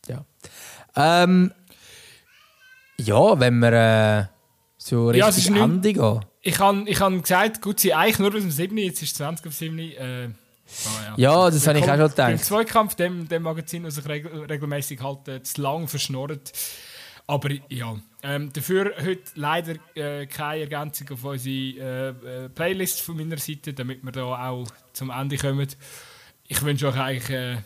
Ja. 0.09 0.25
Ähm, 0.95 1.53
ja, 2.99 3.39
wenn 3.39 3.59
wir 3.59 3.73
äh, 3.73 4.27
so 4.77 5.09
richtig 5.09 5.49
ja, 5.49 5.65
Ende 5.65 5.93
gehen. 5.93 6.25
Ich 6.43 6.59
habe 6.59 6.85
ich 6.87 7.01
hab 7.01 7.23
gesagt, 7.23 7.63
gut, 7.63 7.81
sie 7.81 7.95
eigentlich 7.95 8.19
nur 8.19 8.31
bis 8.31 8.43
zum 8.43 8.51
7. 8.51 8.77
Jetzt 8.79 9.03
ist 9.03 9.13
es 9.13 9.17
20 9.17 9.47
auf 9.47 9.55
7. 9.55 9.79
Äh, 9.79 10.29
Oh, 10.69 11.01
ja. 11.01 11.15
ja, 11.17 11.51
das 11.51 11.67
habe 11.67 11.79
ich 11.79 11.85
auch 11.85 11.97
schon 11.97 12.09
gedacht. 12.09 12.33
Im 12.33 12.39
Zweikampf, 12.39 12.97
dem, 12.97 13.29
dem 13.29 13.43
Magazin, 13.45 13.85
das 13.85 13.95
sich 13.95 14.09
regel 14.09 14.45
regelmäßig 14.45 15.01
halt 15.01 15.29
äh, 15.29 15.43
zu 15.43 15.63
lang 15.63 15.87
verschnorrt. 15.87 16.53
Aber 17.29 17.51
ja, 17.69 17.97
ähm, 18.23 18.53
dafür 18.53 18.95
heute 19.01 19.23
leider 19.35 19.75
äh, 19.95 20.27
keine 20.27 20.63
Ergänzung 20.63 21.11
auf 21.11 21.25
unsere 21.25 22.15
äh, 22.25 22.45
äh, 22.45 22.49
Playlist 22.49 23.01
von 23.01 23.17
meiner 23.17 23.39
Seite, 23.39 23.75
damit 23.75 24.05
wir 24.05 24.13
da 24.13 24.49
auch 24.49 24.67
zum 24.93 25.11
Ende 25.11 25.37
kommen. 25.37 25.67
Ich 26.47 26.63
wünsche 26.63 26.89
euch 26.89 26.97
eigentlich 26.97 27.31
ein 27.31 27.59
äh, 27.59 27.63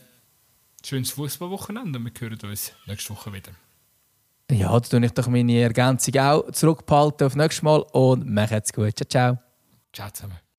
schönes 0.85 1.11
Fußballwochenende 1.11 1.99
und 1.99 2.05
wir 2.05 2.13
hören 2.21 2.39
uns 2.51 2.73
nächste 2.87 3.11
Woche 3.11 3.33
wieder. 3.33 3.53
Ja, 4.51 4.73
da 4.73 4.81
tue 4.81 5.05
ich 5.05 5.13
doch 5.13 5.29
meine 5.29 5.61
Ergänzung 5.61 6.17
auch 6.17 6.51
zurückbehalten 6.51 7.27
auf 7.27 7.37
nächstes 7.37 7.63
Mal 7.63 7.83
und 7.93 8.29
macht's 8.29 8.73
gut. 8.73 8.97
Ciao, 8.97 9.09
ciao. 9.09 9.39
Ciao 9.93 10.11
zusammen. 10.11 10.50